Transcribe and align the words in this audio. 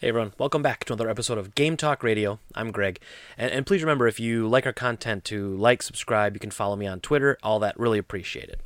Hey 0.00 0.08
everyone, 0.08 0.32
welcome 0.38 0.62
back 0.62 0.86
to 0.86 0.94
another 0.94 1.10
episode 1.10 1.36
of 1.36 1.54
Game 1.54 1.76
Talk 1.76 2.02
Radio. 2.02 2.38
I'm 2.54 2.70
Greg. 2.70 3.00
And, 3.36 3.50
and, 3.50 3.66
please 3.66 3.82
remember 3.82 4.08
if 4.08 4.18
you 4.18 4.48
like 4.48 4.64
our 4.64 4.72
content 4.72 5.26
to 5.26 5.54
like, 5.56 5.82
subscribe, 5.82 6.32
you 6.32 6.40
can 6.40 6.50
follow 6.50 6.74
me 6.74 6.86
on 6.86 7.00
Twitter, 7.00 7.36
all 7.42 7.58
that, 7.58 7.78
really 7.78 7.98
appreciate 7.98 8.48
it. 8.48 8.62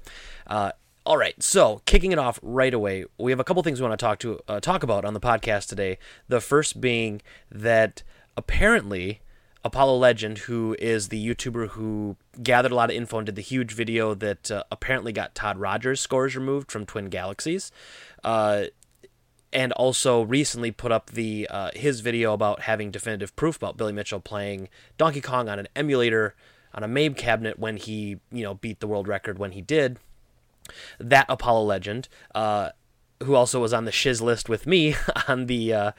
Uh, 0.47 0.71
all 1.05 1.17
right, 1.17 1.43
so 1.43 1.83
kicking 1.87 2.13
it 2.13 2.21
off 2.21 2.39
right 2.41 2.73
away, 2.73 3.07
we 3.19 3.33
have 3.33 3.41
a 3.41 3.45
couple 3.45 3.65
things 3.65 3.81
we 3.81 3.89
want 3.89 3.99
to 3.99 4.05
talk 4.05 4.21
to 4.21 4.39
uh, 4.47 4.61
talk 4.61 4.85
about 4.85 5.05
on 5.05 5.13
the 5.13 5.19
podcast 5.19 5.67
today. 5.67 5.99
The 6.29 6.41
first 6.41 6.81
being 6.81 7.21
that 7.51 8.05
apparently 8.37 9.21
Apollo 9.65 9.97
Legend, 9.97 10.39
who 10.39 10.77
is 10.79 11.09
the 11.09 11.35
YouTuber 11.35 11.71
who 11.71 12.15
gathered 12.45 12.71
a 12.71 12.77
lot 12.77 12.91
of 12.91 12.97
info 12.97 13.19
and 13.19 13.27
did 13.27 13.35
the 13.35 13.43
huge 13.43 13.73
video 13.73 14.15
that 14.15 14.53
uh, 14.53 14.63
apparently 14.71 15.13
got 15.13 15.35
Todd 15.35 15.59
Rogers' 15.59 16.01
scores 16.01 16.37
removed 16.37 16.71
from 16.71 16.87
Twin 16.87 17.07
Galaxies, 17.07 17.73
uh, 18.23 18.67
and 19.55 19.73
also 19.73 20.23
recently 20.23 20.71
put 20.71 20.93
up 20.93 21.11
the 21.11 21.47
uh, 21.49 21.71
his 21.75 22.01
video 22.01 22.33
about 22.33 22.63
having 22.63 22.91
definitive 22.91 23.35
proof 23.37 23.57
about 23.57 23.77
Billy 23.77 23.93
Mitchell 23.93 24.21
playing 24.21 24.69
Donkey 24.99 25.21
Kong 25.21 25.49
on 25.49 25.59
an 25.59 25.69
emulator 25.77 26.35
on 26.75 26.83
a 26.83 26.89
MAME 26.89 27.15
cabinet 27.15 27.59
when 27.59 27.77
he 27.77 28.19
you 28.33 28.43
know 28.43 28.55
beat 28.55 28.81
the 28.81 28.87
world 28.87 29.09
record 29.09 29.39
when 29.39 29.53
he 29.53 29.63
did. 29.63 29.99
That 30.99 31.27
Apollo 31.29 31.65
legend, 31.65 32.09
uh, 32.35 32.71
who 33.23 33.35
also 33.35 33.61
was 33.61 33.73
on 33.73 33.85
the 33.85 33.93
shiz 33.93 34.21
list 34.21 34.49
with 34.49 34.67
me 34.67 34.97
on 35.29 35.47
the 35.47 35.73
uh, 35.73 35.93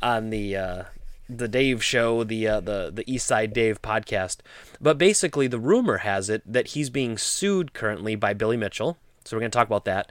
on 0.00 0.30
the 0.30 0.56
uh, 0.56 0.84
the 1.28 1.48
Dave 1.48 1.82
show, 1.82 2.22
the 2.22 2.46
uh, 2.46 2.60
the 2.60 2.90
the 2.94 3.10
East 3.12 3.26
Side 3.26 3.52
Dave 3.52 3.82
podcast. 3.82 4.38
But 4.80 4.98
basically, 4.98 5.48
the 5.48 5.58
rumor 5.58 5.98
has 5.98 6.30
it 6.30 6.42
that 6.50 6.68
he's 6.68 6.90
being 6.90 7.18
sued 7.18 7.72
currently 7.72 8.14
by 8.14 8.34
Billy 8.34 8.56
Mitchell. 8.56 8.98
So 9.24 9.36
we're 9.36 9.40
going 9.40 9.50
to 9.50 9.56
talk 9.56 9.66
about 9.66 9.84
that. 9.84 10.10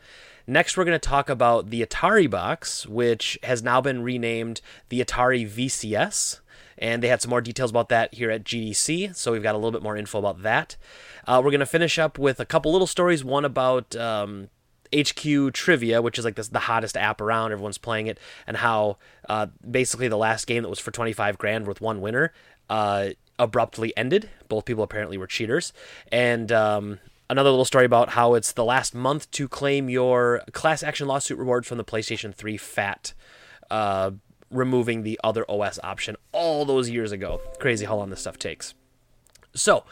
Next, 0.49 0.75
we're 0.75 0.83
going 0.83 0.99
to 0.99 1.09
talk 1.09 1.29
about 1.29 1.69
the 1.69 1.85
Atari 1.85 2.27
box, 2.27 2.87
which 2.87 3.37
has 3.43 3.61
now 3.61 3.81
been 3.81 4.01
renamed 4.01 4.61
the 4.89 4.99
Atari 4.99 5.47
VCS. 5.47 6.39
And 6.75 7.03
they 7.03 7.07
had 7.07 7.21
some 7.21 7.29
more 7.29 7.39
details 7.39 7.69
about 7.69 7.89
that 7.89 8.15
here 8.15 8.31
at 8.31 8.45
GDC, 8.45 9.15
so 9.15 9.31
we've 9.31 9.43
got 9.43 9.53
a 9.53 9.59
little 9.59 9.71
bit 9.71 9.83
more 9.83 9.95
info 9.95 10.17
about 10.17 10.41
that. 10.41 10.75
Uh, 11.27 11.39
we're 11.43 11.51
going 11.51 11.59
to 11.59 11.67
finish 11.67 11.99
up 11.99 12.17
with 12.17 12.39
a 12.39 12.45
couple 12.45 12.71
little 12.71 12.87
stories. 12.87 13.23
One 13.23 13.45
about 13.45 13.95
um, 13.95 14.49
HQ 14.91 15.53
Trivia, 15.53 16.01
which 16.01 16.17
is 16.17 16.25
like 16.25 16.33
this, 16.33 16.47
the 16.47 16.57
hottest 16.57 16.97
app 16.97 17.21
around. 17.21 17.51
Everyone's 17.51 17.77
playing 17.77 18.07
it, 18.07 18.19
and 18.47 18.57
how 18.57 18.97
uh, 19.27 19.47
basically 19.69 20.07
the 20.07 20.17
last 20.17 20.47
game 20.47 20.63
that 20.63 20.69
was 20.69 20.79
for 20.79 20.89
25 20.89 21.37
grand 21.37 21.67
with 21.67 21.79
one 21.79 22.01
winner 22.01 22.33
uh, 22.71 23.09
abruptly 23.37 23.95
ended. 23.95 24.31
Both 24.47 24.65
people 24.65 24.83
apparently 24.83 25.19
were 25.19 25.27
cheaters. 25.27 25.73
And 26.11 26.51
um, 26.51 26.99
another 27.29 27.49
little 27.49 27.65
story 27.65 27.85
about 27.85 28.09
how 28.09 28.33
it's 28.33 28.51
the 28.53 28.65
last 28.65 28.95
month 28.95 29.29
to 29.31 29.47
claim 29.47 29.89
your 29.89 30.41
class 30.51 30.83
action 30.83 31.07
lawsuit 31.07 31.37
rewards 31.37 31.67
from 31.67 31.77
the 31.77 31.83
PlayStation 31.83 32.33
3 32.33 32.57
FAT, 32.57 33.13
uh, 33.69 34.11
removing 34.49 35.03
the 35.03 35.19
other 35.23 35.45
OS 35.49 35.79
option 35.83 36.15
all 36.31 36.65
those 36.65 36.89
years 36.89 37.11
ago. 37.11 37.39
Crazy 37.59 37.85
how 37.85 37.95
long 37.95 38.09
this 38.09 38.21
stuff 38.21 38.37
takes. 38.37 38.73
So, 39.53 39.83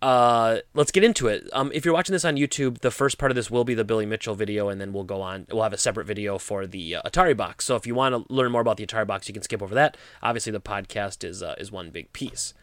uh, 0.00 0.58
let's 0.74 0.92
get 0.92 1.02
into 1.02 1.26
it. 1.26 1.48
Um, 1.52 1.70
if 1.74 1.84
you're 1.84 1.94
watching 1.94 2.12
this 2.12 2.24
on 2.24 2.36
YouTube, 2.36 2.78
the 2.78 2.90
first 2.90 3.18
part 3.18 3.32
of 3.32 3.36
this 3.36 3.50
will 3.50 3.64
be 3.64 3.74
the 3.74 3.84
Billy 3.84 4.06
Mitchell 4.06 4.34
video, 4.34 4.68
and 4.68 4.80
then 4.80 4.92
we'll 4.92 5.04
go 5.04 5.20
on. 5.20 5.46
We'll 5.50 5.64
have 5.64 5.72
a 5.72 5.78
separate 5.78 6.06
video 6.06 6.38
for 6.38 6.66
the 6.66 6.96
uh, 6.96 7.02
Atari 7.02 7.36
box. 7.36 7.64
So 7.64 7.74
if 7.74 7.86
you 7.86 7.94
want 7.94 8.14
to 8.14 8.32
learn 8.32 8.52
more 8.52 8.60
about 8.60 8.76
the 8.76 8.86
Atari 8.86 9.06
box, 9.06 9.28
you 9.28 9.34
can 9.34 9.42
skip 9.42 9.62
over 9.62 9.74
that. 9.74 9.96
Obviously, 10.22 10.52
the 10.52 10.60
podcast 10.60 11.24
is 11.24 11.42
uh, 11.42 11.56
is 11.58 11.72
one 11.72 11.90
big 11.90 12.12
piece. 12.12 12.54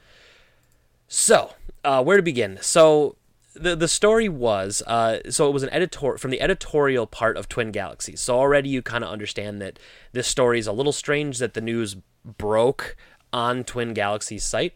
So, 1.07 1.53
uh, 1.83 2.03
where 2.03 2.17
to 2.17 2.23
begin? 2.23 2.57
So 2.61 3.17
the 3.55 3.75
the 3.75 3.87
story 3.87 4.29
was 4.29 4.83
uh, 4.85 5.19
so 5.29 5.47
it 5.47 5.53
was 5.53 5.63
an 5.63 5.69
editor 5.69 6.17
from 6.17 6.31
the 6.31 6.41
editorial 6.41 7.07
part 7.07 7.37
of 7.37 7.49
Twin 7.49 7.71
Galaxies. 7.71 8.19
So 8.19 8.37
already 8.37 8.69
you 8.69 8.81
kind 8.81 9.03
of 9.03 9.09
understand 9.09 9.61
that 9.61 9.79
this 10.11 10.27
story 10.27 10.59
is 10.59 10.67
a 10.67 10.73
little 10.73 10.91
strange 10.91 11.39
that 11.39 11.53
the 11.53 11.61
news 11.61 11.95
broke 12.23 12.95
on 13.31 13.63
Twin 13.63 13.93
Galaxies 13.93 14.43
site. 14.43 14.73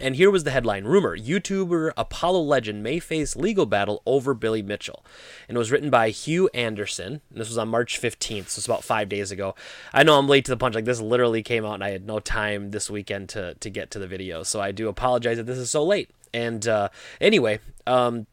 And 0.00 0.16
here 0.16 0.30
was 0.30 0.44
the 0.44 0.50
headline 0.50 0.84
Rumor 0.84 1.18
YouTuber 1.18 1.92
Apollo 1.98 2.40
Legend 2.40 2.82
may 2.82 2.98
face 2.98 3.36
legal 3.36 3.66
battle 3.66 4.02
over 4.06 4.32
Billy 4.32 4.62
Mitchell. 4.62 5.04
And 5.46 5.56
it 5.56 5.58
was 5.58 5.70
written 5.70 5.90
by 5.90 6.08
Hugh 6.08 6.48
Anderson. 6.54 7.20
And 7.30 7.40
this 7.40 7.48
was 7.48 7.58
on 7.58 7.68
March 7.68 8.00
15th, 8.00 8.48
so 8.48 8.58
it's 8.58 8.66
about 8.66 8.84
five 8.84 9.10
days 9.10 9.30
ago. 9.30 9.54
I 9.92 10.02
know 10.02 10.18
I'm 10.18 10.28
late 10.28 10.46
to 10.46 10.50
the 10.50 10.56
punch. 10.56 10.74
Like, 10.74 10.86
this 10.86 11.00
literally 11.00 11.42
came 11.42 11.66
out, 11.66 11.74
and 11.74 11.84
I 11.84 11.90
had 11.90 12.06
no 12.06 12.20
time 12.20 12.70
this 12.70 12.88
weekend 12.88 13.28
to, 13.30 13.54
to 13.54 13.68
get 13.68 13.90
to 13.90 13.98
the 13.98 14.06
video. 14.06 14.42
So 14.42 14.62
I 14.62 14.72
do 14.72 14.88
apologize 14.88 15.36
that 15.36 15.46
this 15.46 15.58
is 15.58 15.70
so 15.70 15.84
late. 15.84 16.10
And 16.34 16.66
uh, 16.66 16.88
anyway, 17.20 17.60
um, 17.86 18.26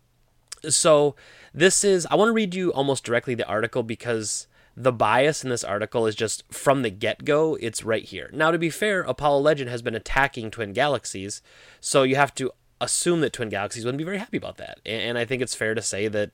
so 0.68 1.16
this 1.54 1.84
is, 1.84 2.06
I 2.10 2.16
want 2.16 2.30
to 2.30 2.34
read 2.34 2.56
you 2.56 2.72
almost 2.74 3.04
directly 3.04 3.36
the 3.36 3.48
article 3.48 3.84
because 3.84 4.48
the 4.76 4.92
bias 4.94 5.44
in 5.44 5.50
this 5.50 5.64
article 5.64 6.08
is 6.08 6.16
just 6.16 6.44
from 6.52 6.84
the 6.84 6.90
get 6.90 7.26
go, 7.26 7.56
it's 7.56 7.84
right 7.84 8.04
here. 8.04 8.30
Now, 8.34 8.52
to 8.52 8.58
be 8.58 8.70
fair, 8.70 9.02
Apollo 9.02 9.42
Legend 9.42 9.70
has 9.70 9.82
been 9.82 9.96
attacking 9.96 10.52
Twin 10.52 10.72
Galaxies, 10.72 11.42
so 11.82 12.04
you 12.04 12.16
have 12.16 12.34
to 12.36 12.52
assume 12.80 13.20
that 13.22 13.34
Twin 13.34 13.50
Galaxies 13.50 13.84
wouldn't 13.84 13.98
be 13.98 14.06
very 14.06 14.20
happy 14.20 14.38
about 14.38 14.58
that. 14.58 14.80
And 14.86 15.18
I 15.18 15.26
think 15.26 15.42
it's 15.42 15.56
fair 15.56 15.76
to 15.76 15.82
say 15.82 16.08
that, 16.08 16.32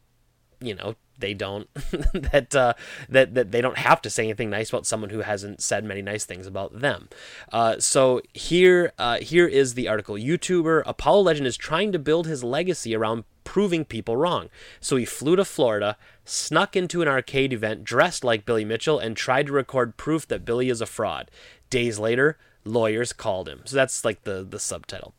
you 0.59 0.75
know, 0.75 0.95
they 1.19 1.33
don't 1.33 1.73
that 2.13 2.55
uh, 2.55 2.73
that 3.09 3.33
that 3.33 3.51
they 3.51 3.61
don't 3.61 3.77
have 3.77 4.01
to 4.01 4.09
say 4.09 4.23
anything 4.23 4.49
nice 4.49 4.69
about 4.69 4.85
someone 4.85 5.09
who 5.09 5.21
hasn't 5.21 5.61
said 5.61 5.83
many 5.83 6.01
nice 6.01 6.25
things 6.25 6.47
about 6.47 6.79
them. 6.79 7.09
Uh, 7.51 7.79
so 7.79 8.21
here 8.33 8.91
uh, 8.97 9.17
here 9.19 9.47
is 9.47 9.73
the 9.73 9.87
article. 9.87 10.15
YouTuber 10.15 10.83
Apollo 10.85 11.21
Legend 11.21 11.47
is 11.47 11.57
trying 11.57 11.91
to 11.91 11.99
build 11.99 12.27
his 12.27 12.43
legacy 12.43 12.95
around 12.95 13.23
proving 13.43 13.85
people 13.85 14.17
wrong. 14.17 14.49
So 14.79 14.95
he 14.95 15.05
flew 15.05 15.35
to 15.35 15.45
Florida, 15.45 15.97
snuck 16.23 16.75
into 16.75 17.01
an 17.01 17.07
arcade 17.07 17.53
event 17.53 17.83
dressed 17.83 18.23
like 18.23 18.45
Billy 18.45 18.65
Mitchell, 18.65 18.99
and 18.99 19.15
tried 19.15 19.47
to 19.47 19.53
record 19.53 19.97
proof 19.97 20.27
that 20.27 20.45
Billy 20.45 20.69
is 20.69 20.81
a 20.81 20.85
fraud. 20.85 21.29
Days 21.69 21.99
later, 21.99 22.37
lawyers 22.63 23.13
called 23.13 23.47
him. 23.47 23.61
So 23.65 23.75
that's 23.75 24.03
like 24.03 24.23
the 24.23 24.45
the 24.47 24.59
subtitle 24.59 25.13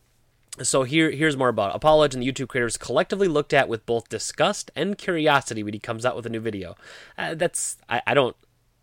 so 0.63 0.83
here 0.85 1.11
here's 1.11 1.37
more 1.37 1.49
about 1.49 1.75
Apollo 1.75 2.05
and 2.05 2.23
the 2.23 2.33
YouTube 2.33 2.49
creators 2.49 2.77
collectively 2.77 3.29
looked 3.29 3.53
at 3.53 3.69
with 3.69 3.85
both 3.87 4.09
disgust 4.09 4.71
and 4.75 4.97
curiosity 4.97 5.63
when 5.63 5.75
he 5.75 5.81
comes 5.81 6.05
out 6.05 6.17
with 6.17 6.27
a 6.27 6.31
new 6.31 6.41
video. 6.41 6.77
Uh, 7.19 7.35
that's 7.35 7.77
I, 7.89 8.03
I 8.07 8.15
don't 8.15 8.37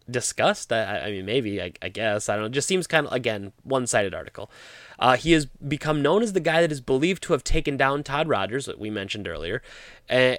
disgust. 0.09 0.71
I, 0.71 0.99
I 0.99 1.11
mean 1.11 1.25
maybe 1.25 1.61
I, 1.61 1.73
I, 1.81 1.89
guess 1.89 2.29
I 2.29 2.33
don't 2.35 2.43
know. 2.43 2.47
It 2.47 2.53
just 2.53 2.67
seems 2.67 2.87
kind 2.87 3.07
of 3.07 3.13
again 3.13 3.53
one 3.63 3.87
sided 3.87 4.13
article. 4.13 4.51
Uh, 4.99 5.15
he 5.15 5.31
has 5.31 5.45
become 5.45 6.01
known 6.01 6.21
as 6.21 6.33
the 6.33 6.39
guy 6.39 6.61
that 6.61 6.71
is 6.71 6.81
believed 6.81 7.23
to 7.23 7.33
have 7.33 7.43
taken 7.43 7.77
down 7.77 8.03
Todd 8.03 8.27
Rogers, 8.27 8.65
that 8.65 8.79
we 8.79 8.89
mentioned 8.89 9.27
earlier. 9.27 9.61
Uh, 10.09 10.35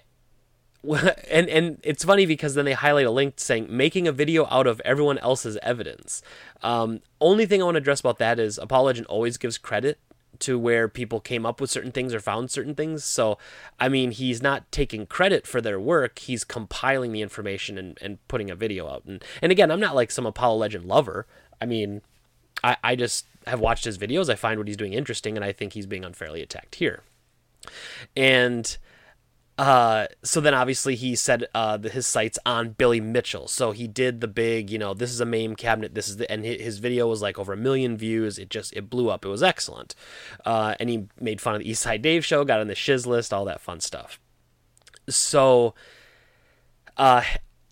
and 1.30 1.48
and 1.48 1.78
it's 1.82 2.04
funny 2.04 2.26
because 2.26 2.54
then 2.54 2.66
they 2.66 2.74
highlight 2.74 3.06
a 3.06 3.10
link 3.10 3.34
saying 3.36 3.66
making 3.70 4.06
a 4.06 4.12
video 4.12 4.46
out 4.50 4.66
of 4.66 4.80
everyone 4.84 5.18
else's 5.18 5.56
evidence. 5.62 6.22
Um, 6.62 7.00
only 7.20 7.46
thing 7.46 7.62
I 7.62 7.64
want 7.64 7.76
to 7.76 7.78
address 7.78 8.00
about 8.00 8.18
that 8.18 8.38
is 8.38 8.58
Apollo 8.58 8.86
Legend 8.86 9.06
always 9.06 9.36
gives 9.38 9.56
credit 9.56 9.98
to 10.44 10.58
where 10.58 10.88
people 10.88 11.20
came 11.20 11.46
up 11.46 11.60
with 11.60 11.70
certain 11.70 11.90
things 11.90 12.12
or 12.12 12.20
found 12.20 12.50
certain 12.50 12.74
things. 12.74 13.02
So, 13.02 13.38
I 13.80 13.88
mean, 13.88 14.10
he's 14.10 14.42
not 14.42 14.70
taking 14.70 15.06
credit 15.06 15.46
for 15.46 15.60
their 15.60 15.80
work. 15.80 16.18
He's 16.18 16.44
compiling 16.44 17.12
the 17.12 17.22
information 17.22 17.78
and, 17.78 17.98
and 18.02 18.18
putting 18.28 18.50
a 18.50 18.54
video 18.54 18.88
out. 18.88 19.04
And, 19.06 19.24
and 19.40 19.50
again, 19.50 19.70
I'm 19.70 19.80
not 19.80 19.94
like 19.94 20.10
some 20.10 20.26
Apollo 20.26 20.56
Legend 20.56 20.84
lover. 20.84 21.26
I 21.62 21.66
mean, 21.66 22.02
I, 22.62 22.76
I 22.84 22.94
just 22.94 23.26
have 23.46 23.60
watched 23.60 23.86
his 23.86 23.96
videos. 23.96 24.28
I 24.28 24.34
find 24.34 24.58
what 24.58 24.68
he's 24.68 24.76
doing 24.76 24.92
interesting, 24.92 25.36
and 25.36 25.44
I 25.44 25.52
think 25.52 25.72
he's 25.72 25.86
being 25.86 26.04
unfairly 26.04 26.42
attacked 26.42 26.74
here. 26.74 27.02
And 28.14 28.76
uh, 29.56 30.06
so 30.22 30.40
then 30.40 30.54
obviously 30.54 30.96
he 30.96 31.14
said 31.14 31.46
uh, 31.54 31.78
his 31.78 32.06
sights 32.06 32.38
on 32.44 32.70
Billy 32.70 33.00
Mitchell. 33.00 33.46
So 33.46 33.70
he 33.70 33.86
did 33.86 34.20
the 34.20 34.28
big, 34.28 34.68
you 34.70 34.78
know, 34.78 34.94
this 34.94 35.10
is 35.10 35.20
a 35.20 35.26
MAME 35.26 35.54
cabinet. 35.54 35.94
This 35.94 36.08
is 36.08 36.16
the, 36.16 36.30
and 36.30 36.44
his 36.44 36.78
video 36.78 37.06
was 37.06 37.22
like 37.22 37.38
over 37.38 37.52
a 37.52 37.56
million 37.56 37.96
views. 37.96 38.38
It 38.38 38.50
just, 38.50 38.72
it 38.72 38.90
blew 38.90 39.10
up. 39.10 39.24
It 39.24 39.28
was 39.28 39.42
excellent. 39.42 39.94
Uh, 40.44 40.74
and 40.80 40.90
he 40.90 41.06
made 41.20 41.40
fun 41.40 41.54
of 41.54 41.60
the 41.60 41.70
East 41.70 41.82
Side 41.82 42.02
Dave 42.02 42.24
show, 42.24 42.44
got 42.44 42.60
on 42.60 42.66
the 42.66 42.74
shiz 42.74 43.06
list, 43.06 43.32
all 43.32 43.44
that 43.44 43.60
fun 43.60 43.78
stuff. 43.78 44.18
So, 45.08 45.74
uh, 46.96 47.22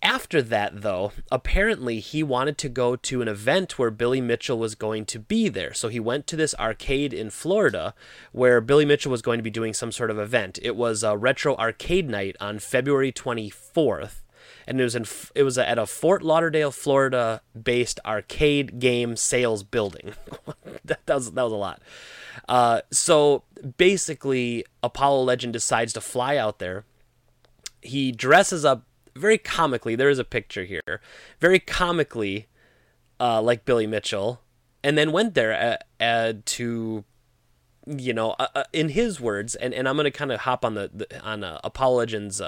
after 0.03 0.41
that, 0.41 0.81
though, 0.81 1.13
apparently 1.31 1.99
he 1.99 2.21
wanted 2.21 2.57
to 2.59 2.69
go 2.69 2.97
to 2.97 3.21
an 3.21 3.29
event 3.29 3.79
where 3.79 3.89
Billy 3.89 4.19
Mitchell 4.19 4.59
was 4.59 4.75
going 4.75 5.05
to 5.05 5.19
be 5.19 5.47
there. 5.47 5.73
So 5.73 5.87
he 5.87 5.99
went 5.99 6.27
to 6.27 6.35
this 6.35 6.53
arcade 6.55 7.13
in 7.13 7.29
Florida 7.29 7.95
where 8.33 8.59
Billy 8.59 8.83
Mitchell 8.83 9.11
was 9.11 9.21
going 9.21 9.39
to 9.39 9.43
be 9.43 9.49
doing 9.49 9.73
some 9.73 9.93
sort 9.93 10.11
of 10.11 10.19
event. 10.19 10.59
It 10.61 10.75
was 10.75 11.03
a 11.03 11.17
retro 11.17 11.55
arcade 11.55 12.09
night 12.09 12.35
on 12.41 12.59
February 12.59 13.13
24th. 13.13 14.21
And 14.67 14.79
it 14.79 14.83
was 14.83 14.95
in 14.95 15.05
it 15.35 15.43
was 15.43 15.57
at 15.57 15.77
a 15.77 15.85
Fort 15.85 16.21
Lauderdale, 16.21 16.71
Florida 16.71 17.41
based 17.61 17.99
arcade 18.05 18.79
game 18.79 19.15
sales 19.15 19.63
building. 19.63 20.13
that, 20.85 20.99
was 21.07 21.31
that 21.31 21.43
was 21.43 21.51
a 21.51 21.57
lot. 21.57 21.81
Uh, 22.47 22.81
so 22.91 23.43
basically, 23.77 24.65
Apollo 24.81 25.23
Legend 25.23 25.53
decides 25.53 25.93
to 25.93 26.01
fly 26.01 26.37
out 26.37 26.59
there. 26.59 26.85
He 27.81 28.13
dresses 28.13 28.63
up 28.63 28.83
very 29.15 29.37
comically. 29.37 29.95
There 29.95 30.09
is 30.09 30.19
a 30.19 30.23
picture 30.23 30.63
here, 30.63 31.01
very 31.39 31.59
comically, 31.59 32.47
uh, 33.19 33.41
like 33.41 33.65
Billy 33.65 33.87
Mitchell, 33.87 34.41
and 34.83 34.97
then 34.97 35.11
went 35.11 35.33
there 35.33 35.79
uh, 36.01 36.03
uh, 36.03 36.33
to, 36.45 37.03
you 37.87 38.13
know, 38.13 38.31
uh, 38.39 38.47
uh, 38.55 38.63
in 38.73 38.89
his 38.89 39.19
words, 39.19 39.55
and, 39.55 39.73
and 39.73 39.87
I'm 39.87 39.97
gonna 39.97 40.11
kind 40.11 40.31
of 40.31 40.41
hop 40.41 40.65
on 40.65 40.73
the, 40.73 40.91
the 40.93 41.21
on 41.21 41.43
uh, 41.43 41.59
Legend's 41.89 42.41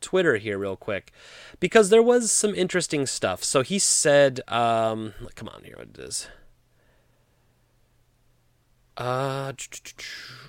Twitter 0.00 0.36
here 0.36 0.58
real 0.58 0.76
quick 0.76 1.12
because 1.60 1.88
there 1.88 2.02
was 2.02 2.30
some 2.30 2.54
interesting 2.54 3.06
stuff. 3.06 3.42
So 3.42 3.62
he 3.62 3.78
said, 3.78 4.40
um, 4.48 5.14
come 5.34 5.48
on 5.48 5.64
here, 5.64 5.76
what 5.78 5.88
it 5.94 5.98
is. 5.98 6.28
Uh, 8.96 9.52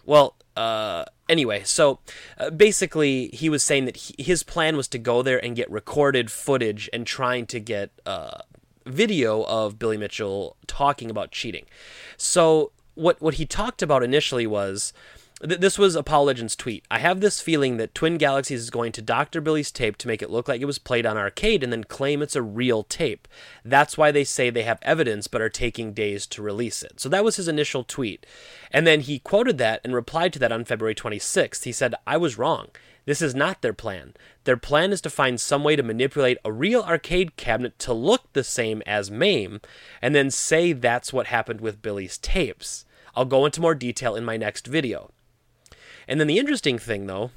well, 0.05 0.35
uh, 0.55 1.05
anyway, 1.27 1.63
so 1.63 1.99
uh, 2.37 2.49
basically, 2.49 3.27
he 3.33 3.49
was 3.49 3.63
saying 3.63 3.85
that 3.85 3.97
he, 3.97 4.15
his 4.21 4.43
plan 4.43 4.77
was 4.77 4.87
to 4.89 4.97
go 4.97 5.21
there 5.21 5.43
and 5.43 5.55
get 5.55 5.69
recorded 5.69 6.31
footage 6.31 6.89
and 6.93 7.05
trying 7.05 7.45
to 7.47 7.59
get 7.59 7.91
uh, 8.05 8.39
video 8.85 9.43
of 9.43 9.79
Billy 9.79 9.97
Mitchell 9.97 10.55
talking 10.67 11.09
about 11.09 11.31
cheating. 11.31 11.65
So 12.17 12.71
what 12.93 13.21
what 13.21 13.35
he 13.35 13.45
talked 13.45 13.81
about 13.81 14.03
initially 14.03 14.47
was 14.47 14.93
th- 15.45 15.59
this 15.59 15.77
was 15.77 15.95
Apollo 15.95 16.25
Legends 16.25 16.55
tweet. 16.55 16.85
I 16.89 16.99
have 16.99 17.19
this 17.19 17.41
feeling 17.41 17.77
that 17.77 17.93
Twin 17.93 18.17
Galaxies 18.17 18.61
is 18.61 18.69
going 18.69 18.91
to 18.93 19.01
doctor 19.01 19.41
Billy's 19.41 19.71
tape 19.71 19.97
to 19.97 20.07
make 20.07 20.21
it 20.21 20.29
look 20.29 20.47
like 20.47 20.61
it 20.61 20.65
was 20.65 20.79
played 20.79 21.05
on 21.05 21.17
arcade 21.17 21.63
and 21.63 21.71
then 21.71 21.83
claim 21.83 22.21
it's 22.21 22.35
a 22.35 22.41
real 22.41 22.83
tape. 22.83 23.27
That's 23.63 23.97
why 23.97 24.11
they 24.11 24.23
say 24.23 24.49
they 24.49 24.63
have 24.63 24.79
evidence 24.81 25.27
but 25.27 25.41
are 25.41 25.49
taking 25.49 25.93
days 25.93 26.25
to 26.27 26.41
release 26.41 26.83
it. 26.83 26.99
So 26.99 27.09
that 27.09 27.23
was 27.23 27.35
his 27.35 27.47
initial 27.47 27.83
tweet. 27.83 28.25
And 28.71 28.85
then 28.85 29.01
he 29.01 29.19
quoted 29.19 29.57
that 29.57 29.81
and 29.83 29.93
replied 29.93 30.33
to 30.33 30.39
that 30.39 30.51
on 30.51 30.65
February 30.65 30.95
26th. 30.95 31.63
He 31.63 31.71
said, 31.71 31.95
I 32.07 32.17
was 32.17 32.37
wrong. 32.37 32.67
This 33.05 33.21
is 33.21 33.35
not 33.35 33.61
their 33.61 33.73
plan. 33.73 34.13
Their 34.45 34.57
plan 34.57 34.91
is 34.91 35.01
to 35.01 35.09
find 35.09 35.39
some 35.39 35.63
way 35.63 35.75
to 35.75 35.83
manipulate 35.83 36.37
a 36.43 36.51
real 36.51 36.81
arcade 36.81 37.35
cabinet 37.37 37.77
to 37.79 37.93
look 37.93 38.33
the 38.33 38.43
same 38.43 38.81
as 38.87 39.11
MAME, 39.11 39.61
and 40.01 40.15
then 40.15 40.31
say 40.31 40.73
that's 40.73 41.13
what 41.13 41.27
happened 41.27 41.61
with 41.61 41.83
Billy's 41.83 42.17
tapes. 42.17 42.85
I'll 43.15 43.25
go 43.25 43.45
into 43.45 43.61
more 43.61 43.75
detail 43.75 44.15
in 44.15 44.25
my 44.25 44.37
next 44.37 44.67
video. 44.67 45.11
And 46.07 46.19
then 46.19 46.27
the 46.27 46.39
interesting 46.39 46.77
thing, 46.77 47.07
though, 47.07 47.31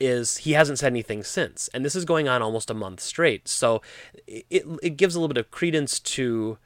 is 0.00 0.38
he 0.38 0.52
hasn't 0.52 0.78
said 0.78 0.92
anything 0.92 1.22
since, 1.22 1.68
and 1.72 1.84
this 1.84 1.94
is 1.94 2.04
going 2.04 2.28
on 2.28 2.42
almost 2.42 2.70
a 2.70 2.74
month 2.74 3.00
straight. 3.00 3.48
So 3.48 3.82
it 4.26 4.64
it 4.82 4.96
gives 4.96 5.14
a 5.14 5.20
little 5.20 5.32
bit 5.32 5.40
of 5.40 5.50
credence 5.50 6.00
to 6.00 6.58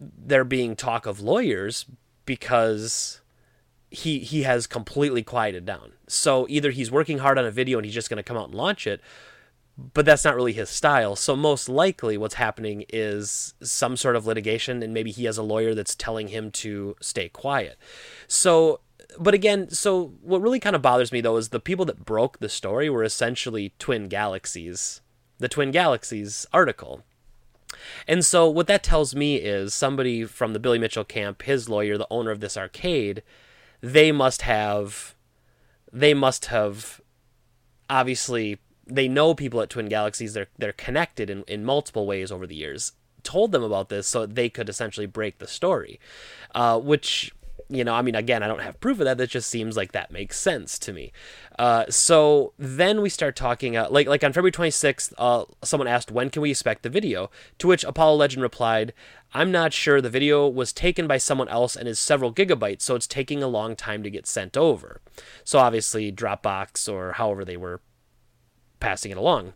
there 0.00 0.44
being 0.44 0.76
talk 0.76 1.06
of 1.06 1.20
lawyers 1.20 1.86
because 2.24 3.20
he 3.90 4.20
he 4.20 4.42
has 4.42 4.66
completely 4.66 5.22
quieted 5.22 5.64
down. 5.64 5.92
So 6.06 6.46
either 6.48 6.70
he's 6.70 6.90
working 6.90 7.18
hard 7.18 7.38
on 7.38 7.44
a 7.44 7.50
video 7.50 7.78
and 7.78 7.84
he's 7.84 7.94
just 7.94 8.10
going 8.10 8.18
to 8.18 8.22
come 8.22 8.36
out 8.36 8.48
and 8.48 8.54
launch 8.54 8.86
it, 8.86 9.00
but 9.94 10.04
that's 10.04 10.24
not 10.24 10.36
really 10.36 10.52
his 10.52 10.70
style. 10.70 11.16
So 11.16 11.34
most 11.34 11.68
likely 11.68 12.16
what's 12.16 12.34
happening 12.34 12.84
is 12.88 13.54
some 13.62 13.96
sort 13.96 14.16
of 14.16 14.26
litigation 14.26 14.82
and 14.82 14.94
maybe 14.94 15.10
he 15.10 15.24
has 15.24 15.38
a 15.38 15.42
lawyer 15.42 15.74
that's 15.74 15.94
telling 15.94 16.28
him 16.28 16.50
to 16.52 16.96
stay 17.00 17.28
quiet. 17.28 17.78
So 18.28 18.80
but 19.18 19.34
again, 19.34 19.70
so 19.70 20.12
what 20.22 20.42
really 20.42 20.60
kind 20.60 20.76
of 20.76 20.82
bothers 20.82 21.12
me 21.12 21.20
though 21.20 21.36
is 21.36 21.48
the 21.48 21.60
people 21.60 21.84
that 21.86 22.04
broke 22.04 22.38
the 22.38 22.48
story 22.48 22.88
were 22.90 23.04
essentially 23.04 23.72
Twin 23.78 24.08
Galaxies. 24.08 25.00
The 25.38 25.48
Twin 25.48 25.70
Galaxies 25.70 26.46
article. 26.52 27.02
And 28.06 28.24
so 28.24 28.48
what 28.48 28.66
that 28.66 28.82
tells 28.82 29.14
me 29.14 29.36
is 29.36 29.74
somebody 29.74 30.24
from 30.24 30.52
the 30.52 30.58
Billy 30.58 30.78
Mitchell 30.78 31.04
camp, 31.04 31.42
his 31.42 31.68
lawyer, 31.68 31.96
the 31.96 32.06
owner 32.10 32.30
of 32.30 32.40
this 32.40 32.56
arcade, 32.56 33.22
they 33.80 34.12
must 34.12 34.42
have 34.42 35.14
they 35.92 36.14
must 36.14 36.46
have 36.46 37.00
obviously 37.88 38.58
they 38.86 39.08
know 39.08 39.34
people 39.34 39.60
at 39.60 39.70
Twin 39.70 39.88
Galaxies. 39.88 40.34
They're 40.34 40.48
they're 40.58 40.72
connected 40.72 41.30
in, 41.30 41.44
in 41.46 41.64
multiple 41.64 42.06
ways 42.06 42.30
over 42.30 42.46
the 42.46 42.56
years. 42.56 42.92
Told 43.22 43.52
them 43.52 43.62
about 43.62 43.88
this 43.88 44.06
so 44.06 44.24
they 44.26 44.48
could 44.48 44.68
essentially 44.68 45.06
break 45.06 45.38
the 45.38 45.46
story, 45.46 46.00
uh, 46.54 46.78
which 46.80 47.32
you 47.68 47.84
know, 47.84 47.94
I 47.94 48.02
mean, 48.02 48.14
again, 48.14 48.42
I 48.42 48.48
don't 48.48 48.62
have 48.62 48.80
proof 48.80 49.00
of 49.00 49.04
that. 49.04 49.18
That 49.18 49.30
just 49.30 49.48
seems 49.48 49.76
like 49.76 49.92
that 49.92 50.10
makes 50.10 50.38
sense 50.38 50.78
to 50.80 50.92
me. 50.92 51.12
Uh, 51.58 51.84
so 51.88 52.52
then 52.58 53.00
we 53.00 53.08
start 53.08 53.36
talking, 53.36 53.76
uh, 53.76 53.88
like 53.90 54.06
like 54.06 54.24
on 54.24 54.32
February 54.32 54.52
26th, 54.52 55.12
uh, 55.18 55.44
someone 55.62 55.88
asked, 55.88 56.10
when 56.10 56.30
can 56.30 56.42
we 56.42 56.50
expect 56.50 56.82
the 56.82 56.88
video? 56.88 57.30
To 57.58 57.68
which 57.68 57.84
Apollo 57.84 58.16
Legend 58.16 58.42
replied, 58.42 58.92
I'm 59.32 59.52
not 59.52 59.72
sure. 59.72 60.00
The 60.00 60.10
video 60.10 60.48
was 60.48 60.72
taken 60.72 61.06
by 61.06 61.18
someone 61.18 61.48
else 61.48 61.76
and 61.76 61.86
is 61.86 61.98
several 61.98 62.32
gigabytes, 62.32 62.82
so 62.82 62.94
it's 62.94 63.06
taking 63.06 63.42
a 63.42 63.48
long 63.48 63.76
time 63.76 64.02
to 64.02 64.10
get 64.10 64.26
sent 64.26 64.56
over. 64.56 65.00
So 65.44 65.58
obviously 65.58 66.10
Dropbox 66.10 66.92
or 66.92 67.12
however 67.12 67.44
they 67.44 67.56
were 67.56 67.80
passing 68.80 69.10
it 69.10 69.18
along. 69.18 69.52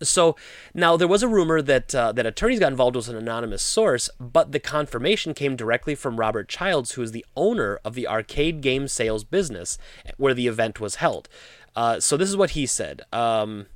So 0.00 0.36
now 0.74 0.96
there 0.96 1.08
was 1.08 1.22
a 1.22 1.28
rumor 1.28 1.62
that 1.62 1.94
uh, 1.94 2.12
that 2.12 2.26
attorneys 2.26 2.58
got 2.58 2.72
involved 2.72 2.96
with 2.96 3.08
an 3.08 3.16
anonymous 3.16 3.62
source, 3.62 4.08
but 4.18 4.52
the 4.52 4.60
confirmation 4.60 5.34
came 5.34 5.56
directly 5.56 5.94
from 5.94 6.18
Robert 6.18 6.48
Childs, 6.48 6.92
who 6.92 7.02
is 7.02 7.12
the 7.12 7.26
owner 7.36 7.78
of 7.84 7.94
the 7.94 8.08
arcade 8.08 8.60
game 8.60 8.88
sales 8.88 9.24
business 9.24 9.78
where 10.16 10.34
the 10.34 10.46
event 10.46 10.80
was 10.80 10.96
held. 10.96 11.28
Uh, 11.76 12.00
so 12.00 12.16
this 12.16 12.28
is 12.28 12.36
what 12.36 12.50
he 12.50 12.66
said. 12.66 13.02
Um, 13.12 13.66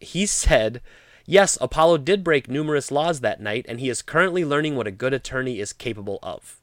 he 0.00 0.26
said. 0.26 0.80
Yes, 1.26 1.56
Apollo 1.58 1.98
did 1.98 2.22
break 2.22 2.50
numerous 2.50 2.90
laws 2.90 3.20
that 3.20 3.40
night, 3.40 3.64
and 3.66 3.80
he 3.80 3.88
is 3.88 4.02
currently 4.02 4.44
learning 4.44 4.76
what 4.76 4.86
a 4.86 4.90
good 4.90 5.14
attorney 5.14 5.58
is 5.58 5.72
capable 5.72 6.18
of. 6.22 6.60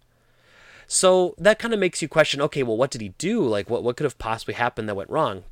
So 0.85 1.33
that 1.39 1.57
kind 1.57 1.73
of 1.73 1.79
makes 1.79 2.03
you 2.03 2.07
question 2.07 2.41
okay, 2.41 2.61
well, 2.61 2.77
what 2.77 2.91
did 2.91 3.01
he 3.01 3.09
do? 3.17 3.41
Like, 3.41 3.69
what, 3.71 3.81
what 3.81 3.97
could 3.97 4.03
have 4.03 4.19
possibly 4.19 4.53
happened 4.53 4.87
that 4.87 4.95
went 4.95 5.09
wrong? 5.09 5.45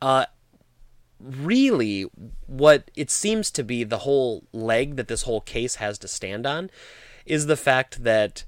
Uh, 0.00 0.26
really 1.22 2.02
what 2.46 2.90
it 2.94 3.10
seems 3.10 3.50
to 3.52 3.62
be 3.62 3.84
the 3.84 3.98
whole 3.98 4.44
leg 4.52 4.96
that 4.96 5.08
this 5.08 5.22
whole 5.22 5.40
case 5.40 5.76
has 5.76 5.98
to 5.98 6.08
stand 6.08 6.46
on 6.46 6.70
is 7.24 7.46
the 7.46 7.56
fact 7.56 8.02
that 8.04 8.44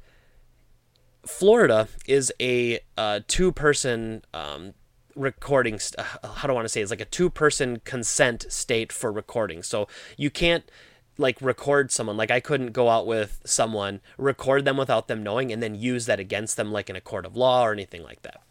Florida 1.26 1.88
is 2.06 2.32
a 2.40 2.80
uh, 2.98 3.20
two 3.26 3.52
person 3.52 4.22
um, 4.34 4.74
recording 5.14 5.78
st- 5.78 6.06
uh, 6.22 6.28
how 6.28 6.48
do 6.48 6.52
I 6.52 6.54
want 6.54 6.64
to 6.66 6.68
say 6.68 6.82
it's 6.82 6.90
like 6.90 7.00
a 7.00 7.06
two 7.06 7.30
person 7.30 7.80
consent 7.84 8.46
state 8.50 8.92
for 8.92 9.10
recording. 9.10 9.62
So 9.62 9.88
you 10.16 10.30
can't 10.30 10.68
like 11.16 11.40
record 11.40 11.90
someone. 11.90 12.16
Like 12.16 12.30
I 12.30 12.40
couldn't 12.40 12.72
go 12.72 12.88
out 12.88 13.06
with 13.06 13.40
someone 13.44 14.00
record 14.18 14.64
them 14.64 14.76
without 14.76 15.08
them 15.08 15.22
knowing 15.22 15.52
and 15.52 15.62
then 15.62 15.74
use 15.74 16.06
that 16.06 16.20
against 16.20 16.56
them 16.56 16.72
like 16.72 16.90
in 16.90 16.96
a 16.96 17.00
court 17.00 17.24
of 17.24 17.36
law 17.36 17.66
or 17.66 17.72
anything 17.72 18.02
like 18.02 18.22
that. 18.22 18.42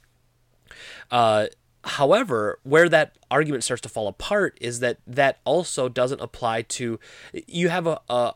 Uh, 1.11 1.47
However, 1.83 2.59
where 2.63 2.87
that 2.89 3.17
argument 3.29 3.63
starts 3.63 3.81
to 3.81 3.89
fall 3.89 4.07
apart 4.07 4.57
is 4.61 4.79
that 4.79 4.99
that 5.05 5.39
also 5.43 5.89
doesn't 5.89 6.21
apply 6.21 6.61
to 6.63 6.99
you 7.33 7.69
have 7.69 7.87
a, 7.87 7.99
a 8.09 8.33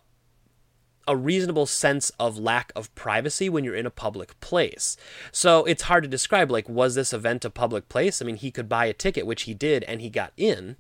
a 1.07 1.15
reasonable 1.15 1.65
sense 1.65 2.11
of 2.19 2.37
lack 2.37 2.71
of 2.75 2.93
privacy 2.93 3.47
when 3.47 3.63
you're 3.63 3.75
in 3.75 3.85
a 3.85 3.91
public 3.91 4.37
place. 4.41 4.97
So 5.31 5.63
it's 5.63 5.83
hard 5.83 6.03
to 6.03 6.09
describe 6.09 6.51
like 6.51 6.67
was 6.67 6.95
this 6.95 7.13
event 7.13 7.45
a 7.45 7.49
public 7.49 7.87
place? 7.87 8.21
I 8.21 8.25
mean, 8.25 8.35
he 8.35 8.51
could 8.51 8.67
buy 8.67 8.85
a 8.85 8.93
ticket 8.93 9.25
which 9.25 9.43
he 9.43 9.53
did 9.53 9.83
and 9.85 10.01
he 10.01 10.09
got 10.09 10.33
in. 10.35 10.75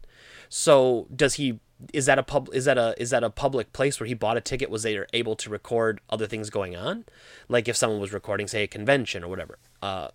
So 0.49 1.07
does 1.15 1.35
he 1.35 1.59
is 1.93 2.07
that 2.07 2.19
a 2.19 2.23
pub 2.23 2.49
is 2.53 2.65
that 2.65 2.77
a 2.77 2.95
is 2.97 3.11
that 3.11 3.23
a 3.23 3.29
public 3.29 3.71
place 3.71 3.99
where 3.99 4.07
he 4.07 4.13
bought 4.13 4.35
a 4.35 4.41
ticket 4.41 4.69
was 4.69 4.83
they 4.83 4.99
able 5.13 5.35
to 5.37 5.49
record 5.49 6.01
other 6.09 6.27
things 6.27 6.49
going 6.49 6.75
on? 6.75 7.05
Like 7.47 7.67
if 7.69 7.77
someone 7.77 8.01
was 8.01 8.11
recording 8.11 8.47
say 8.47 8.63
a 8.63 8.67
convention 8.67 9.23
or 9.23 9.29
whatever. 9.29 9.57
Uh 9.81 10.09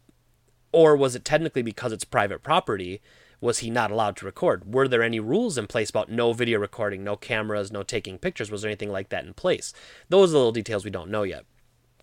or 0.73 0.97
was 0.97 1.14
it 1.14 1.25
technically 1.25 1.62
because 1.62 1.93
it's 1.93 2.05
private 2.05 2.43
property? 2.43 3.00
Was 3.41 3.59
he 3.59 3.71
not 3.71 3.91
allowed 3.91 4.17
to 4.19 4.25
record? 4.25 4.73
Were 4.73 4.87
there 4.87 5.02
any 5.02 5.19
rules 5.19 5.59
in 5.59 5.67
place 5.67 5.91
about 5.91 6.11
no 6.11 6.33
video 6.33 6.59
recording, 6.61 7.02
no 7.02 7.17
cameras, 7.17 7.73
no 7.73 7.83
taking 7.83 8.19
pictures? 8.19 8.50
Was 8.50 8.62
there 8.62 8.71
anything 8.71 8.93
like 8.93 9.09
that 9.09 9.25
in 9.25 9.35
place? 9.35 9.73
Those 10.09 10.31
are 10.31 10.33
the 10.33 10.38
little 10.38 10.52
details 10.52 10.85
we 10.85 10.91
don't 10.91 11.11
know 11.11 11.25
yet. 11.25 11.45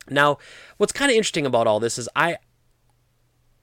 Now, 0.09 0.37
what's 0.77 0.91
kind 0.91 1.11
of 1.11 1.15
interesting 1.15 1.45
about 1.45 1.67
all 1.67 1.79
this 1.79 1.97
is 1.97 2.09
I 2.15 2.37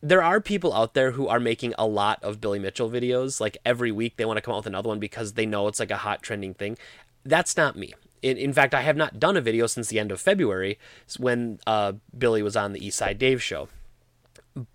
there 0.03 0.23
are 0.23 0.41
people 0.41 0.73
out 0.73 0.95
there 0.95 1.13
who 1.13 1.27
are 1.27 1.41
making 1.41 1.75
a 1.79 1.87
lot 1.87 2.23
of 2.23 2.41
Billy 2.41 2.59
Mitchell 2.59 2.91
videos. 2.91 3.41
Like 3.41 3.59
every 3.65 3.91
week 3.91 4.17
they 4.17 4.25
want 4.25 4.37
to 4.37 4.41
come 4.41 4.55
out 4.55 4.59
with 4.59 4.67
another 4.67 4.89
one 4.89 5.01
because 5.01 5.33
they 5.33 5.47
know 5.47 5.69
it's 5.69 5.81
like 5.81 5.91
a 5.91 5.97
hot 5.99 6.23
trending 6.23 6.55
thing. 6.55 6.79
That's 7.25 7.57
not 7.57 7.77
me. 7.77 7.95
In, 8.23 8.37
in 8.37 8.53
fact, 8.53 8.75
I 8.75 8.83
have 8.83 8.97
not 8.97 9.19
done 9.19 9.37
a 9.37 9.41
video 9.41 9.67
since 9.67 9.89
the 9.89 9.99
end 9.99 10.13
of 10.13 10.21
February 10.21 10.79
when 11.19 11.59
uh, 11.67 11.95
Billy 12.17 12.43
was 12.43 12.57
on 12.57 12.73
the 12.73 12.81
Eastside 12.81 13.19
Dave 13.19 13.43
show. 13.43 13.69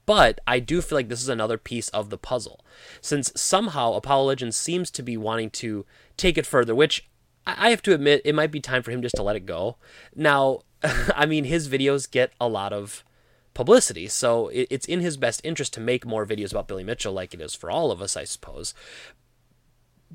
But 0.06 0.40
I 0.46 0.60
do 0.60 0.82
feel 0.82 0.98
like 0.98 1.10
this 1.10 1.24
is 1.24 1.30
another 1.30 1.58
piece 1.58 1.90
of 1.90 2.10
the 2.10 2.18
puzzle. 2.18 2.64
Since 3.02 3.32
somehow 3.36 3.94
Apollo 3.94 4.26
Legends 4.26 4.56
seems 4.56 4.92
to 4.92 5.02
be 5.02 5.18
wanting 5.18 5.50
to 5.52 5.86
take 6.18 6.38
it 6.38 6.46
further, 6.46 6.76
which 6.76 7.10
I 7.48 7.72
have 7.72 7.82
to 7.84 7.94
admit, 7.94 8.22
it 8.24 8.36
might 8.36 8.52
be 8.52 8.60
time 8.60 8.84
for 8.84 8.92
him 8.92 9.02
just 9.02 9.16
to 9.16 9.24
let 9.24 9.36
it 9.36 9.46
go. 9.46 9.78
Now, 10.16 10.62
I 10.84 11.26
mean, 11.26 11.46
his 11.46 11.68
videos 11.68 12.10
get 12.10 12.34
a 12.40 12.48
lot 12.48 12.74
of 12.74 13.04
publicity, 13.54 14.08
so 14.08 14.50
it's 14.54 14.86
in 14.86 15.02
his 15.02 15.18
best 15.18 15.42
interest 15.44 15.74
to 15.74 15.80
make 15.82 16.06
more 16.06 16.26
videos 16.26 16.52
about 16.52 16.68
Billy 16.68 16.84
Mitchell, 16.84 17.14
like 17.14 17.34
it 17.34 17.42
is 17.42 17.56
for 17.56 17.72
all 17.72 17.92
of 17.92 18.02
us, 18.02 18.16
I 18.16 18.24
suppose. 18.24 18.74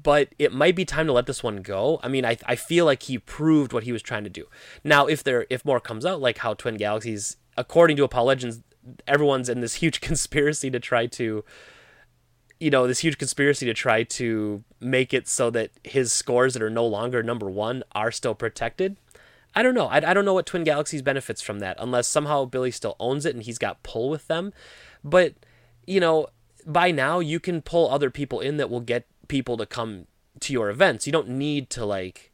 But 0.00 0.28
it 0.38 0.52
might 0.52 0.76
be 0.76 0.84
time 0.84 1.06
to 1.06 1.12
let 1.12 1.26
this 1.26 1.42
one 1.42 1.62
go. 1.62 1.98
I 2.02 2.08
mean, 2.08 2.24
I, 2.24 2.36
I 2.46 2.54
feel 2.54 2.84
like 2.84 3.04
he 3.04 3.18
proved 3.18 3.72
what 3.72 3.84
he 3.84 3.92
was 3.92 4.02
trying 4.02 4.24
to 4.24 4.30
do. 4.30 4.46
Now, 4.84 5.06
if 5.06 5.24
there 5.24 5.46
if 5.50 5.64
more 5.64 5.80
comes 5.80 6.06
out, 6.06 6.20
like 6.20 6.38
how 6.38 6.54
Twin 6.54 6.76
Galaxies, 6.76 7.38
according 7.56 7.96
to 7.96 8.04
Apollo 8.04 8.26
Legends, 8.26 8.62
everyone's 9.06 9.48
in 9.48 9.60
this 9.60 9.74
huge 9.74 10.00
conspiracy 10.08 10.70
to 10.70 10.80
try 10.80 11.06
to 11.06 11.44
you 12.58 12.70
know 12.70 12.86
this 12.86 13.00
huge 13.00 13.18
conspiracy 13.18 13.66
to 13.66 13.74
try 13.74 14.02
to 14.02 14.64
make 14.80 15.12
it 15.12 15.28
so 15.28 15.50
that 15.50 15.70
his 15.84 16.12
scores 16.12 16.54
that 16.54 16.62
are 16.62 16.70
no 16.70 16.86
longer 16.86 17.22
number 17.22 17.50
one 17.50 17.82
are 17.92 18.10
still 18.10 18.34
protected. 18.34 18.96
I 19.54 19.62
don't 19.62 19.74
know. 19.74 19.86
I, 19.86 19.96
I 19.96 20.14
don't 20.14 20.24
know 20.24 20.34
what 20.34 20.46
twin 20.46 20.64
galaxies 20.64 21.02
benefits 21.02 21.40
from 21.42 21.60
that 21.60 21.76
unless 21.78 22.08
somehow 22.08 22.44
billy 22.44 22.70
still 22.70 22.96
owns 22.98 23.26
it 23.26 23.34
and 23.34 23.42
he's 23.42 23.58
got 23.58 23.82
pull 23.82 24.08
with 24.08 24.26
them. 24.26 24.52
But 25.04 25.34
you 25.86 26.00
know 26.00 26.28
by 26.66 26.90
now 26.90 27.20
you 27.20 27.38
can 27.38 27.62
pull 27.62 27.90
other 27.90 28.10
people 28.10 28.40
in 28.40 28.56
that 28.56 28.70
will 28.70 28.80
get 28.80 29.06
people 29.28 29.56
to 29.56 29.66
come 29.66 30.06
to 30.40 30.52
your 30.52 30.70
events. 30.70 31.06
You 31.06 31.12
don't 31.12 31.28
need 31.28 31.70
to 31.70 31.84
like 31.84 32.32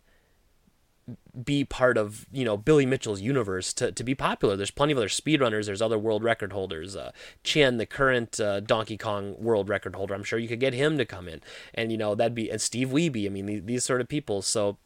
be 1.44 1.64
part 1.64 1.96
of 1.96 2.26
you 2.30 2.44
know 2.44 2.56
Billy 2.56 2.84
Mitchell's 2.84 3.20
universe 3.20 3.72
to, 3.74 3.92
to 3.92 4.04
be 4.04 4.14
popular. 4.14 4.56
There's 4.56 4.70
plenty 4.70 4.92
of 4.92 4.98
other 4.98 5.08
speedrunners. 5.08 5.66
There's 5.66 5.82
other 5.82 5.98
world 5.98 6.22
record 6.22 6.52
holders. 6.52 6.94
Uh, 6.94 7.12
Chen, 7.42 7.78
the 7.78 7.86
current 7.86 8.38
uh, 8.38 8.60
Donkey 8.60 8.98
Kong 8.98 9.36
world 9.38 9.68
record 9.68 9.96
holder, 9.96 10.14
I'm 10.14 10.24
sure 10.24 10.38
you 10.38 10.48
could 10.48 10.60
get 10.60 10.74
him 10.74 10.98
to 10.98 11.04
come 11.04 11.28
in, 11.28 11.40
and 11.74 11.90
you 11.90 11.98
know 11.98 12.14
that'd 12.14 12.34
be 12.34 12.50
and 12.50 12.60
Steve 12.60 12.88
Wiebe. 12.88 13.26
I 13.26 13.30
mean 13.30 13.46
these, 13.46 13.62
these 13.64 13.84
sort 13.84 14.00
of 14.00 14.08
people. 14.08 14.42
So 14.42 14.78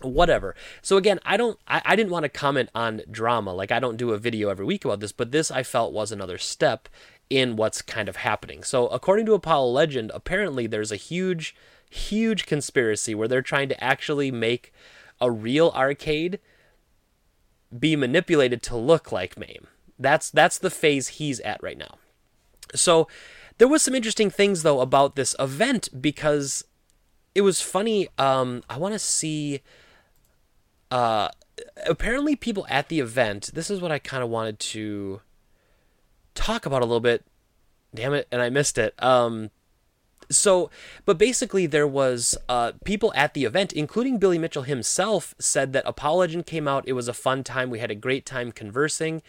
whatever 0.00 0.54
so 0.80 0.96
again 0.96 1.18
i 1.24 1.36
don't 1.36 1.58
I, 1.66 1.82
I 1.84 1.96
didn't 1.96 2.12
want 2.12 2.22
to 2.22 2.28
comment 2.28 2.70
on 2.72 3.02
drama 3.10 3.52
like 3.52 3.72
i 3.72 3.80
don't 3.80 3.96
do 3.96 4.12
a 4.12 4.18
video 4.18 4.48
every 4.48 4.64
week 4.64 4.84
about 4.84 5.00
this 5.00 5.10
but 5.10 5.32
this 5.32 5.50
i 5.50 5.64
felt 5.64 5.92
was 5.92 6.12
another 6.12 6.38
step 6.38 6.88
in 7.28 7.56
what's 7.56 7.82
kind 7.82 8.08
of 8.08 8.16
happening 8.16 8.62
so 8.62 8.86
according 8.88 9.26
to 9.26 9.34
apollo 9.34 9.72
legend 9.72 10.12
apparently 10.14 10.68
there's 10.68 10.92
a 10.92 10.96
huge 10.96 11.56
huge 11.90 12.46
conspiracy 12.46 13.12
where 13.12 13.26
they're 13.26 13.42
trying 13.42 13.68
to 13.68 13.82
actually 13.82 14.30
make 14.30 14.72
a 15.20 15.30
real 15.30 15.72
arcade 15.74 16.38
be 17.76 17.96
manipulated 17.96 18.62
to 18.62 18.76
look 18.76 19.12
like 19.12 19.38
MAME. 19.38 19.66
That's 19.98 20.30
that's 20.30 20.58
the 20.58 20.70
phase 20.70 21.08
he's 21.08 21.40
at 21.40 21.62
right 21.62 21.76
now. 21.76 21.98
So 22.74 23.08
there 23.58 23.68
was 23.68 23.82
some 23.82 23.94
interesting 23.94 24.30
things 24.30 24.62
though 24.62 24.80
about 24.80 25.16
this 25.16 25.34
event 25.38 25.88
because 26.00 26.64
it 27.34 27.42
was 27.42 27.60
funny. 27.60 28.08
Um, 28.16 28.62
I 28.68 28.78
want 28.78 28.94
to 28.94 28.98
see. 28.98 29.60
Uh, 30.90 31.28
apparently, 31.86 32.34
people 32.34 32.66
at 32.70 32.88
the 32.88 33.00
event. 33.00 33.50
This 33.52 33.70
is 33.70 33.80
what 33.80 33.92
I 33.92 33.98
kind 33.98 34.22
of 34.22 34.30
wanted 34.30 34.58
to 34.60 35.20
talk 36.34 36.64
about 36.64 36.82
a 36.82 36.86
little 36.86 37.00
bit. 37.00 37.26
Damn 37.94 38.14
it, 38.14 38.28
and 38.30 38.40
I 38.40 38.50
missed 38.50 38.78
it. 38.78 38.94
Um, 39.02 39.50
so 40.30 40.70
but 41.04 41.18
basically 41.18 41.66
there 41.66 41.86
was 41.86 42.36
uh, 42.48 42.72
people 42.84 43.12
at 43.14 43.34
the 43.34 43.44
event 43.44 43.72
including 43.72 44.18
billy 44.18 44.38
mitchell 44.38 44.62
himself 44.62 45.34
said 45.38 45.72
that 45.72 45.84
apollo 45.86 46.18
came 46.42 46.68
out. 46.68 46.86
It 46.86 46.92
was 46.92 47.08
a 47.08 47.14
fun 47.14 47.44
time. 47.44 47.70
We 47.70 47.78
had 47.78 47.90
a 47.90 47.94
great 47.94 48.26
time 48.26 48.52
conversing 48.52 49.22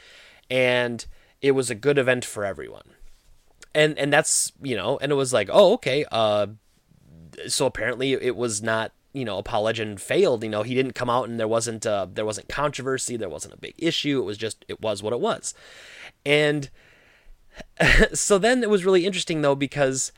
and 0.49 1.05
it 1.41 1.51
was 1.51 1.69
a 1.69 1.75
good 1.75 1.97
event 1.97 2.25
for 2.25 2.43
everyone. 2.43 2.89
And 3.73 3.97
and 3.97 4.11
that's 4.11 4.51
you 4.61 4.75
know 4.75 4.97
and 5.01 5.11
it 5.11 5.15
was 5.15 5.31
like 5.31 5.49
oh 5.51 5.73
okay 5.73 6.05
uh 6.11 6.47
so 7.47 7.65
apparently 7.65 8.13
it 8.13 8.35
was 8.35 8.61
not 8.63 8.91
you 9.13 9.23
know 9.23 9.37
apollo 9.37 9.73
failed 9.97 10.43
you 10.43 10.49
know 10.49 10.63
he 10.63 10.73
didn't 10.73 10.93
come 10.93 11.09
out 11.09 11.29
and 11.29 11.39
there 11.39 11.47
wasn't 11.47 11.85
uh 11.85 12.07
there 12.11 12.25
wasn't 12.25 12.49
controversy 12.49 13.15
there 13.15 13.29
wasn't 13.29 13.53
a 13.53 13.57
big 13.57 13.75
issue 13.77 14.19
it 14.19 14.25
was 14.25 14.37
just 14.37 14.65
it 14.67 14.81
was 14.81 15.03
what 15.03 15.13
it 15.13 15.19
was. 15.19 15.53
And 16.25 16.69
so 18.13 18.37
then 18.37 18.63
it 18.63 18.69
was 18.69 18.85
really 18.85 19.05
interesting 19.05 19.41
though 19.41 19.55
because 19.55 20.11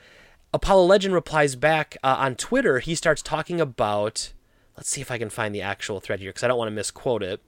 Apollo 0.53 0.85
Legend 0.85 1.13
replies 1.13 1.55
back 1.55 1.97
uh, 2.03 2.15
on 2.19 2.35
Twitter. 2.35 2.79
He 2.79 2.95
starts 2.95 3.21
talking 3.21 3.61
about. 3.61 4.33
Let's 4.77 4.89
see 4.89 5.01
if 5.01 5.11
I 5.11 5.17
can 5.17 5.29
find 5.29 5.53
the 5.53 5.61
actual 5.61 5.99
thread 5.99 6.19
here 6.19 6.29
because 6.29 6.43
I 6.43 6.47
don't 6.47 6.57
want 6.57 6.69
to 6.69 6.75
misquote 6.75 7.23
it. 7.23 7.41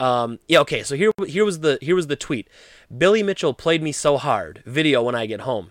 Um, 0.00 0.38
yeah, 0.48 0.60
okay. 0.60 0.82
So 0.82 0.96
here, 0.96 1.12
here 1.26 1.44
was 1.44 1.60
the 1.60 1.78
here 1.80 1.94
was 1.94 2.06
the 2.06 2.16
tweet. 2.16 2.48
Billy 2.96 3.22
Mitchell 3.22 3.54
played 3.54 3.82
me 3.82 3.92
so 3.92 4.16
hard. 4.16 4.62
Video 4.64 5.02
when 5.02 5.14
I 5.14 5.26
get 5.26 5.40
home. 5.40 5.70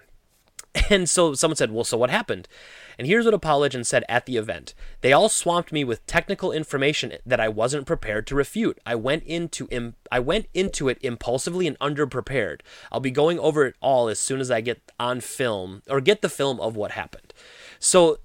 And 0.90 1.08
so 1.08 1.36
someone 1.36 1.56
said, 1.56 1.72
"Well, 1.72 1.84
so 1.84 1.98
what 1.98 2.10
happened?" 2.10 2.48
And 2.98 3.08
here's 3.08 3.26
what 3.26 3.34
Apollo 3.34 3.62
Legend 3.62 3.88
said 3.88 4.04
at 4.08 4.26
the 4.26 4.38
event. 4.38 4.74
They 5.02 5.14
all 5.14 5.30
swamped 5.30 5.72
me 5.72 5.84
with 5.84 6.06
technical 6.06 6.52
information 6.52 7.14
that 7.26 7.40
I 7.40 7.50
wasn't 7.50 7.88
prepared 7.88 8.28
to 8.28 8.36
refute. 8.36 8.80
I 8.86 8.96
went 8.96 9.24
into 9.24 9.68
Im- 9.72 9.96
I 10.12 10.20
went 10.20 10.48
into 10.54 10.90
it 10.90 10.98
impulsively 11.02 11.68
and 11.68 11.80
underprepared. 11.80 12.62
I'll 12.92 13.00
be 13.00 13.12
going 13.12 13.40
over 13.40 13.66
it 13.66 13.76
all 13.82 14.08
as 14.08 14.20
soon 14.20 14.40
as 14.40 14.52
I 14.52 14.62
get 14.62 14.92
on 15.00 15.22
film 15.22 15.82
or 15.90 16.02
get 16.02 16.22
the 16.22 16.30
film 16.30 16.60
of 16.60 16.76
what 16.76 16.92
happened. 16.92 17.34
So 17.80 18.20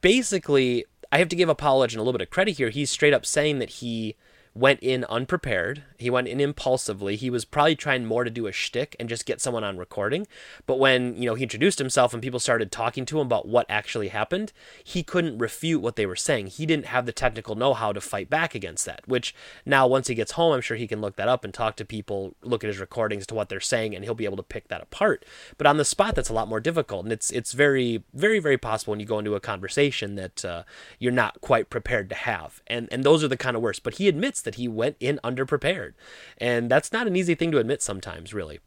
basically, 0.00 0.84
I 1.10 1.18
have 1.18 1.28
to 1.28 1.36
give 1.36 1.48
Apollo 1.48 1.80
Legend 1.80 2.00
a 2.00 2.02
little 2.02 2.18
bit 2.18 2.26
of 2.26 2.30
credit 2.30 2.56
here. 2.56 2.70
He's 2.70 2.90
straight 2.90 3.14
up 3.14 3.24
saying 3.24 3.58
that 3.60 3.70
he 3.70 4.16
went 4.58 4.80
in 4.80 5.04
unprepared. 5.04 5.84
He 5.98 6.10
went 6.10 6.28
in 6.28 6.40
impulsively. 6.40 7.16
He 7.16 7.30
was 7.30 7.44
probably 7.44 7.76
trying 7.76 8.04
more 8.04 8.24
to 8.24 8.30
do 8.30 8.46
a 8.46 8.52
shtick 8.52 8.96
and 8.98 9.08
just 9.08 9.26
get 9.26 9.40
someone 9.40 9.64
on 9.64 9.78
recording. 9.78 10.26
But 10.66 10.78
when 10.78 11.16
you 11.16 11.26
know 11.26 11.34
he 11.34 11.44
introduced 11.44 11.78
himself 11.78 12.12
and 12.12 12.22
people 12.22 12.40
started 12.40 12.72
talking 12.72 13.06
to 13.06 13.20
him 13.20 13.26
about 13.26 13.46
what 13.46 13.66
actually 13.68 14.08
happened, 14.08 14.52
he 14.82 15.02
couldn't 15.02 15.38
refute 15.38 15.80
what 15.80 15.96
they 15.96 16.06
were 16.06 16.16
saying. 16.16 16.48
He 16.48 16.66
didn't 16.66 16.86
have 16.86 17.06
the 17.06 17.12
technical 17.12 17.54
know-how 17.54 17.92
to 17.92 18.00
fight 18.00 18.28
back 18.28 18.54
against 18.54 18.84
that. 18.86 19.06
Which 19.06 19.34
now, 19.64 19.86
once 19.86 20.08
he 20.08 20.14
gets 20.14 20.32
home, 20.32 20.52
I'm 20.52 20.60
sure 20.60 20.76
he 20.76 20.88
can 20.88 21.00
look 21.00 21.16
that 21.16 21.28
up 21.28 21.44
and 21.44 21.54
talk 21.54 21.76
to 21.76 21.84
people, 21.84 22.34
look 22.42 22.64
at 22.64 22.68
his 22.68 22.80
recordings 22.80 23.26
to 23.28 23.34
what 23.34 23.48
they're 23.48 23.60
saying, 23.60 23.94
and 23.94 24.04
he'll 24.04 24.14
be 24.14 24.24
able 24.24 24.36
to 24.38 24.42
pick 24.42 24.68
that 24.68 24.82
apart. 24.82 25.24
But 25.56 25.66
on 25.66 25.76
the 25.76 25.84
spot, 25.84 26.14
that's 26.14 26.30
a 26.30 26.34
lot 26.34 26.48
more 26.48 26.60
difficult, 26.60 27.04
and 27.04 27.12
it's 27.12 27.30
it's 27.30 27.52
very 27.52 28.02
very 28.12 28.40
very 28.40 28.58
possible 28.58 28.92
when 28.92 29.00
you 29.00 29.06
go 29.06 29.20
into 29.20 29.36
a 29.36 29.40
conversation 29.40 30.16
that 30.16 30.44
uh, 30.44 30.62
you're 30.98 31.12
not 31.12 31.40
quite 31.40 31.70
prepared 31.70 32.08
to 32.08 32.16
have, 32.16 32.62
and 32.66 32.88
and 32.90 33.04
those 33.04 33.22
are 33.22 33.28
the 33.28 33.36
kind 33.36 33.56
of 33.56 33.62
worst. 33.62 33.82
But 33.82 33.94
he 33.94 34.08
admits 34.08 34.40
that 34.48 34.54
he 34.54 34.66
went 34.66 34.96
in 34.98 35.20
underprepared. 35.22 35.92
And 36.38 36.70
that's 36.70 36.90
not 36.90 37.06
an 37.06 37.16
easy 37.16 37.34
thing 37.34 37.50
to 37.50 37.58
admit 37.58 37.82
sometimes, 37.82 38.32
really. 38.32 38.60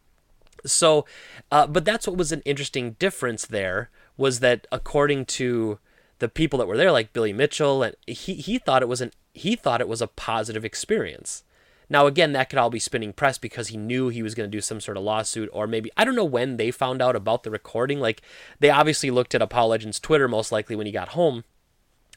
So, 0.63 1.07
uh, 1.51 1.65
but 1.65 1.85
that's 1.85 2.05
what 2.05 2.17
was 2.17 2.31
an 2.31 2.43
interesting 2.45 2.91
difference 2.99 3.47
there 3.47 3.89
was 4.15 4.41
that 4.41 4.67
according 4.71 5.25
to 5.25 5.79
the 6.19 6.29
people 6.29 6.59
that 6.59 6.67
were 6.67 6.77
there, 6.77 6.91
like 6.91 7.13
Billy 7.13 7.33
Mitchell, 7.33 7.81
and 7.81 7.95
he, 8.05 8.35
he 8.35 8.59
thought 8.59 8.83
it 8.83 8.87
was 8.87 9.01
an 9.01 9.11
he 9.33 9.55
thought 9.55 9.81
it 9.81 9.87
was 9.87 10.03
a 10.03 10.07
positive 10.07 10.63
experience. 10.63 11.43
Now, 11.89 12.05
again, 12.05 12.33
that 12.33 12.49
could 12.51 12.59
all 12.59 12.69
be 12.69 12.79
spinning 12.79 13.11
press 13.11 13.39
because 13.39 13.69
he 13.69 13.77
knew 13.77 14.09
he 14.09 14.21
was 14.21 14.35
going 14.35 14.49
to 14.49 14.55
do 14.55 14.61
some 14.61 14.79
sort 14.79 14.97
of 14.97 15.03
lawsuit, 15.03 15.49
or 15.51 15.65
maybe 15.65 15.89
I 15.97 16.05
don't 16.05 16.15
know 16.15 16.23
when 16.23 16.57
they 16.57 16.69
found 16.69 17.01
out 17.01 17.15
about 17.15 17.41
the 17.41 17.49
recording. 17.49 17.99
Like 17.99 18.21
they 18.59 18.69
obviously 18.69 19.09
looked 19.09 19.33
at 19.33 19.41
Apollo 19.41 19.71
Legend's 19.71 19.99
Twitter 19.99 20.27
most 20.27 20.51
likely 20.51 20.75
when 20.75 20.85
he 20.85 20.91
got 20.91 21.09
home, 21.09 21.43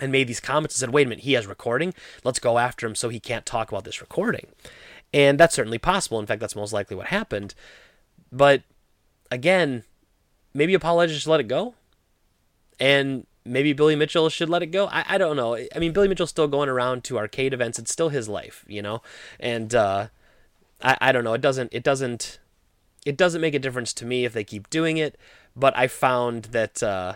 and 0.00 0.10
made 0.10 0.26
these 0.26 0.40
comments 0.40 0.74
and 0.74 0.80
said, 0.80 0.92
wait 0.92 1.06
a 1.06 1.08
minute, 1.08 1.24
he 1.24 1.34
has 1.34 1.46
recording. 1.46 1.94
Let's 2.24 2.38
go 2.38 2.58
after 2.58 2.86
him 2.86 2.94
so 2.94 3.08
he 3.08 3.20
can't 3.20 3.46
talk 3.46 3.70
about 3.70 3.84
this 3.84 4.00
recording. 4.00 4.48
And 5.12 5.38
that's 5.38 5.54
certainly 5.54 5.78
possible. 5.78 6.18
In 6.18 6.26
fact, 6.26 6.40
that's 6.40 6.56
most 6.56 6.72
likely 6.72 6.96
what 6.96 7.06
happened. 7.06 7.54
But 8.32 8.62
again, 9.30 9.84
maybe 10.52 10.74
Apollo 10.74 11.06
just 11.06 11.28
let 11.28 11.38
it 11.38 11.46
go. 11.46 11.74
And 12.80 13.26
maybe 13.44 13.72
Billy 13.72 13.94
Mitchell 13.94 14.28
should 14.28 14.50
let 14.50 14.64
it 14.64 14.72
go. 14.72 14.88
I, 14.88 15.04
I 15.10 15.18
don't 15.18 15.36
know. 15.36 15.54
I 15.56 15.78
mean, 15.78 15.92
Billy 15.92 16.08
Mitchell's 16.08 16.30
still 16.30 16.48
going 16.48 16.68
around 16.68 17.04
to 17.04 17.18
arcade 17.18 17.54
events. 17.54 17.78
It's 17.78 17.92
still 17.92 18.08
his 18.08 18.28
life, 18.28 18.64
you 18.66 18.82
know? 18.82 19.00
And 19.38 19.72
uh, 19.72 20.08
I, 20.82 20.96
I 21.00 21.12
don't 21.12 21.22
know. 21.22 21.34
It 21.34 21.40
doesn't, 21.40 21.72
it 21.72 21.84
doesn't, 21.84 22.40
it 23.06 23.16
doesn't 23.16 23.40
make 23.40 23.54
a 23.54 23.60
difference 23.60 23.92
to 23.94 24.04
me 24.04 24.24
if 24.24 24.32
they 24.32 24.42
keep 24.42 24.68
doing 24.70 24.96
it. 24.96 25.16
But 25.54 25.76
I 25.76 25.86
found 25.86 26.46
that, 26.46 26.82
uh, 26.82 27.14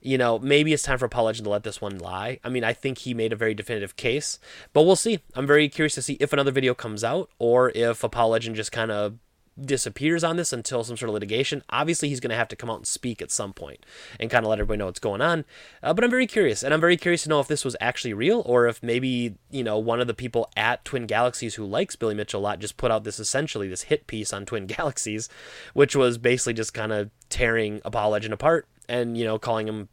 you 0.00 0.18
know, 0.18 0.38
maybe 0.38 0.72
it's 0.72 0.82
time 0.82 0.98
for 0.98 1.06
Apollo 1.06 1.26
Legend 1.26 1.44
to 1.44 1.50
let 1.50 1.64
this 1.64 1.80
one 1.80 1.98
lie. 1.98 2.38
I 2.44 2.48
mean, 2.48 2.64
I 2.64 2.72
think 2.72 2.98
he 2.98 3.14
made 3.14 3.32
a 3.32 3.36
very 3.36 3.54
definitive 3.54 3.96
case, 3.96 4.38
but 4.72 4.82
we'll 4.82 4.96
see. 4.96 5.20
I'm 5.34 5.46
very 5.46 5.68
curious 5.68 5.94
to 5.94 6.02
see 6.02 6.14
if 6.14 6.32
another 6.32 6.52
video 6.52 6.74
comes 6.74 7.02
out 7.02 7.30
or 7.38 7.70
if 7.74 8.04
Apollo 8.04 8.32
Legend 8.32 8.56
just 8.56 8.72
kind 8.72 8.90
of 8.90 9.18
disappears 9.60 10.22
on 10.22 10.36
this 10.36 10.52
until 10.52 10.84
some 10.84 10.96
sort 10.96 11.08
of 11.08 11.14
litigation. 11.14 11.62
Obviously, 11.70 12.08
he's 12.08 12.20
going 12.20 12.30
to 12.30 12.36
have 12.36 12.48
to 12.48 12.56
come 12.56 12.70
out 12.70 12.76
and 12.76 12.86
speak 12.86 13.20
at 13.20 13.30
some 13.30 13.52
point 13.52 13.84
and 14.20 14.30
kind 14.30 14.44
of 14.44 14.50
let 14.50 14.58
everybody 14.58 14.78
know 14.78 14.86
what's 14.86 15.00
going 15.00 15.20
on. 15.20 15.44
Uh, 15.82 15.92
but 15.92 16.04
I'm 16.04 16.10
very 16.10 16.26
curious, 16.26 16.62
and 16.62 16.72
I'm 16.72 16.80
very 16.80 16.96
curious 16.96 17.24
to 17.24 17.28
know 17.28 17.40
if 17.40 17.48
this 17.48 17.64
was 17.64 17.76
actually 17.80 18.14
real 18.14 18.42
or 18.46 18.66
if 18.66 18.82
maybe 18.82 19.34
you 19.50 19.64
know 19.64 19.78
one 19.78 20.00
of 20.00 20.06
the 20.06 20.14
people 20.14 20.48
at 20.56 20.84
Twin 20.84 21.06
Galaxies 21.06 21.56
who 21.56 21.64
likes 21.64 21.96
Billy 21.96 22.14
Mitchell 22.14 22.40
a 22.40 22.42
lot 22.42 22.60
just 22.60 22.76
put 22.76 22.90
out 22.90 23.04
this 23.04 23.18
essentially 23.18 23.68
this 23.68 23.82
hit 23.82 24.06
piece 24.06 24.32
on 24.32 24.46
Twin 24.46 24.66
Galaxies, 24.68 25.28
which 25.74 25.96
was 25.96 26.18
basically 26.18 26.54
just 26.54 26.74
kind 26.74 26.92
of 26.92 27.10
tearing 27.28 27.80
Apollo 27.84 28.12
Legend 28.12 28.34
apart 28.34 28.68
and 28.88 29.16
you 29.16 29.24
know 29.24 29.38
calling 29.38 29.66
him 29.66 29.88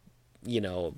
you 0.45 0.61
know 0.61 0.95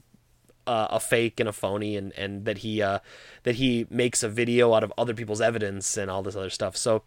uh, 0.67 0.87
a 0.91 0.99
fake 0.99 1.39
and 1.39 1.49
a 1.49 1.53
phony 1.53 1.95
and 1.95 2.11
and 2.13 2.45
that 2.45 2.59
he 2.59 2.81
uh, 2.81 2.99
that 3.43 3.55
he 3.55 3.87
makes 3.89 4.21
a 4.21 4.29
video 4.29 4.73
out 4.73 4.83
of 4.83 4.93
other 4.97 5.13
people's 5.13 5.41
evidence 5.41 5.97
and 5.97 6.11
all 6.11 6.21
this 6.21 6.35
other 6.35 6.49
stuff. 6.49 6.75
So 6.75 7.03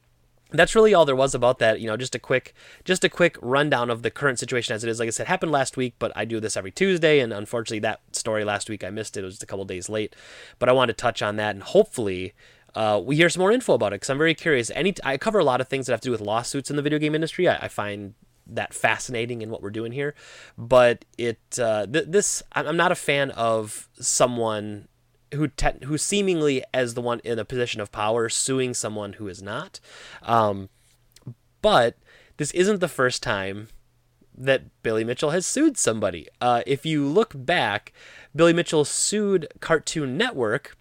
that's 0.53 0.75
really 0.75 0.95
all 0.95 1.05
there 1.05 1.15
was 1.15 1.35
about 1.35 1.59
that. 1.61 1.81
You 1.81 1.87
know 1.87 1.97
just 1.97 2.15
a 2.15 2.19
quick 2.19 2.55
just 2.85 3.05
a 3.05 3.09
quick 3.09 3.37
rundown 3.43 3.91
of 3.91 4.03
the 4.03 4.11
current 4.11 4.39
situation 4.39 4.75
as 4.75 4.83
it 4.83 4.89
is. 4.89 4.99
Like 4.99 5.09
i 5.09 5.11
said 5.11 5.27
happened 5.27 5.53
last 5.53 5.77
week 5.77 5.95
but 5.99 6.11
i 6.17 6.25
do 6.25 6.41
this 6.41 6.57
every 6.57 6.73
tuesday. 6.73 7.21
And 7.21 7.33
unfortunately 7.33 7.81
that 7.81 8.01
story 8.13 8.45
last 8.45 8.71
week 8.71 8.83
i 8.83 8.91
missed 8.91 9.17
it. 9.17 9.21
It 9.21 9.25
was 9.25 9.35
just 9.35 9.43
a 9.43 9.47
couple 9.47 9.65
days 9.67 9.89
late. 9.89 10.17
But 10.59 10.69
i 10.69 10.73
wanted 10.73 10.97
to 10.97 11.03
touch 11.03 11.23
on 11.23 11.37
that. 11.37 11.55
And 11.55 11.63
hopefully 11.63 12.33
uh, 12.75 13.03
we 13.05 13.17
hear 13.17 13.29
some 13.29 13.41
more 13.41 13.53
info 13.53 13.75
about 13.75 13.93
it 13.93 13.97
because 13.97 14.11
i'm 14.11 14.19
very 14.19 14.35
curious. 14.35 14.71
Any 14.75 14.95
i 15.05 15.19
cover 15.19 15.39
a 15.39 15.45
lot 15.45 15.61
of 15.61 15.69
things 15.69 15.87
that 15.87 15.93
have 15.93 16.01
to 16.01 16.09
do 16.09 16.13
with 16.13 16.23
lawsuits 16.23 16.71
in 16.71 16.77
the 16.77 16.83
video 16.83 16.99
game 16.99 17.15
industry. 17.15 17.47
I, 17.47 17.57
I 17.57 17.69
find 17.69 18.15
that 18.54 18.75
fascinating 18.75 19.42
in 19.42 19.50
what 19.50 19.62
we're 19.62 19.71
doing 19.71 19.92
here. 19.92 20.14
But 20.57 21.04
it 21.19 21.40
uh, 21.59 21.87
th- 21.87 22.07
this 22.09 22.42
I'm 22.52 22.76
not 22.76 22.92
a 22.92 22.97
fan 22.97 23.30
of 23.33 23.88
someone 24.00 24.88
who 25.35 25.49
te- 25.49 25.85
who 25.85 25.97
seemingly 25.99 26.64
as 26.75 26.95
the 26.95 27.00
one 27.00 27.21
in 27.25 27.38
a 27.38 27.45
position 27.45 27.80
of 27.80 27.92
power 27.92 28.28
suing 28.28 28.75
someone 28.75 29.14
who 29.14 29.28
is 29.28 29.42
not. 29.42 29.80
Um, 30.23 30.69
but 31.62 31.97
this 32.37 32.50
isn't 32.52 32.80
the 32.80 32.88
first 32.88 33.23
time 33.23 33.69
that 34.37 34.83
Billy 34.83 35.04
Mitchell 35.04 35.30
has 35.30 35.45
sued 35.45 35.76
somebody. 35.76 36.26
Uh, 36.40 36.62
if 36.66 36.87
you 36.87 37.07
look 37.07 37.33
back, 37.35 37.92
Billy 38.35 38.52
Mitchell 38.52 38.85
sued 38.85 39.47
Cartoon 39.61 40.16
Network 40.16 40.76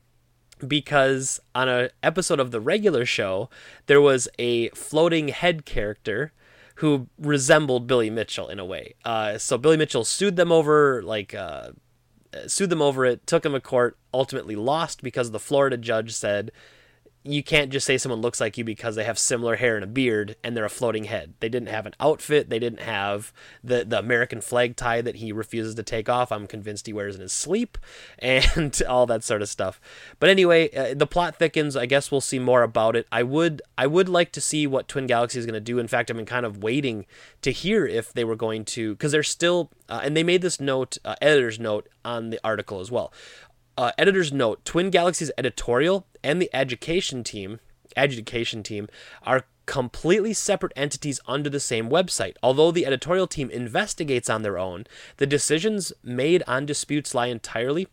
because 0.66 1.40
on 1.56 1.68
an 1.70 1.90
episode 2.04 2.40
of 2.40 2.52
the 2.52 2.60
regular 2.62 3.06
show, 3.06 3.50
there 3.88 4.02
was 4.02 4.28
a 4.38 4.70
floating 4.70 5.30
head 5.30 5.66
character 5.66 6.32
who 6.80 7.08
resembled 7.20 7.88
Billy 7.88 8.10
Mitchell 8.10 8.48
in 8.48 8.58
a 8.58 8.64
way. 8.64 8.96
Uh, 9.04 9.38
so 9.38 9.58
Billy 9.58 9.76
Mitchell 9.76 10.06
sued 10.06 10.38
them 10.38 10.50
over 10.50 11.04
like 11.04 11.34
uh, 11.34 11.72
sued 12.48 12.70
them 12.70 12.82
over 12.82 13.06
it, 13.06 13.28
took 13.28 13.44
them 13.44 13.52
to 13.52 13.60
court, 13.60 13.98
ultimately 14.14 14.56
lost 14.56 15.04
because 15.04 15.32
the 15.32 15.40
Florida 15.40 15.76
judge 15.78 16.14
said 16.14 16.52
you 17.24 17.44
can't 17.44 17.70
just 17.70 17.86
say 17.86 17.98
someone 17.98 18.22
looks 18.22 18.40
like 18.40 18.58
you 18.58 18.64
because 18.64 18.96
they 18.96 19.04
have 19.04 19.20
similar 19.20 19.58
hair 19.58 19.76
and 19.76 19.84
a 19.84 19.88
beard 19.88 20.38
and 20.42 20.56
they're 20.56 20.64
a 20.64 20.70
floating 20.70 21.04
head. 21.04 21.34
They 21.42 21.50
didn't 21.50 21.68
have 21.68 21.86
an 21.86 21.94
outfit. 22.00 22.50
They 22.50 22.60
didn't 22.60 22.80
have 22.80 23.34
the, 23.62 23.84
the 23.84 24.00
American 24.00 24.40
flag 24.40 24.78
tie 24.78 25.02
that 25.02 25.18
he 25.18 25.34
refuses 25.34 25.76
to 25.76 25.84
take 25.84 26.08
off. 26.08 26.32
I'm 26.32 26.48
convinced 26.48 26.88
he 26.88 26.94
wears 26.94 27.16
in 27.16 27.22
his 27.22 27.34
sleep 27.34 27.78
and 28.20 28.82
all 28.88 29.06
that 29.08 29.26
sort 29.26 29.42
of 29.42 29.50
stuff. 29.50 29.82
But 30.20 30.30
anyway, 30.30 30.74
uh, 30.74 30.94
the 30.94 31.08
plot 31.08 31.36
thickens. 31.36 31.76
I 31.76 31.86
guess 31.86 32.10
we'll 32.10 32.22
see 32.22 32.40
more 32.40 32.64
about 32.64 32.96
it. 32.96 33.06
I 33.12 33.24
would 33.24 33.62
I 33.78 33.86
would 33.86 34.08
like 34.08 34.32
to 34.34 34.42
see 34.42 34.66
what 34.66 34.88
Twin 34.88 35.08
Galaxy 35.08 35.40
is 35.40 35.46
going 35.46 35.54
to 35.54 35.60
do. 35.60 35.78
In 35.78 35.88
fact, 35.88 36.10
I've 36.10 36.18
been 36.18 36.26
kind 36.26 36.46
of 36.46 36.64
waiting 36.64 37.06
to 37.42 37.52
hear 37.52 37.86
if 37.86 38.14
they 38.14 38.24
were 38.24 38.36
going 38.36 38.64
to 38.66 38.94
because 38.94 39.12
they're 39.12 39.24
still 39.24 39.72
uh, 39.90 40.02
and 40.04 40.16
they 40.16 40.24
made 40.24 40.42
this 40.42 40.60
note, 40.60 40.98
uh, 41.04 41.16
editor's 41.22 41.60
note 41.60 41.90
on 42.06 42.30
the 42.30 42.40
article 42.44 42.80
as 42.80 42.90
well 42.90 43.12
uh, 43.80 43.94
editor's 43.98 44.34
note 44.34 44.66
Twin 44.66 44.90
Galaxy's 44.90 45.32
editorial 45.38 46.06
and 46.22 46.42
the 46.42 46.50
education 46.54 47.24
team, 47.24 47.62
education 47.96 48.62
team, 48.62 48.90
are 49.24 49.46
completely 49.66 50.34
separate 50.34 50.74
entities 50.76 51.22
under 51.28 51.50
the 51.50 51.62
same 51.62 51.90
website. 51.90 52.36
Although 52.44 52.72
the 52.72 52.86
editorial 52.86 53.26
team 53.26 53.50
investigates 53.50 54.30
on 54.30 54.42
their 54.42 54.58
own, 54.58 54.86
the 55.16 55.26
decisions 55.26 55.94
made 56.04 56.44
on 56.46 56.66
disputes 56.66 57.16
lie 57.16 57.28
entirely 57.28 57.88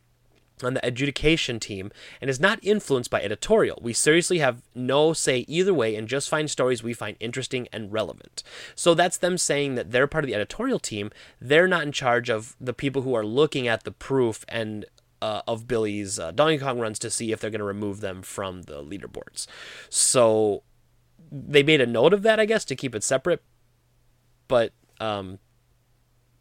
on 0.63 0.75
the 0.75 0.85
adjudication 0.85 1.61
team 1.61 1.93
and 2.21 2.29
is 2.29 2.41
not 2.41 2.59
influenced 2.63 3.11
by 3.11 3.23
editorial. 3.23 3.79
We 3.81 3.93
seriously 3.93 4.39
have 4.39 4.63
no 4.75 5.13
say 5.13 5.45
either 5.47 5.75
way 5.75 5.95
and 5.95 6.09
just 6.09 6.29
find 6.29 6.51
stories 6.51 6.83
we 6.83 6.95
find 6.95 7.17
interesting 7.21 7.69
and 7.73 7.93
relevant. 7.93 8.43
So 8.75 8.95
that's 8.95 9.19
them 9.19 9.39
saying 9.39 9.77
that 9.77 9.93
they're 9.93 10.07
part 10.09 10.25
of 10.25 10.29
the 10.29 10.35
editorial 10.35 10.81
team. 10.81 11.11
They're 11.41 11.69
not 11.69 11.85
in 11.85 11.93
charge 11.93 12.29
of 12.29 12.57
the 12.61 12.73
people 12.73 13.03
who 13.03 13.15
are 13.15 13.25
looking 13.25 13.69
at 13.69 13.85
the 13.85 13.93
proof 13.93 14.45
and 14.49 14.87
uh, 15.23 15.43
of 15.47 15.67
Billy's 15.67 16.19
uh, 16.19 16.31
Donkey 16.31 16.59
Kong 16.59 16.79
runs 16.79 16.99
to 17.01 17.11
see 17.11 17.33
if 17.33 17.41
they're 17.41 17.51
going 17.51 17.61
to 17.61 17.65
remove 17.65 18.01
them 18.01 18.23
from 18.23 18.63
the 18.63 18.83
leaderboards. 18.83 19.47
So 19.89 20.63
they 21.31 21.63
made 21.63 21.81
a 21.81 21.87
note 21.87 22.13
of 22.13 22.23
that, 22.23 22.39
I 22.39 22.45
guess, 22.45 22.65
to 22.67 22.77
keep 22.77 22.95
it 22.95 23.03
separate. 23.03 23.43
But 24.49 24.73
um, 25.01 25.39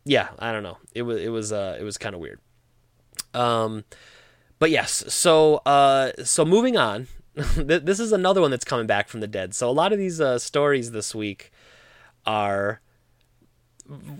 yeah, 0.03 0.29
I 0.39 0.51
don't 0.51 0.63
know. 0.63 0.77
It 0.93 1.03
was 1.03 1.21
it 1.21 1.29
was 1.29 1.51
uh, 1.51 1.77
it 1.79 1.83
was 1.83 1.97
kind 1.97 2.13
of 2.13 2.21
weird. 2.21 2.39
Um, 3.33 3.83
but 4.59 4.69
yes, 4.71 5.03
so 5.13 5.57
uh, 5.65 6.11
so 6.23 6.45
moving 6.45 6.77
on. 6.77 7.07
this 7.57 7.99
is 7.99 8.13
another 8.13 8.39
one 8.39 8.49
that's 8.49 8.63
coming 8.63 8.87
back 8.87 9.09
from 9.09 9.19
the 9.19 9.27
dead. 9.27 9.53
So 9.53 9.69
a 9.69 9.71
lot 9.71 9.91
of 9.91 9.99
these 9.99 10.21
uh, 10.21 10.39
stories 10.39 10.91
this 10.91 11.13
week 11.13 11.51
are 12.25 12.79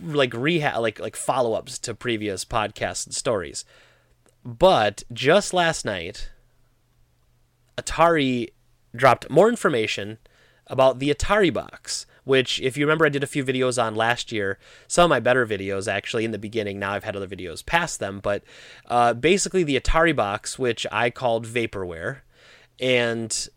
like 0.02 0.34
rehab, 0.34 0.82
like 0.82 1.00
like 1.00 1.16
follow 1.16 1.54
ups 1.54 1.80
to 1.80 1.96
previous 1.96 2.44
podcasts 2.44 3.06
and 3.06 3.16
stories. 3.16 3.64
But 4.46 5.02
just 5.12 5.56
last 5.56 5.86
night, 5.86 6.30
Atari 7.80 8.50
dropped 8.96 9.30
more 9.30 9.50
information 9.50 10.20
about 10.68 11.00
the 11.00 11.12
Atari 11.12 11.52
box, 11.52 12.06
which, 12.25 12.62
if 12.62 12.78
you 12.78 12.86
remember, 12.86 13.08
I 13.08 13.10
did 13.10 13.24
a 13.24 13.28
few 13.28 13.44
videos 13.44 13.82
on 13.82 13.96
last 13.96 14.32
year. 14.32 14.60
Some 14.88 15.06
of 15.06 15.10
my 15.10 15.20
better 15.20 15.48
videos, 15.48 15.92
actually, 15.92 16.25
in 16.25 16.32
the 16.32 16.38
beginning. 16.38 16.78
Now 16.78 16.94
I've 16.94 17.04
had 17.04 17.16
other 17.16 17.28
videos 17.28 17.66
past 17.66 18.00
them. 18.00 18.20
But 18.20 18.44
uh, 18.88 19.14
basically, 19.16 19.64
the 19.64 19.80
Atari 19.80 20.16
box, 20.16 20.60
which 20.60 20.86
I 20.92 21.10
called 21.10 21.48
Vaporware, 21.48 22.20
and 22.80 23.48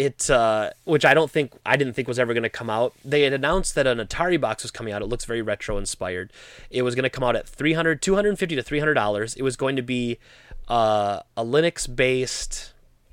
it 0.00 0.30
uh, 0.30 0.70
which 0.84 1.04
I 1.04 1.12
don't 1.12 1.30
think 1.30 1.52
I 1.66 1.76
didn't 1.76 1.92
think 1.92 2.08
was 2.08 2.18
ever 2.18 2.32
going 2.32 2.42
to 2.42 2.48
come 2.48 2.70
out. 2.70 2.94
They 3.04 3.20
had 3.22 3.34
announced 3.34 3.74
that 3.74 3.86
an 3.86 3.98
Atari 3.98 4.40
box 4.40 4.62
was 4.62 4.70
coming 4.70 4.94
out. 4.94 5.02
It 5.02 5.06
looks 5.06 5.26
very 5.26 5.42
retro 5.42 5.76
inspired. 5.76 6.32
It 6.70 6.80
was 6.82 6.94
going 6.94 7.02
to 7.02 7.10
come 7.10 7.22
out 7.22 7.36
at 7.36 7.46
300 7.46 8.00
250 8.00 8.56
to 8.56 8.62
300 8.62 8.94
dollars. 8.94 9.34
It 9.34 9.42
was 9.42 9.56
going 9.56 9.76
to 9.76 9.82
be 9.82 10.18
uh, 10.68 11.20
a 11.36 11.44
Linux 11.44 11.94
based 11.94 12.72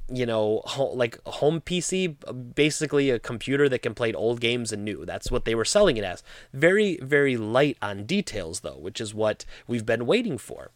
you 0.09 0.25
know 0.25 0.61
ho- 0.63 0.93
like 0.93 1.19
home 1.25 1.59
PC 1.59 2.15
basically 2.55 3.09
a 3.09 3.19
computer 3.19 3.67
that 3.67 3.79
can 3.79 3.93
play 3.93 4.13
old 4.13 4.39
games 4.39 4.71
and 4.71 4.85
new. 4.85 5.03
That's 5.03 5.29
what 5.29 5.43
they 5.43 5.55
were 5.55 5.65
selling 5.65 5.97
it 5.97 6.05
as. 6.05 6.23
Very 6.53 6.97
very 7.01 7.35
light 7.35 7.77
on 7.81 8.05
details 8.05 8.61
though, 8.61 8.77
which 8.77 9.01
is 9.01 9.13
what 9.13 9.43
we've 9.67 9.85
been 9.85 10.05
waiting 10.05 10.37
for. 10.37 10.71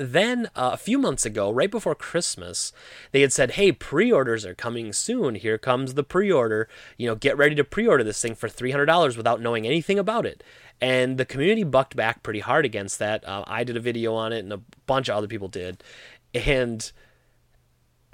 Then 0.00 0.46
uh, 0.56 0.70
a 0.72 0.78
few 0.78 0.96
months 0.96 1.26
ago, 1.26 1.50
right 1.50 1.70
before 1.70 1.94
Christmas, 1.94 2.72
they 3.12 3.20
had 3.20 3.34
said, 3.34 3.52
"Hey, 3.52 3.70
pre-orders 3.70 4.46
are 4.46 4.54
coming 4.54 4.94
soon. 4.94 5.34
Here 5.34 5.58
comes 5.58 5.92
the 5.92 6.02
pre-order. 6.02 6.68
You 6.96 7.06
know, 7.06 7.14
get 7.14 7.36
ready 7.36 7.54
to 7.56 7.64
pre-order 7.64 8.02
this 8.02 8.22
thing 8.22 8.34
for 8.34 8.48
three 8.48 8.70
hundred 8.70 8.86
dollars 8.86 9.18
without 9.18 9.42
knowing 9.42 9.66
anything 9.66 9.98
about 9.98 10.24
it." 10.24 10.42
And 10.80 11.18
the 11.18 11.26
community 11.26 11.64
bucked 11.64 11.96
back 11.96 12.22
pretty 12.22 12.40
hard 12.40 12.64
against 12.64 12.98
that. 12.98 13.28
Uh, 13.28 13.44
I 13.46 13.62
did 13.62 13.76
a 13.76 13.80
video 13.80 14.14
on 14.14 14.32
it, 14.32 14.38
and 14.38 14.54
a 14.54 14.62
bunch 14.86 15.10
of 15.10 15.16
other 15.16 15.28
people 15.28 15.48
did. 15.48 15.84
And 16.32 16.90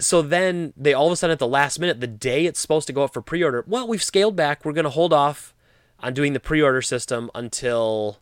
so 0.01 0.22
then 0.22 0.72
they 0.77 0.92
all 0.92 1.07
of 1.07 1.12
a 1.12 1.16
sudden 1.16 1.33
at 1.33 1.38
the 1.38 1.46
last 1.46 1.79
minute, 1.79 2.01
the 2.01 2.09
day 2.09 2.46
it's 2.46 2.59
supposed 2.59 2.88
to 2.88 2.92
go 2.92 3.05
up 3.05 3.12
for 3.12 3.22
pre-order, 3.22 3.64
well, 3.68 3.87
we've 3.87 4.03
scaled 4.03 4.35
back. 4.35 4.64
We're 4.64 4.72
going 4.72 4.85
to 4.85 4.90
hold 4.90 5.12
off 5.12 5.55
on 6.01 6.14
doing 6.14 6.33
the 6.33 6.40
pre-order 6.40 6.83
system 6.83 7.31
until 7.33 8.18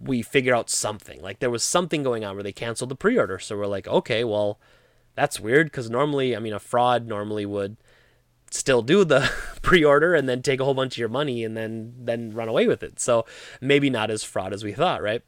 we 0.00 0.22
figure 0.22 0.54
out 0.54 0.70
something. 0.70 1.20
Like 1.20 1.38
there 1.38 1.50
was 1.50 1.62
something 1.62 2.02
going 2.02 2.24
on 2.24 2.36
where 2.36 2.42
they 2.42 2.52
canceled 2.52 2.90
the 2.90 2.96
pre-order. 2.96 3.38
So 3.38 3.56
we're 3.56 3.66
like, 3.66 3.88
okay, 3.88 4.24
well, 4.24 4.60
that's 5.14 5.40
weird 5.40 5.66
because 5.66 5.90
normally, 5.90 6.36
I 6.36 6.38
mean, 6.38 6.52
a 6.52 6.58
fraud 6.58 7.06
normally 7.06 7.46
would 7.46 7.76
still 8.50 8.82
do 8.82 9.04
the 9.04 9.30
pre-order 9.62 10.14
and 10.14 10.28
then 10.28 10.42
take 10.42 10.60
a 10.60 10.64
whole 10.64 10.74
bunch 10.74 10.94
of 10.94 10.98
your 10.98 11.08
money 11.08 11.44
and 11.44 11.56
then 11.56 11.94
then 11.98 12.30
run 12.32 12.48
away 12.48 12.66
with 12.66 12.82
it. 12.82 13.00
So 13.00 13.24
maybe 13.60 13.90
not 13.90 14.10
as 14.10 14.24
fraud 14.24 14.52
as 14.52 14.64
we 14.64 14.72
thought, 14.72 15.02
right? 15.02 15.22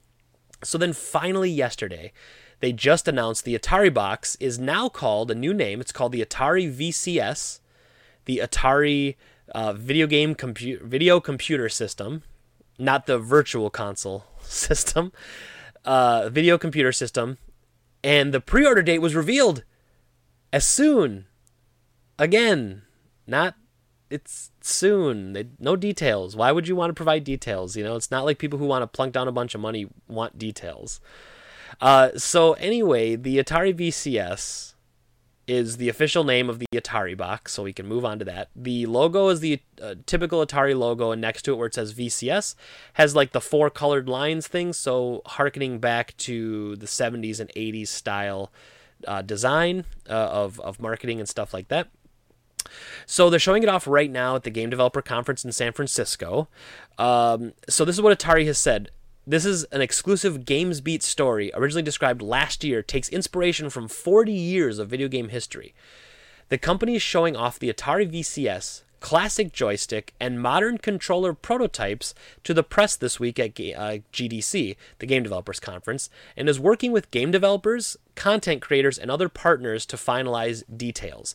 So 0.62 0.78
then 0.78 0.92
finally 0.92 1.50
yesterday, 1.50 2.12
they 2.60 2.72
just 2.72 3.08
announced 3.08 3.44
the 3.44 3.58
Atari 3.58 3.92
box 3.92 4.36
is 4.38 4.58
now 4.58 4.88
called 4.88 5.30
a 5.30 5.34
new 5.34 5.54
name. 5.54 5.80
It's 5.80 5.92
called 5.92 6.12
the 6.12 6.24
Atari 6.24 6.72
VCS, 6.72 7.60
the 8.26 8.38
Atari 8.38 9.16
uh, 9.54 9.72
video 9.72 10.06
game 10.06 10.34
compu- 10.34 10.80
video 10.82 11.20
computer 11.20 11.68
system, 11.68 12.22
not 12.80 13.06
the 13.06 13.18
virtual 13.18 13.70
console 13.70 14.24
system, 14.40 15.12
uh, 15.84 16.28
video 16.30 16.58
computer 16.58 16.92
system, 16.92 17.38
and 18.02 18.32
the 18.32 18.40
pre-order 18.40 18.82
date 18.82 19.00
was 19.00 19.14
revealed 19.14 19.64
as 20.52 20.66
soon. 20.66 21.26
Again, 22.18 22.82
not 23.26 23.54
it's 24.10 24.50
soon. 24.60 25.32
They, 25.32 25.46
no 25.58 25.76
details. 25.76 26.34
Why 26.34 26.50
would 26.50 26.66
you 26.66 26.74
want 26.74 26.90
to 26.90 26.94
provide 26.94 27.22
details? 27.22 27.76
You 27.76 27.84
know, 27.84 27.94
it's 27.94 28.10
not 28.10 28.24
like 28.24 28.38
people 28.38 28.58
who 28.58 28.66
want 28.66 28.82
to 28.82 28.86
plunk 28.88 29.12
down 29.12 29.28
a 29.28 29.32
bunch 29.32 29.54
of 29.54 29.60
money 29.60 29.86
want 30.08 30.36
details. 30.36 31.00
Uh, 31.80 32.10
so 32.16 32.54
anyway, 32.54 33.14
the 33.14 33.38
Atari 33.38 33.72
VCS 33.72 34.74
is 35.50 35.78
the 35.78 35.88
official 35.88 36.22
name 36.22 36.48
of 36.48 36.60
the 36.60 36.66
Atari 36.72 37.16
box, 37.16 37.52
so 37.52 37.64
we 37.64 37.72
can 37.72 37.84
move 37.84 38.04
on 38.04 38.20
to 38.20 38.24
that. 38.24 38.50
The 38.54 38.86
logo 38.86 39.28
is 39.30 39.40
the 39.40 39.60
uh, 39.82 39.96
typical 40.06 40.46
Atari 40.46 40.78
logo, 40.78 41.10
and 41.10 41.20
next 41.20 41.42
to 41.42 41.52
it, 41.52 41.56
where 41.56 41.66
it 41.66 41.74
says 41.74 41.92
VCS, 41.92 42.54
has 42.92 43.16
like 43.16 43.32
the 43.32 43.40
four 43.40 43.68
colored 43.68 44.08
lines 44.08 44.46
thing, 44.46 44.72
so 44.72 45.22
harkening 45.26 45.80
back 45.80 46.16
to 46.18 46.76
the 46.76 46.86
70s 46.86 47.40
and 47.40 47.50
80s 47.56 47.88
style 47.88 48.52
uh, 49.08 49.22
design 49.22 49.86
uh, 50.08 50.12
of, 50.12 50.60
of 50.60 50.80
marketing 50.80 51.18
and 51.18 51.28
stuff 51.28 51.52
like 51.52 51.66
that. 51.66 51.88
So 53.04 53.28
they're 53.28 53.40
showing 53.40 53.64
it 53.64 53.68
off 53.68 53.88
right 53.88 54.10
now 54.10 54.36
at 54.36 54.44
the 54.44 54.50
Game 54.50 54.70
Developer 54.70 55.02
Conference 55.02 55.44
in 55.44 55.50
San 55.50 55.72
Francisco. 55.72 56.48
Um, 56.96 57.54
so 57.68 57.84
this 57.84 57.96
is 57.96 58.02
what 58.02 58.16
Atari 58.16 58.46
has 58.46 58.58
said. 58.58 58.92
This 59.26 59.44
is 59.44 59.64
an 59.64 59.82
exclusive 59.82 60.46
Games 60.46 60.80
Beat 60.80 61.02
story, 61.02 61.50
originally 61.54 61.82
described 61.82 62.22
last 62.22 62.64
year, 62.64 62.82
takes 62.82 63.08
inspiration 63.10 63.68
from 63.68 63.86
40 63.86 64.32
years 64.32 64.78
of 64.78 64.88
video 64.88 65.08
game 65.08 65.28
history. 65.28 65.74
The 66.48 66.56
company 66.56 66.96
is 66.96 67.02
showing 67.02 67.36
off 67.36 67.58
the 67.58 67.70
Atari 67.70 68.10
VCS, 68.10 68.82
classic 69.00 69.52
joystick, 69.52 70.14
and 70.18 70.40
modern 70.40 70.78
controller 70.78 71.34
prototypes 71.34 72.14
to 72.44 72.54
the 72.54 72.62
press 72.62 72.96
this 72.96 73.20
week 73.20 73.38
at 73.38 73.50
uh, 73.50 74.00
GDC, 74.10 74.76
the 75.00 75.06
Game 75.06 75.22
Developers 75.22 75.60
Conference, 75.60 76.08
and 76.34 76.48
is 76.48 76.58
working 76.58 76.90
with 76.90 77.10
game 77.10 77.30
developers, 77.30 77.98
content 78.14 78.62
creators, 78.62 78.98
and 78.98 79.10
other 79.10 79.28
partners 79.28 79.84
to 79.86 79.96
finalize 79.96 80.64
details. 80.74 81.34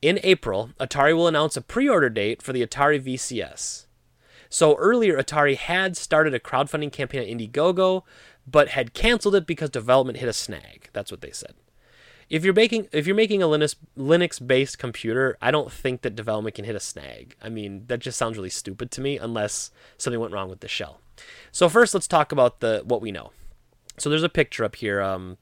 In 0.00 0.20
April, 0.22 0.70
Atari 0.78 1.14
will 1.14 1.26
announce 1.26 1.56
a 1.56 1.60
pre 1.60 1.88
order 1.88 2.08
date 2.08 2.40
for 2.40 2.52
the 2.52 2.64
Atari 2.64 3.02
VCS. 3.02 3.85
So 4.48 4.76
earlier, 4.76 5.16
Atari 5.16 5.56
had 5.56 5.96
started 5.96 6.34
a 6.34 6.40
crowdfunding 6.40 6.92
campaign 6.92 7.20
on 7.20 7.26
Indiegogo, 7.26 8.02
but 8.46 8.68
had 8.68 8.94
canceled 8.94 9.34
it 9.34 9.46
because 9.46 9.70
development 9.70 10.18
hit 10.18 10.28
a 10.28 10.32
snag. 10.32 10.88
That's 10.92 11.10
what 11.10 11.20
they 11.20 11.30
said. 11.32 11.54
If 12.28 12.44
you're 12.44 12.54
making 12.54 12.88
if 12.90 13.06
you're 13.06 13.14
making 13.14 13.42
a 13.42 13.46
Linux 13.46 13.76
Linux 13.96 14.44
based 14.44 14.78
computer, 14.78 15.38
I 15.40 15.50
don't 15.50 15.70
think 15.70 16.02
that 16.02 16.16
development 16.16 16.56
can 16.56 16.64
hit 16.64 16.74
a 16.74 16.80
snag. 16.80 17.36
I 17.40 17.48
mean, 17.48 17.84
that 17.86 18.00
just 18.00 18.18
sounds 18.18 18.36
really 18.36 18.50
stupid 18.50 18.90
to 18.92 19.00
me 19.00 19.16
unless 19.16 19.70
something 19.96 20.18
went 20.18 20.32
wrong 20.32 20.50
with 20.50 20.60
the 20.60 20.68
shell. 20.68 21.00
So 21.52 21.68
first, 21.68 21.94
let's 21.94 22.08
talk 22.08 22.32
about 22.32 22.60
the 22.60 22.82
what 22.84 23.00
we 23.00 23.12
know. 23.12 23.30
So 23.98 24.10
there's 24.10 24.24
a 24.24 24.28
picture 24.28 24.64
up 24.64 24.76
here. 24.76 25.00
Um, 25.00 25.38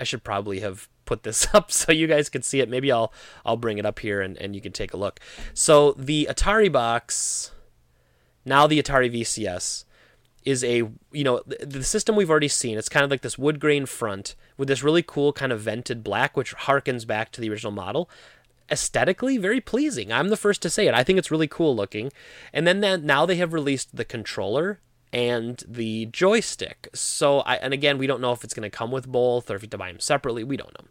I 0.00 0.04
should 0.04 0.24
probably 0.24 0.60
have 0.60 0.88
put 1.04 1.22
this 1.22 1.46
up 1.54 1.70
so 1.70 1.92
you 1.92 2.06
guys 2.06 2.28
can 2.28 2.42
see 2.42 2.60
it. 2.60 2.68
Maybe 2.68 2.90
I'll 2.90 3.12
I'll 3.44 3.56
bring 3.56 3.78
it 3.78 3.86
up 3.86 4.00
here 4.00 4.20
and, 4.20 4.36
and 4.38 4.54
you 4.54 4.60
can 4.60 4.72
take 4.72 4.92
a 4.92 4.96
look. 4.96 5.20
So 5.54 5.92
the 5.92 6.26
Atari 6.30 6.70
box 6.70 7.52
now 8.44 8.66
the 8.66 8.82
Atari 8.82 9.12
VCS 9.12 9.84
is 10.44 10.64
a 10.64 10.88
you 11.12 11.24
know 11.24 11.42
the, 11.46 11.84
system 11.84 12.16
we've 12.16 12.30
already 12.30 12.48
seen. 12.48 12.78
It's 12.78 12.88
kind 12.88 13.04
of 13.04 13.10
like 13.10 13.22
this 13.22 13.38
wood 13.38 13.60
grain 13.60 13.86
front 13.86 14.34
with 14.56 14.68
this 14.68 14.82
really 14.82 15.02
cool 15.02 15.32
kind 15.32 15.52
of 15.52 15.60
vented 15.60 16.02
black, 16.02 16.36
which 16.36 16.56
harkens 16.56 17.06
back 17.06 17.30
to 17.32 17.40
the 17.40 17.50
original 17.50 17.72
model. 17.72 18.08
Aesthetically, 18.70 19.36
very 19.36 19.60
pleasing. 19.60 20.12
I'm 20.12 20.28
the 20.28 20.36
first 20.36 20.62
to 20.62 20.70
say 20.70 20.86
it. 20.86 20.94
I 20.94 21.02
think 21.02 21.18
it's 21.18 21.30
really 21.30 21.48
cool 21.48 21.74
looking. 21.74 22.12
And 22.52 22.68
then, 22.68 22.80
then 22.80 23.04
now 23.04 23.26
they 23.26 23.34
have 23.36 23.52
released 23.52 23.96
the 23.96 24.04
controller 24.04 24.78
and 25.12 25.62
the 25.66 26.06
joystick. 26.06 26.88
So, 26.94 27.40
I, 27.40 27.56
and 27.56 27.74
again, 27.74 27.98
we 27.98 28.06
don't 28.06 28.20
know 28.20 28.32
if 28.32 28.44
it's 28.44 28.54
going 28.54 28.68
to 28.68 28.76
come 28.76 28.90
with 28.90 29.08
both 29.08 29.50
or 29.50 29.56
if 29.56 29.62
you 29.62 29.66
have 29.66 29.70
to 29.70 29.78
buy 29.78 29.88
them 29.88 30.00
separately. 30.00 30.44
We 30.44 30.56
don't 30.56 30.76
know. 30.78 30.86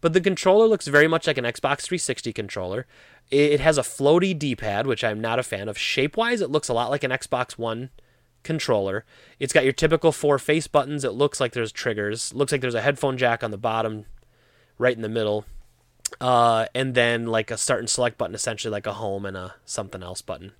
But 0.00 0.12
the 0.12 0.20
controller 0.20 0.66
looks 0.66 0.86
very 0.86 1.08
much 1.08 1.26
like 1.26 1.38
an 1.38 1.44
Xbox 1.44 1.82
360 1.82 2.32
controller. 2.32 2.86
It 3.30 3.60
has 3.60 3.78
a 3.78 3.82
floaty 3.82 4.36
D 4.36 4.56
pad, 4.56 4.86
which 4.86 5.04
I'm 5.04 5.20
not 5.20 5.38
a 5.38 5.42
fan 5.42 5.68
of. 5.68 5.78
Shape 5.78 6.16
wise, 6.16 6.40
it 6.40 6.50
looks 6.50 6.68
a 6.68 6.74
lot 6.74 6.90
like 6.90 7.04
an 7.04 7.10
Xbox 7.10 7.52
One 7.52 7.90
controller. 8.42 9.04
It's 9.38 9.52
got 9.52 9.64
your 9.64 9.72
typical 9.72 10.12
four 10.12 10.38
face 10.38 10.66
buttons. 10.66 11.04
It 11.04 11.12
looks 11.12 11.40
like 11.40 11.52
there's 11.52 11.72
triggers. 11.72 12.32
looks 12.34 12.52
like 12.52 12.60
there's 12.60 12.74
a 12.74 12.82
headphone 12.82 13.18
jack 13.18 13.44
on 13.44 13.50
the 13.50 13.58
bottom, 13.58 14.06
right 14.78 14.96
in 14.96 15.02
the 15.02 15.08
middle. 15.08 15.44
Uh, 16.20 16.66
and 16.74 16.94
then 16.94 17.26
like 17.26 17.50
a 17.50 17.56
start 17.56 17.80
and 17.80 17.90
select 17.90 18.18
button, 18.18 18.34
essentially 18.34 18.72
like 18.72 18.86
a 18.86 18.94
home 18.94 19.24
and 19.24 19.36
a 19.36 19.54
something 19.64 20.02
else 20.02 20.22
button. 20.22 20.52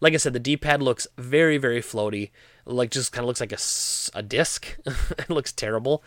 Like 0.00 0.14
I 0.14 0.16
said, 0.16 0.32
the 0.32 0.40
D-pad 0.40 0.82
looks 0.82 1.06
very, 1.18 1.58
very 1.58 1.80
floaty. 1.80 2.30
Like 2.64 2.90
just 2.90 3.12
kind 3.12 3.24
of 3.24 3.28
looks 3.28 3.40
like 3.40 3.52
a, 3.52 4.18
a 4.18 4.22
disc. 4.22 4.76
it 4.86 5.30
looks 5.30 5.52
terrible. 5.52 6.02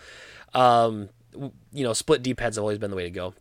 Um, 0.54 1.10
you 1.72 1.84
know, 1.84 1.94
split 1.94 2.24
D-pads 2.24 2.58
have 2.58 2.64
always 2.64 2.78
been 2.78 2.92
the 2.92 2.98
way 2.98 3.04
to 3.04 3.10
go. 3.10 3.34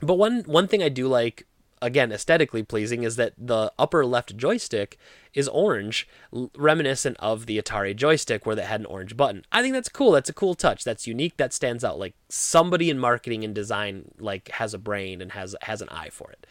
But 0.00 0.14
one 0.14 0.40
one 0.42 0.68
thing 0.68 0.82
I 0.82 0.88
do 0.88 1.08
like 1.08 1.46
again 1.84 2.12
aesthetically 2.12 2.62
pleasing 2.62 3.02
is 3.02 3.16
that 3.16 3.34
the 3.36 3.70
upper 3.78 4.06
left 4.06 4.36
joystick 4.36 4.98
is 5.34 5.48
orange 5.48 6.08
reminiscent 6.56 7.16
of 7.18 7.46
the 7.46 7.60
atari 7.60 7.94
joystick 7.94 8.46
where 8.46 8.56
they 8.56 8.62
had 8.62 8.80
an 8.80 8.86
orange 8.86 9.16
button 9.16 9.44
i 9.52 9.60
think 9.60 9.74
that's 9.74 9.88
cool 9.88 10.12
that's 10.12 10.30
a 10.30 10.34
cool 10.34 10.54
touch 10.54 10.82
that's 10.82 11.06
unique 11.06 11.36
that 11.36 11.52
stands 11.52 11.84
out 11.84 11.98
like 11.98 12.14
somebody 12.28 12.88
in 12.88 12.98
marketing 12.98 13.44
and 13.44 13.54
design 13.54 14.10
like 14.18 14.48
has 14.52 14.72
a 14.72 14.78
brain 14.78 15.20
and 15.20 15.32
has 15.32 15.54
has 15.62 15.82
an 15.82 15.88
eye 15.90 16.08
for 16.10 16.30
it 16.30 16.46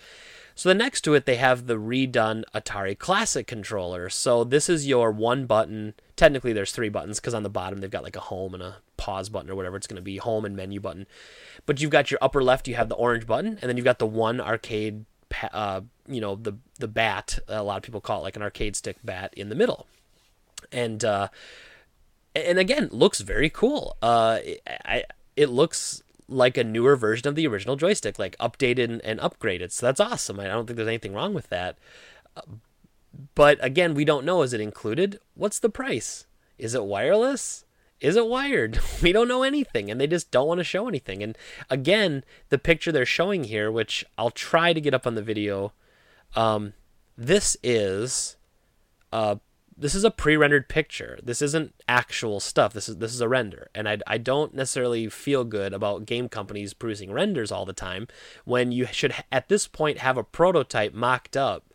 so 0.55 0.69
then 0.69 0.77
next 0.77 1.01
to 1.01 1.13
it 1.13 1.25
they 1.25 1.37
have 1.37 1.67
the 1.67 1.75
redone 1.75 2.43
atari 2.53 2.97
classic 2.97 3.47
controller. 3.47 4.09
So 4.09 4.43
this 4.43 4.69
is 4.69 4.87
your 4.87 5.11
one 5.11 5.45
button. 5.45 5.93
Technically 6.15 6.53
there's 6.53 6.71
three 6.71 6.89
buttons 6.89 7.19
because 7.19 7.33
on 7.33 7.43
the 7.43 7.49
bottom 7.49 7.79
they've 7.79 7.89
got 7.89 8.03
like 8.03 8.15
a 8.15 8.21
home 8.21 8.53
and 8.53 8.63
a 8.63 8.77
pause 8.97 9.29
button 9.29 9.49
or 9.49 9.55
whatever 9.55 9.75
it's 9.75 9.87
going 9.87 9.97
to 9.97 10.01
be 10.01 10.17
home 10.17 10.45
and 10.45 10.55
menu 10.55 10.79
button. 10.79 11.07
But 11.65 11.81
you've 11.81 11.91
got 11.91 12.11
your 12.11 12.19
upper 12.21 12.43
left 12.43 12.67
you 12.67 12.75
have 12.75 12.89
the 12.89 12.95
orange 12.95 13.25
button 13.25 13.57
and 13.61 13.69
then 13.69 13.77
you've 13.77 13.83
got 13.83 13.99
the 13.99 14.05
one 14.05 14.39
arcade 14.39 15.05
uh, 15.51 15.81
you 16.07 16.21
know 16.21 16.35
the 16.35 16.53
the 16.77 16.87
bat 16.87 17.39
a 17.47 17.63
lot 17.63 17.77
of 17.77 17.83
people 17.83 18.01
call 18.01 18.19
it 18.19 18.23
like 18.23 18.35
an 18.35 18.43
arcade 18.43 18.75
stick 18.75 18.97
bat 19.03 19.33
in 19.35 19.49
the 19.49 19.55
middle. 19.55 19.87
And 20.71 21.03
uh, 21.03 21.29
and 22.35 22.59
again 22.59 22.89
looks 22.91 23.21
very 23.21 23.49
cool. 23.49 23.97
Uh, 24.01 24.39
I, 24.85 25.05
it 25.35 25.49
looks 25.49 26.02
like 26.27 26.57
a 26.57 26.63
newer 26.63 26.95
version 26.95 27.27
of 27.27 27.35
the 27.35 27.47
original 27.47 27.75
joystick 27.75 28.17
like 28.19 28.37
updated 28.37 28.85
and, 28.85 29.01
and 29.01 29.19
upgraded. 29.19 29.71
So 29.71 29.85
that's 29.85 29.99
awesome. 29.99 30.39
I 30.39 30.45
don't 30.45 30.65
think 30.65 30.77
there's 30.77 30.87
anything 30.87 31.13
wrong 31.13 31.33
with 31.33 31.49
that. 31.49 31.77
But 33.35 33.63
again 33.63 33.93
we 33.93 34.05
don't 34.05 34.25
know 34.25 34.41
is 34.41 34.53
it 34.53 34.61
included? 34.61 35.19
What's 35.35 35.59
the 35.59 35.69
price? 35.69 36.25
Is 36.57 36.75
it 36.75 36.85
wireless? 36.85 37.65
Is 37.99 38.17
it 38.17 38.27
wired? 38.27 38.79
We 39.01 39.11
don't 39.11 39.27
know 39.27 39.43
anything, 39.43 39.91
and 39.91 39.99
they 39.99 40.07
just 40.07 40.31
don't 40.31 40.47
want 40.47 40.59
to 40.59 40.63
show 40.63 40.87
anything. 40.87 41.23
And 41.23 41.37
again, 41.69 42.23
the 42.49 42.57
picture 42.57 42.91
they're 42.91 43.05
showing 43.05 43.45
here, 43.45 43.69
which 43.71 44.05
I'll 44.17 44.29
try 44.29 44.71
to 44.71 44.79
get 44.79 44.93
up 44.93 45.05
on 45.05 45.15
the 45.15 45.21
video, 45.21 45.73
um, 46.35 46.73
this 47.17 47.57
is 47.63 48.37
uh, 49.11 49.35
this 49.77 49.95
is 49.95 50.03
a 50.03 50.11
pre-rendered 50.11 50.69
picture. 50.69 51.19
This 51.23 51.41
isn't 51.41 51.73
actual 51.87 52.39
stuff. 52.39 52.73
This 52.73 52.87
is 52.87 52.97
this 52.97 53.13
is 53.13 53.21
a 53.21 53.27
render, 53.27 53.69
and 53.73 53.87
I 53.87 53.97
I 54.07 54.17
don't 54.17 54.53
necessarily 54.53 55.09
feel 55.09 55.43
good 55.43 55.73
about 55.73 56.05
game 56.05 56.29
companies 56.29 56.73
producing 56.73 57.11
renders 57.11 57.51
all 57.51 57.65
the 57.65 57.73
time 57.73 58.07
when 58.45 58.71
you 58.71 58.85
should 58.87 59.13
at 59.31 59.49
this 59.49 59.67
point 59.67 59.99
have 59.99 60.17
a 60.17 60.23
prototype 60.23 60.93
mocked 60.93 61.35
up 61.35 61.65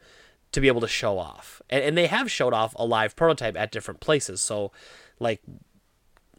to 0.52 0.60
be 0.60 0.68
able 0.68 0.80
to 0.80 0.88
show 0.88 1.18
off. 1.18 1.60
And, 1.68 1.84
and 1.84 1.98
they 1.98 2.06
have 2.06 2.30
showed 2.30 2.54
off 2.54 2.74
a 2.76 2.84
live 2.84 3.16
prototype 3.16 3.56
at 3.56 3.72
different 3.72 4.00
places. 4.00 4.40
So 4.40 4.72
like 5.18 5.42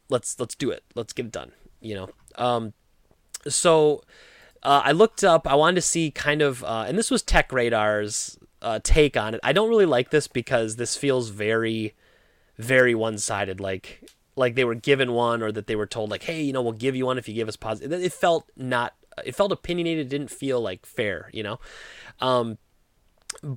let's 0.09 0.39
let's 0.39 0.55
do 0.55 0.71
it. 0.71 0.83
Let's 0.95 1.13
get 1.13 1.27
it 1.27 1.31
done. 1.31 1.51
You 1.81 1.95
know. 1.95 2.09
Um, 2.35 2.73
so 3.47 4.03
uh, 4.63 4.81
I 4.85 4.91
looked 4.91 5.23
up. 5.23 5.47
I 5.47 5.55
wanted 5.55 5.75
to 5.75 5.81
see 5.81 6.11
kind 6.11 6.41
of, 6.41 6.63
uh, 6.63 6.85
and 6.87 6.97
this 6.97 7.11
was 7.11 7.21
Tech 7.21 7.51
Radar's 7.51 8.37
uh, 8.61 8.79
take 8.83 9.17
on 9.17 9.33
it. 9.33 9.39
I 9.43 9.53
don't 9.53 9.69
really 9.69 9.85
like 9.85 10.09
this 10.09 10.27
because 10.27 10.75
this 10.75 10.95
feels 10.95 11.29
very, 11.29 11.95
very 12.57 12.95
one 12.95 13.17
sided. 13.17 13.59
Like 13.59 14.03
like 14.35 14.55
they 14.55 14.63
were 14.63 14.75
given 14.75 15.13
one, 15.13 15.41
or 15.41 15.51
that 15.51 15.67
they 15.67 15.75
were 15.75 15.85
told 15.85 16.09
like, 16.09 16.23
hey, 16.23 16.41
you 16.41 16.53
know, 16.53 16.61
we'll 16.61 16.71
give 16.71 16.95
you 16.95 17.05
one 17.05 17.17
if 17.17 17.27
you 17.27 17.35
give 17.35 17.47
us 17.47 17.55
positive. 17.55 17.91
It 17.91 18.13
felt 18.13 18.49
not. 18.55 18.93
It 19.25 19.35
felt 19.35 19.51
opinionated. 19.51 20.07
It 20.07 20.09
didn't 20.09 20.31
feel 20.31 20.61
like 20.61 20.85
fair. 20.85 21.29
You 21.33 21.43
know. 21.43 21.59
Um, 22.19 22.57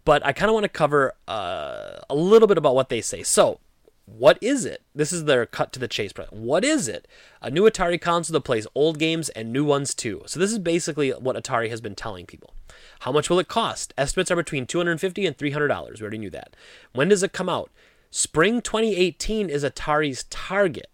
but 0.05 0.25
I 0.25 0.33
kind 0.33 0.51
of 0.51 0.55
want 0.55 0.65
to 0.65 0.69
cover 0.69 1.15
uh, 1.27 2.01
a 2.11 2.15
little 2.15 2.49
bit 2.49 2.59
about 2.59 2.75
what 2.75 2.89
they 2.89 3.01
say. 3.01 3.23
So 3.23 3.61
what 4.07 4.39
is 4.41 4.65
it? 4.65 4.83
This 4.95 5.13
is 5.13 5.25
their 5.25 5.47
cut 5.47 5.73
to 5.73 5.79
the 5.79 5.89
chase. 5.89 6.13
What 6.31 6.65
is 6.65 6.89
it? 6.89 7.07
A 7.41 7.51
new 7.51 7.63
Atari 7.63 8.01
console 8.01 8.35
that 8.35 8.41
plays 8.43 8.67
old 8.75 8.99
games 8.99 9.29
and 9.31 9.53
new 9.53 9.65
ones 9.65 9.95
too. 9.95 10.23
So 10.27 10.41
this 10.41 10.53
is 10.53 10.59
basically 10.59 11.11
what 11.11 11.37
Atari 11.37 11.71
has 11.71 11.81
been 11.81 11.95
telling 11.95 12.27
people. 12.27 12.55
How 13.01 13.13
much 13.13 13.31
will 13.31 13.39
it 13.39 13.49
cost? 13.49 13.95
Estimates 13.97 14.31
are 14.31 14.37
between 14.37 14.67
$250 14.67 15.27
and 15.27 15.37
$300. 15.37 15.99
We 15.99 16.03
already 16.03 16.19
knew 16.19 16.31
that. 16.31 16.55
When 16.93 17.09
does 17.09 17.23
it 17.23 17.33
come 17.33 17.49
out? 17.49 17.71
Spring 18.11 18.61
2018 18.61 19.49
is 19.49 19.65
Atari's 19.65 20.25
target. 20.25 20.91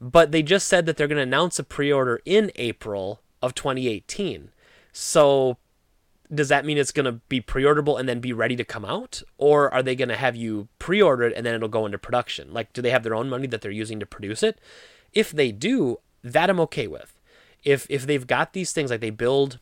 But 0.00 0.32
they 0.32 0.42
just 0.42 0.66
said 0.66 0.86
that 0.86 0.96
they're 0.96 1.08
going 1.08 1.16
to 1.16 1.22
announce 1.22 1.58
a 1.58 1.64
pre-order 1.64 2.20
in 2.24 2.50
April 2.56 3.20
of 3.40 3.54
2018. 3.54 4.50
So 4.92 5.58
does 6.34 6.48
that 6.48 6.64
mean 6.64 6.78
it's 6.78 6.92
going 6.92 7.04
to 7.04 7.20
be 7.28 7.40
pre-orderable 7.40 7.98
and 7.98 8.08
then 8.08 8.20
be 8.20 8.32
ready 8.32 8.56
to 8.56 8.64
come 8.64 8.84
out? 8.84 9.22
Or 9.38 9.72
are 9.72 9.82
they 9.82 9.94
going 9.94 10.08
to 10.08 10.16
have 10.16 10.34
you 10.36 10.68
pre-order 10.78 11.24
it 11.24 11.34
and 11.36 11.44
then 11.44 11.54
it'll 11.54 11.68
go 11.68 11.86
into 11.86 11.98
production? 11.98 12.52
Like 12.52 12.72
do 12.72 12.80
they 12.80 12.90
have 12.90 13.02
their 13.02 13.14
own 13.14 13.28
money 13.28 13.46
that 13.48 13.60
they're 13.60 13.70
using 13.70 14.00
to 14.00 14.06
produce 14.06 14.42
it? 14.42 14.58
If 15.12 15.30
they 15.30 15.52
do 15.52 15.98
that 16.22 16.50
i'm 16.50 16.60
okay 16.60 16.86
with. 16.86 17.18
If 17.64 17.86
if 17.88 18.06
they've 18.06 18.26
got 18.26 18.52
these 18.52 18.72
things 18.72 18.90
like 18.90 19.00
they 19.00 19.10
build 19.10 19.58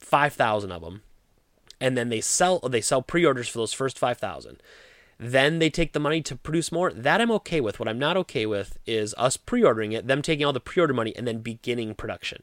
5000 0.00 0.72
of 0.72 0.82
them 0.82 1.02
and 1.80 1.96
then 1.96 2.08
they 2.08 2.20
sell 2.20 2.58
they 2.60 2.80
sell 2.80 3.02
pre-orders 3.02 3.48
for 3.48 3.58
those 3.58 3.72
first 3.72 3.98
5000 3.98 4.62
then 5.18 5.60
they 5.60 5.70
take 5.70 5.92
the 5.92 6.00
money 6.00 6.20
to 6.22 6.36
produce 6.36 6.72
more 6.72 6.92
that 6.92 7.20
i'm 7.20 7.30
okay 7.30 7.60
with. 7.60 7.78
What 7.78 7.88
i'm 7.88 7.98
not 7.98 8.16
okay 8.18 8.46
with 8.46 8.78
is 8.86 9.14
us 9.16 9.36
pre-ordering 9.36 9.92
it 9.92 10.06
them 10.06 10.22
taking 10.22 10.44
all 10.44 10.52
the 10.52 10.60
pre-order 10.60 10.94
money 10.94 11.14
and 11.16 11.26
then 11.26 11.38
beginning 11.38 11.94
production 11.94 12.42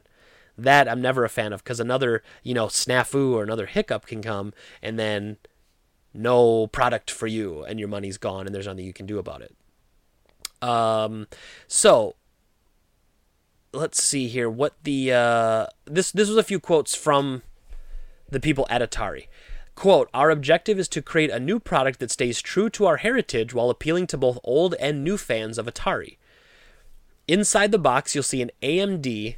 that 0.63 0.87
I'm 0.87 1.01
never 1.01 1.23
a 1.23 1.29
fan 1.29 1.53
of 1.53 1.63
because 1.63 1.79
another, 1.79 2.23
you 2.43 2.53
know, 2.53 2.67
snafu 2.67 3.33
or 3.33 3.43
another 3.43 3.65
hiccup 3.65 4.05
can 4.05 4.21
come 4.21 4.53
and 4.81 4.97
then 4.97 5.37
no 6.13 6.67
product 6.67 7.09
for 7.09 7.27
you 7.27 7.63
and 7.63 7.79
your 7.79 7.87
money's 7.87 8.17
gone 8.17 8.45
and 8.45 8.53
there's 8.53 8.67
nothing 8.67 8.85
you 8.85 8.93
can 8.93 9.05
do 9.05 9.19
about 9.19 9.41
it. 9.41 9.55
Um, 10.61 11.27
so 11.67 12.15
let's 13.73 14.01
see 14.01 14.27
here 14.27 14.49
what 14.49 14.75
the 14.83 15.11
uh, 15.13 15.65
this 15.85 16.11
this 16.11 16.27
was 16.27 16.37
a 16.37 16.43
few 16.43 16.59
quotes 16.59 16.93
from 16.95 17.41
the 18.29 18.39
people 18.39 18.67
at 18.69 18.81
Atari. 18.81 19.27
Quote, 19.75 20.09
Our 20.13 20.29
objective 20.29 20.77
is 20.77 20.87
to 20.89 21.01
create 21.01 21.29
a 21.29 21.39
new 21.39 21.59
product 21.59 21.99
that 21.99 22.11
stays 22.11 22.41
true 22.41 22.69
to 22.71 22.85
our 22.85 22.97
heritage 22.97 23.53
while 23.53 23.69
appealing 23.69 24.07
to 24.07 24.17
both 24.17 24.37
old 24.43 24.75
and 24.75 25.03
new 25.03 25.17
fans 25.17 25.57
of 25.57 25.65
Atari. 25.65 26.17
Inside 27.27 27.71
the 27.71 27.79
box, 27.79 28.13
you'll 28.13 28.23
see 28.23 28.41
an 28.41 28.51
AMD 28.61 29.37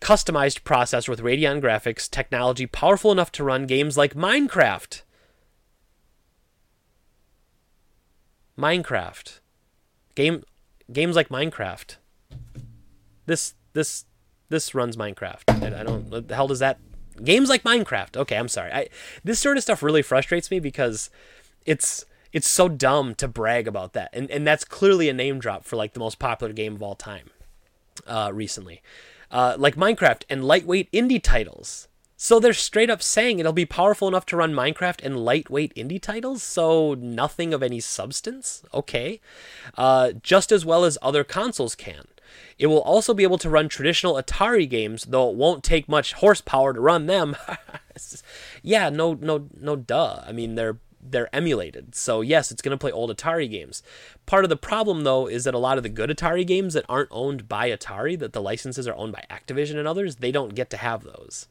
customized 0.00 0.62
processor 0.62 1.08
with 1.08 1.20
Radeon 1.20 1.60
graphics 1.60 2.08
technology 2.08 2.66
powerful 2.66 3.12
enough 3.12 3.32
to 3.32 3.44
run 3.44 3.66
games 3.66 3.96
like 3.96 4.14
Minecraft. 4.14 5.02
Minecraft. 8.58 9.40
Game 10.14 10.42
games 10.92 11.16
like 11.16 11.28
Minecraft. 11.28 11.96
This 13.26 13.54
this 13.72 14.04
this 14.48 14.74
runs 14.74 14.96
Minecraft. 14.96 15.42
I, 15.48 15.80
I 15.80 15.82
don't 15.82 16.10
what 16.10 16.28
the 16.28 16.34
hell 16.34 16.48
does 16.48 16.58
that 16.58 16.78
games 17.22 17.48
like 17.48 17.62
Minecraft. 17.62 18.16
Okay, 18.16 18.36
I'm 18.36 18.48
sorry. 18.48 18.72
I 18.72 18.88
this 19.24 19.38
sort 19.38 19.56
of 19.56 19.62
stuff 19.62 19.82
really 19.82 20.02
frustrates 20.02 20.50
me 20.50 20.60
because 20.60 21.10
it's 21.66 22.04
it's 22.32 22.48
so 22.48 22.68
dumb 22.68 23.14
to 23.16 23.28
brag 23.28 23.68
about 23.68 23.92
that. 23.92 24.10
And 24.12 24.30
and 24.30 24.46
that's 24.46 24.64
clearly 24.64 25.08
a 25.08 25.12
name 25.12 25.38
drop 25.38 25.64
for 25.64 25.76
like 25.76 25.92
the 25.92 26.00
most 26.00 26.18
popular 26.18 26.52
game 26.52 26.74
of 26.74 26.82
all 26.82 26.94
time 26.94 27.30
uh 28.06 28.30
recently 28.32 28.80
uh, 29.30 29.56
like 29.58 29.76
Minecraft 29.76 30.22
and 30.28 30.44
lightweight 30.44 30.90
indie 30.92 31.22
titles. 31.22 31.88
So 32.20 32.40
they're 32.40 32.52
straight 32.52 32.90
up 32.90 33.00
saying 33.00 33.38
it'll 33.38 33.52
be 33.52 33.64
powerful 33.64 34.08
enough 34.08 34.26
to 34.26 34.36
run 34.36 34.52
Minecraft 34.52 35.04
and 35.04 35.24
lightweight 35.24 35.72
indie 35.76 36.02
titles, 36.02 36.42
so 36.42 36.94
nothing 36.94 37.54
of 37.54 37.62
any 37.62 37.78
substance? 37.78 38.64
Okay. 38.74 39.20
Uh, 39.76 40.12
just 40.20 40.50
as 40.50 40.66
well 40.66 40.84
as 40.84 40.98
other 41.00 41.22
consoles 41.22 41.76
can. 41.76 42.08
It 42.58 42.66
will 42.66 42.82
also 42.82 43.14
be 43.14 43.22
able 43.22 43.38
to 43.38 43.48
run 43.48 43.68
traditional 43.68 44.14
Atari 44.14 44.68
games, 44.68 45.04
though 45.04 45.30
it 45.30 45.36
won't 45.36 45.62
take 45.62 45.88
much 45.88 46.14
horsepower 46.14 46.72
to 46.72 46.80
run 46.80 47.06
them. 47.06 47.36
yeah, 48.62 48.90
no, 48.90 49.14
no, 49.14 49.48
no, 49.58 49.76
duh. 49.76 50.22
I 50.26 50.32
mean, 50.32 50.56
they're 50.56 50.78
they're 51.10 51.34
emulated. 51.34 51.94
So 51.94 52.20
yes, 52.20 52.50
it's 52.50 52.62
going 52.62 52.76
to 52.76 52.80
play 52.80 52.92
old 52.92 53.14
Atari 53.14 53.50
games. 53.50 53.82
Part 54.26 54.44
of 54.44 54.50
the 54.50 54.56
problem 54.56 55.04
though 55.04 55.26
is 55.26 55.44
that 55.44 55.54
a 55.54 55.58
lot 55.58 55.76
of 55.76 55.82
the 55.82 55.88
good 55.88 56.10
Atari 56.10 56.46
games 56.46 56.74
that 56.74 56.84
aren't 56.88 57.08
owned 57.10 57.48
by 57.48 57.70
Atari, 57.70 58.18
that 58.18 58.32
the 58.32 58.42
licenses 58.42 58.86
are 58.88 58.94
owned 58.94 59.12
by 59.12 59.24
Activision 59.30 59.76
and 59.76 59.88
others, 59.88 60.16
they 60.16 60.32
don't 60.32 60.54
get 60.54 60.70
to 60.70 60.76
have 60.76 61.04
those. 61.04 61.48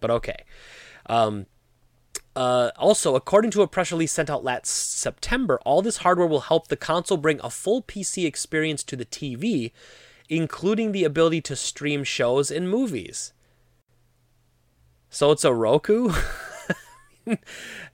But 0.00 0.10
okay. 0.10 0.44
Um, 1.06 1.46
uh, 2.36 2.70
also, 2.76 3.14
according 3.14 3.50
to 3.52 3.62
a 3.62 3.66
press 3.66 3.90
release 3.90 4.12
sent 4.12 4.28
out 4.28 4.44
last 4.44 4.66
September, 4.66 5.58
all 5.64 5.80
this 5.80 5.98
hardware 5.98 6.26
will 6.26 6.40
help 6.40 6.68
the 6.68 6.76
console 6.76 7.16
bring 7.16 7.40
a 7.42 7.48
full 7.48 7.82
PC 7.82 8.26
experience 8.26 8.84
to 8.84 8.94
the 8.94 9.06
TV, 9.06 9.72
including 10.28 10.92
the 10.92 11.04
ability 11.04 11.40
to 11.40 11.56
stream 11.56 12.04
shows 12.04 12.50
and 12.50 12.68
movies. 12.68 13.32
So 15.08 15.30
it's 15.30 15.44
a 15.44 15.54
Roku? 15.54 16.12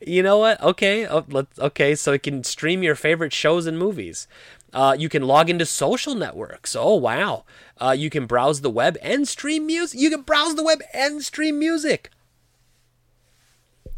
you 0.00 0.22
know 0.22 0.38
what? 0.38 0.60
Okay, 0.62 1.06
oh, 1.06 1.24
let's, 1.28 1.58
okay, 1.58 1.94
so 1.94 2.12
it 2.12 2.22
can 2.22 2.44
stream 2.44 2.82
your 2.82 2.94
favorite 2.94 3.32
shows 3.32 3.66
and 3.66 3.78
movies. 3.78 4.26
Uh, 4.72 4.96
you 4.98 5.08
can 5.08 5.22
log 5.22 5.50
into 5.50 5.66
social 5.66 6.14
networks. 6.14 6.74
Oh 6.74 6.94
wow! 6.94 7.44
Uh, 7.80 7.94
you 7.96 8.10
can 8.10 8.26
browse 8.26 8.60
the 8.60 8.70
web 8.70 8.96
and 9.02 9.28
stream 9.28 9.66
music. 9.66 10.00
You 10.00 10.10
can 10.10 10.22
browse 10.22 10.54
the 10.54 10.64
web 10.64 10.80
and 10.94 11.22
stream 11.22 11.58
music. 11.58 12.10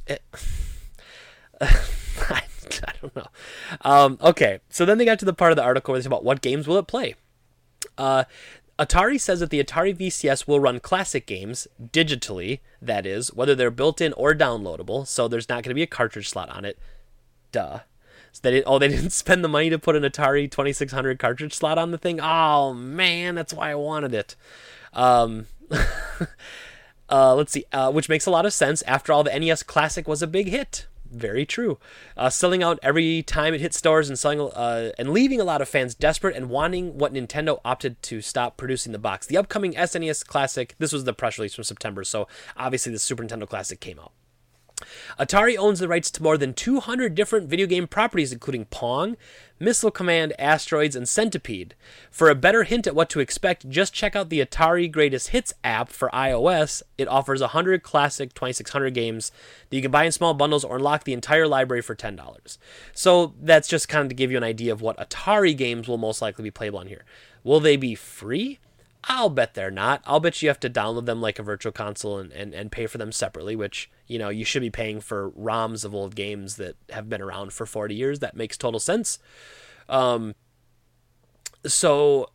It, 0.06 0.22
I, 1.60 1.72
I, 2.30 2.42
don't 3.00 3.14
know. 3.14 3.26
Um, 3.82 4.18
okay, 4.20 4.60
so 4.68 4.84
then 4.84 4.98
they 4.98 5.04
got 5.04 5.18
to 5.20 5.24
the 5.24 5.32
part 5.32 5.52
of 5.52 5.56
the 5.56 5.62
article 5.62 5.92
where 5.92 6.00
they 6.00 6.04
talk 6.04 6.12
about 6.12 6.24
what 6.24 6.40
games 6.40 6.66
will 6.66 6.78
it 6.78 6.86
play. 6.86 7.14
Uh, 7.96 8.24
Atari 8.78 9.20
says 9.20 9.40
that 9.40 9.50
the 9.50 9.62
Atari 9.62 9.96
VCS 9.96 10.48
will 10.48 10.58
run 10.58 10.80
classic 10.80 11.26
games 11.26 11.68
digitally, 11.80 12.60
that 12.82 13.06
is, 13.06 13.32
whether 13.32 13.54
they're 13.54 13.70
built 13.70 14.00
in 14.00 14.12
or 14.14 14.34
downloadable, 14.34 15.06
so 15.06 15.28
there's 15.28 15.48
not 15.48 15.62
going 15.62 15.70
to 15.70 15.74
be 15.74 15.82
a 15.82 15.86
cartridge 15.86 16.28
slot 16.28 16.50
on 16.50 16.64
it. 16.64 16.78
Duh. 17.52 17.80
So 18.32 18.40
they 18.42 18.50
didn't, 18.50 18.66
oh, 18.66 18.80
they 18.80 18.88
didn't 18.94 19.10
spend 19.10 19.44
the 19.44 19.48
money 19.48 19.70
to 19.70 19.78
put 19.78 19.94
an 19.94 20.02
Atari 20.02 20.50
2600 20.50 21.18
cartridge 21.20 21.54
slot 21.54 21.78
on 21.78 21.92
the 21.92 21.98
thing? 21.98 22.18
Oh, 22.20 22.74
man, 22.74 23.36
that's 23.36 23.54
why 23.54 23.70
I 23.70 23.76
wanted 23.76 24.12
it. 24.12 24.34
Um, 24.92 25.46
uh, 27.08 27.34
let's 27.36 27.52
see, 27.52 27.64
uh, 27.72 27.92
which 27.92 28.08
makes 28.08 28.26
a 28.26 28.30
lot 28.30 28.44
of 28.44 28.52
sense. 28.52 28.82
After 28.82 29.12
all, 29.12 29.22
the 29.22 29.38
NES 29.38 29.62
Classic 29.62 30.08
was 30.08 30.20
a 30.20 30.26
big 30.26 30.48
hit. 30.48 30.86
Very 31.14 31.46
true. 31.46 31.78
Uh, 32.16 32.28
selling 32.28 32.62
out 32.62 32.80
every 32.82 33.22
time 33.22 33.54
it 33.54 33.60
hit 33.60 33.72
stores 33.72 34.08
and 34.08 34.18
selling 34.18 34.40
uh, 34.40 34.90
and 34.98 35.10
leaving 35.10 35.40
a 35.40 35.44
lot 35.44 35.62
of 35.62 35.68
fans 35.68 35.94
desperate 35.94 36.36
and 36.36 36.50
wanting 36.50 36.98
what 36.98 37.14
Nintendo 37.14 37.60
opted 37.64 38.02
to 38.02 38.20
stop 38.20 38.56
producing 38.56 38.90
the 38.92 38.98
box. 38.98 39.26
The 39.26 39.36
upcoming 39.36 39.74
SNES 39.74 40.26
Classic. 40.26 40.74
This 40.78 40.92
was 40.92 41.04
the 41.04 41.12
press 41.12 41.38
release 41.38 41.54
from 41.54 41.64
September, 41.64 42.02
so 42.02 42.26
obviously 42.56 42.92
the 42.92 42.98
Super 42.98 43.22
Nintendo 43.22 43.48
Classic 43.48 43.78
came 43.78 44.00
out. 44.00 44.12
Atari 45.18 45.56
owns 45.56 45.80
the 45.80 45.88
rights 45.88 46.10
to 46.12 46.22
more 46.22 46.38
than 46.38 46.54
200 46.54 47.14
different 47.14 47.48
video 47.48 47.66
game 47.66 47.86
properties, 47.86 48.32
including 48.32 48.66
Pong, 48.66 49.16
Missile 49.58 49.90
Command, 49.90 50.32
Asteroids, 50.38 50.96
and 50.96 51.08
Centipede. 51.08 51.74
For 52.10 52.28
a 52.28 52.34
better 52.34 52.64
hint 52.64 52.86
at 52.86 52.94
what 52.94 53.08
to 53.10 53.20
expect, 53.20 53.68
just 53.68 53.94
check 53.94 54.16
out 54.16 54.28
the 54.28 54.44
Atari 54.44 54.90
Greatest 54.90 55.28
Hits 55.28 55.54
app 55.62 55.88
for 55.88 56.10
iOS. 56.10 56.82
It 56.98 57.08
offers 57.08 57.40
100 57.40 57.82
classic 57.82 58.34
2600 58.34 58.92
games 58.92 59.32
that 59.70 59.76
you 59.76 59.82
can 59.82 59.90
buy 59.90 60.04
in 60.04 60.12
small 60.12 60.34
bundles 60.34 60.64
or 60.64 60.76
unlock 60.76 61.04
the 61.04 61.12
entire 61.12 61.46
library 61.46 61.82
for 61.82 61.94
$10. 61.94 62.58
So 62.92 63.34
that's 63.40 63.68
just 63.68 63.88
kind 63.88 64.02
of 64.02 64.08
to 64.08 64.14
give 64.14 64.30
you 64.30 64.36
an 64.36 64.44
idea 64.44 64.72
of 64.72 64.82
what 64.82 64.98
Atari 64.98 65.56
games 65.56 65.88
will 65.88 65.98
most 65.98 66.20
likely 66.20 66.42
be 66.42 66.50
playable 66.50 66.80
on 66.80 66.88
here. 66.88 67.04
Will 67.42 67.60
they 67.60 67.76
be 67.76 67.94
free? 67.94 68.58
I'll 69.06 69.30
bet 69.30 69.54
they're 69.54 69.70
not. 69.70 70.02
I'll 70.06 70.20
bet 70.20 70.40
you 70.40 70.48
have 70.48 70.60
to 70.60 70.70
download 70.70 71.06
them 71.06 71.20
like 71.20 71.38
a 71.38 71.42
virtual 71.42 71.72
console 71.72 72.18
and, 72.18 72.32
and, 72.32 72.54
and 72.54 72.72
pay 72.72 72.86
for 72.86 72.98
them 72.98 73.12
separately, 73.12 73.54
which, 73.54 73.90
you 74.06 74.18
know, 74.18 74.30
you 74.30 74.44
should 74.44 74.62
be 74.62 74.70
paying 74.70 75.00
for 75.00 75.30
ROMs 75.32 75.84
of 75.84 75.94
old 75.94 76.14
games 76.14 76.56
that 76.56 76.76
have 76.90 77.08
been 77.08 77.20
around 77.20 77.52
for 77.52 77.66
40 77.66 77.94
years. 77.94 78.20
That 78.20 78.36
makes 78.36 78.56
total 78.56 78.80
sense. 78.80 79.18
Um, 79.88 80.34
so 81.66 82.30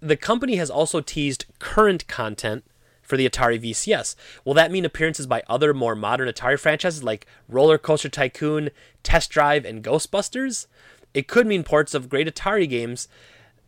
the 0.00 0.16
company 0.16 0.56
has 0.56 0.70
also 0.70 1.00
teased 1.00 1.44
current 1.58 2.06
content 2.08 2.64
for 3.02 3.16
the 3.16 3.28
Atari 3.28 3.60
VCS. 3.60 4.14
Will 4.44 4.54
that 4.54 4.70
mean 4.70 4.84
appearances 4.84 5.26
by 5.26 5.42
other 5.48 5.74
more 5.74 5.94
modern 5.94 6.28
Atari 6.28 6.58
franchises 6.58 7.02
like 7.02 7.26
Roller 7.48 7.78
Coaster 7.78 8.08
Tycoon, 8.08 8.70
Test 9.02 9.30
Drive, 9.30 9.64
and 9.64 9.82
Ghostbusters? 9.82 10.66
It 11.12 11.26
could 11.26 11.46
mean 11.46 11.64
ports 11.64 11.92
of 11.92 12.08
great 12.08 12.32
Atari 12.32 12.68
games 12.68 13.08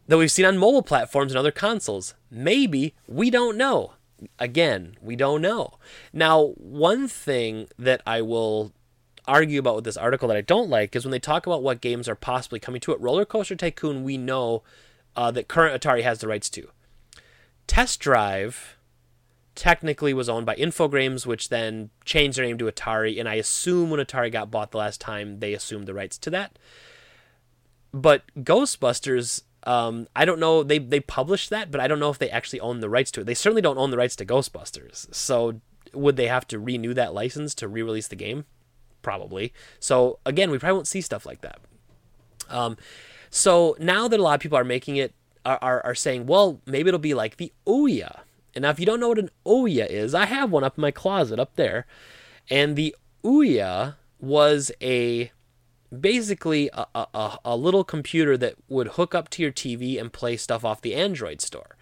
that 0.09 0.19
we've 0.19 0.31
seen 0.31 0.45
on 0.45 0.59
mobile 0.59 0.83
platforms 0.83 1.33
and 1.33 1.39
other 1.39 1.51
consoles. 1.51 2.15
Maybe, 2.31 2.95
we 3.07 3.31
don't 3.31 3.57
know. 3.57 3.95
Again, 4.39 4.97
we 5.01 5.17
don't 5.17 5.43
know. 5.43 5.79
Now, 6.13 6.55
one 6.57 7.09
thing 7.09 7.69
that 7.79 8.03
I 8.07 8.23
will 8.23 8.73
argue 9.27 9.61
about 9.61 9.77
with 9.77 9.85
this 9.85 9.97
article 9.97 10.29
that 10.29 10.37
I 10.37 10.43
don't 10.43 10.71
like 10.71 10.95
is 10.97 11.05
when 11.05 11.13
they 11.13 11.19
talk 11.19 11.47
about 11.47 11.63
what 11.63 11.81
games 11.81 12.09
are 12.09 12.15
possibly 12.15 12.59
coming 12.61 12.81
to 12.83 12.93
it. 12.93 13.01
Roller 13.01 13.25
Coaster 13.25 13.57
Tycoon, 13.57 14.03
we 14.05 14.17
know 14.17 14.63
uh, 15.17 15.31
that 15.31 15.49
current 15.49 15.81
Atari 15.81 16.03
has 16.03 16.19
the 16.19 16.29
rights 16.29 16.51
to. 16.51 16.69
Test 17.67 18.01
Drive 18.01 18.77
technically 19.55 20.15
was 20.15 20.29
owned 20.29 20.47
by 20.47 20.57
Infogrames, 20.57 21.27
which 21.27 21.49
then 21.49 21.91
changed 22.05 22.39
their 22.39 22.47
name 22.47 22.59
to 22.59 22.71
Atari, 22.71 23.19
and 23.21 23.29
I 23.29 23.35
assume 23.35 23.91
when 23.91 24.01
Atari 24.01 24.33
got 24.33 24.51
bought 24.51 24.71
the 24.71 24.79
last 24.79 25.01
time, 25.01 25.41
they 25.41 25.53
assumed 25.53 25.87
the 25.87 25.95
rights 25.95 26.19
to 26.19 26.31
that. 26.31 26.59
But 27.93 28.23
Ghostbusters 28.39 29.43
um, 29.65 30.07
I 30.15 30.25
don't 30.25 30.41
know. 30.41 30.63
They 30.63 30.79
they 30.79 31.01
published 31.01 31.51
that, 31.51 31.71
but 31.71 31.81
I 31.81 31.89
don't 31.89 32.01
know 32.01 32.11
if 32.11 32.19
they 32.19 32.31
actually 32.31 32.61
own 32.61 32.81
the 32.81 32.91
rights 32.91 33.11
to 33.13 33.21
it. 33.21 33.25
They 33.25 33.35
certainly 33.35 33.63
don't 33.63 33.79
own 33.79 33.91
the 33.91 33.97
rights 33.97 34.17
to 34.17 34.27
Ghostbusters. 34.27 35.13
So 35.15 35.61
would 35.93 36.17
they 36.17 36.29
have 36.29 36.47
to 36.49 36.59
renew 36.59 36.95
that 36.95 37.15
license 37.15 37.55
to 37.57 37.69
re-release 37.69 38.09
the 38.09 38.17
game? 38.17 38.45
Probably. 39.03 39.53
So 39.79 40.19
again, 40.25 40.51
we 40.51 40.59
probably 40.59 40.75
won't 40.75 40.87
see 40.87 41.01
stuff 41.01 41.27
like 41.27 41.43
that. 41.43 41.61
Um, 42.49 42.77
so 43.31 43.77
now 43.79 44.09
that 44.09 44.21
a 44.21 44.23
lot 44.23 44.35
of 44.35 44.41
people 44.41 44.59
are 44.59 44.65
making 44.65 44.97
it, 44.97 45.15
are, 45.45 45.59
are, 45.63 45.85
are 45.87 45.95
saying, 45.95 46.27
well, 46.27 46.61
maybe 46.67 46.89
it'll 46.89 47.01
be 47.01 47.15
like 47.15 47.37
the 47.37 47.53
Ouya. 47.67 48.21
And 48.55 48.63
now, 48.63 48.71
if 48.71 48.79
you 48.79 48.87
don't 48.87 49.01
know 49.01 49.09
what 49.09 49.19
an 49.19 49.31
Ouya 49.47 49.87
is, 49.89 50.15
I 50.15 50.27
have 50.27 50.51
one 50.51 50.65
up 50.65 50.77
in 50.77 50.83
my 50.83 50.91
closet 50.91 51.41
up 51.41 51.57
there. 51.57 51.87
And 52.51 52.77
the 52.77 52.95
Ouya 53.25 53.97
was 54.21 54.71
a 54.81 55.33
basically 56.01 56.71
a, 56.73 56.87
a, 56.95 57.39
a, 57.45 57.57
little 57.57 57.85
computer 57.85 58.37
that 58.39 58.55
would 58.69 58.89
hook 58.89 59.15
up 59.15 59.29
to 59.31 59.43
your 59.43 59.53
TV 59.53 60.01
and 60.01 60.13
play 60.13 60.37
stuff 60.37 60.65
off 60.65 60.81
the 60.81 60.95
Android 60.95 61.41
store. 61.41 61.77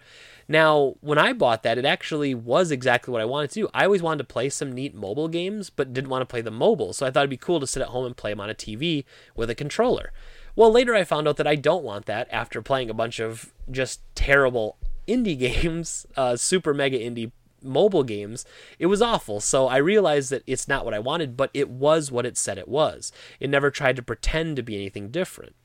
Now, 0.47 0.95
when 0.99 1.17
I 1.17 1.31
bought 1.31 1.63
that, 1.63 1.77
it 1.77 1.85
actually 1.85 2.35
was 2.35 2.71
exactly 2.71 3.11
what 3.11 3.21
I 3.21 3.25
wanted 3.25 3.51
to 3.51 3.61
do. 3.61 3.69
I 3.73 3.85
always 3.85 4.01
wanted 4.01 4.17
to 4.17 4.33
play 4.33 4.49
some 4.49 4.73
neat 4.73 4.93
mobile 4.93 5.29
games, 5.29 5.69
but 5.69 5.93
didn't 5.93 6.09
want 6.09 6.23
to 6.23 6.25
play 6.25 6.41
them 6.41 6.55
mobile, 6.55 6.91
so 6.91 7.05
I 7.05 7.11
thought 7.11 7.21
it'd 7.21 7.29
be 7.29 7.37
cool 7.37 7.61
to 7.61 7.67
sit 7.67 7.81
at 7.81 7.89
home 7.89 8.05
and 8.05 8.17
play 8.17 8.31
them 8.31 8.41
on 8.41 8.49
a 8.49 8.55
TV 8.55 9.05
with 9.35 9.49
a 9.49 9.55
controller. 9.55 10.11
Well, 10.55 10.71
later 10.71 10.93
I 10.93 11.05
found 11.05 11.27
out 11.27 11.37
that 11.37 11.47
I 11.47 11.55
don't 11.55 11.83
want 11.83 12.05
that 12.07 12.27
after 12.31 12.61
playing 12.61 12.89
a 12.89 12.93
bunch 12.93 13.19
of 13.19 13.53
just 13.69 14.01
terrible 14.13 14.77
indie 15.07 15.39
games, 15.63 16.05
uh, 16.17 16.35
super 16.35 16.73
mega 16.73 16.99
indie 16.99 17.31
mobile 17.63 18.03
games, 18.03 18.45
it 18.79 18.87
was 18.87 19.01
awful. 19.01 19.39
So 19.39 19.67
I 19.67 19.77
realized 19.77 20.29
that 20.31 20.43
it's 20.47 20.67
not 20.67 20.85
what 20.85 20.93
I 20.93 20.99
wanted, 20.99 21.37
but 21.37 21.49
it 21.53 21.69
was 21.69 22.11
what 22.11 22.25
it 22.25 22.37
said 22.37 22.57
it 22.57 22.67
was. 22.67 23.11
It 23.39 23.49
never 23.49 23.71
tried 23.71 23.95
to 23.97 24.01
pretend 24.01 24.55
to 24.55 24.63
be 24.63 24.75
anything 24.75 25.09
different. 25.09 25.55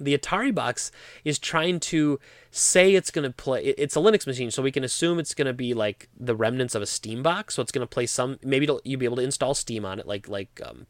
The 0.00 0.16
Atari 0.16 0.52
box 0.52 0.90
is 1.24 1.38
trying 1.38 1.78
to 1.80 2.18
say 2.50 2.94
it's 2.94 3.12
going 3.12 3.30
to 3.30 3.30
play. 3.30 3.62
It's 3.64 3.94
a 3.94 4.00
Linux 4.00 4.26
machine, 4.26 4.50
so 4.50 4.60
we 4.60 4.72
can 4.72 4.82
assume 4.82 5.20
it's 5.20 5.34
going 5.34 5.46
to 5.46 5.52
be 5.52 5.72
like 5.72 6.08
the 6.18 6.34
remnants 6.34 6.74
of 6.74 6.82
a 6.82 6.86
Steam 6.86 7.22
box. 7.22 7.54
So 7.54 7.62
it's 7.62 7.70
going 7.70 7.86
to 7.86 7.92
play 7.92 8.06
some. 8.06 8.38
Maybe 8.42 8.66
you'll 8.66 8.98
be 8.98 9.04
able 9.04 9.18
to 9.18 9.22
install 9.22 9.54
Steam 9.54 9.84
on 9.84 10.00
it, 10.00 10.06
like 10.06 10.28
like 10.28 10.60
um, 10.66 10.88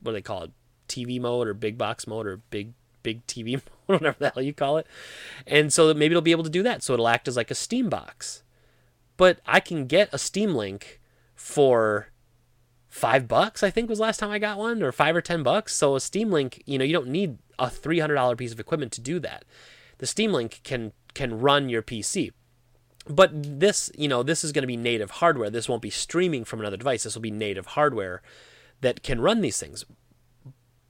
what 0.00 0.12
do 0.12 0.16
they 0.16 0.22
call 0.22 0.44
it? 0.44 0.52
TV 0.88 1.20
mode 1.20 1.48
or 1.48 1.54
big 1.54 1.76
box 1.76 2.06
mode 2.06 2.26
or 2.26 2.38
big 2.48 2.72
big 3.02 3.26
TV 3.26 3.52
mode, 3.88 4.00
whatever 4.00 4.16
the 4.18 4.30
hell 4.30 4.42
you 4.42 4.54
call 4.54 4.78
it. 4.78 4.86
And 5.46 5.70
so 5.70 5.92
maybe 5.92 6.12
it'll 6.12 6.22
be 6.22 6.30
able 6.30 6.44
to 6.44 6.50
do 6.50 6.62
that. 6.62 6.82
So 6.82 6.94
it'll 6.94 7.08
act 7.08 7.28
as 7.28 7.36
like 7.36 7.50
a 7.50 7.54
Steam 7.54 7.90
box 7.90 8.42
but 9.16 9.40
I 9.46 9.60
can 9.60 9.86
get 9.86 10.08
a 10.12 10.18
Steam 10.18 10.54
Link 10.54 11.00
for 11.34 12.08
five 12.88 13.28
bucks. 13.28 13.62
I 13.62 13.70
think 13.70 13.88
was 13.88 14.00
last 14.00 14.18
time 14.18 14.30
I 14.30 14.38
got 14.38 14.58
one, 14.58 14.82
or 14.82 14.92
five 14.92 15.14
or 15.16 15.20
ten 15.20 15.42
bucks. 15.42 15.74
So 15.74 15.96
a 15.96 16.00
Steam 16.00 16.30
Link, 16.30 16.62
you 16.66 16.78
know, 16.78 16.84
you 16.84 16.92
don't 16.92 17.08
need 17.08 17.38
a 17.58 17.70
three 17.70 17.98
hundred 17.98 18.14
dollar 18.14 18.36
piece 18.36 18.52
of 18.52 18.60
equipment 18.60 18.92
to 18.92 19.00
do 19.00 19.18
that. 19.20 19.44
The 19.98 20.06
Steam 20.06 20.32
Link 20.32 20.60
can 20.64 20.92
can 21.14 21.40
run 21.40 21.68
your 21.68 21.82
PC. 21.82 22.32
But 23.08 23.30
this, 23.60 23.90
you 23.96 24.08
know, 24.08 24.22
this 24.22 24.42
is 24.42 24.50
going 24.50 24.64
to 24.64 24.66
be 24.66 24.76
native 24.76 25.12
hardware. 25.12 25.48
This 25.48 25.68
won't 25.68 25.82
be 25.82 25.90
streaming 25.90 26.44
from 26.44 26.60
another 26.60 26.76
device. 26.76 27.04
This 27.04 27.14
will 27.14 27.22
be 27.22 27.30
native 27.30 27.66
hardware 27.66 28.20
that 28.80 29.02
can 29.02 29.20
run 29.20 29.40
these 29.42 29.58
things. 29.58 29.84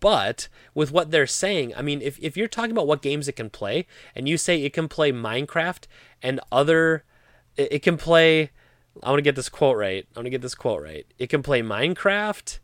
But 0.01 0.49
with 0.75 0.93
what 0.93 1.11
they're 1.11 1.27
saying, 1.27 1.75
I 1.77 1.83
mean, 1.83 2.01
if, 2.01 2.19
if 2.21 2.37
you're 2.37 2.49
talking 2.49 2.71
about 2.71 2.87
what 2.87 3.03
games 3.03 3.29
it 3.29 3.37
can 3.37 3.51
play, 3.51 3.87
and 4.15 4.29
you 4.29 4.39
say 4.39 4.63
it 4.63 4.73
can 4.73 4.89
play 4.89 5.13
Minecraft 5.13 5.87
and 6.23 6.41
other 6.51 7.05
it, 7.57 7.73
it 7.73 7.83
can 7.83 7.97
play. 7.97 8.51
I 9.03 9.11
want 9.11 9.19
to 9.19 9.23
get 9.23 9.37
this 9.37 9.49
quote 9.49 9.77
right. 9.77 10.07
I 10.15 10.19
want 10.19 10.27
to 10.27 10.31
get 10.31 10.43
this 10.43 10.55
quote 10.55 10.83
right. 10.83 11.07
It 11.19 11.29
can 11.29 11.43
play 11.43 11.63
Minecraft 11.63 12.59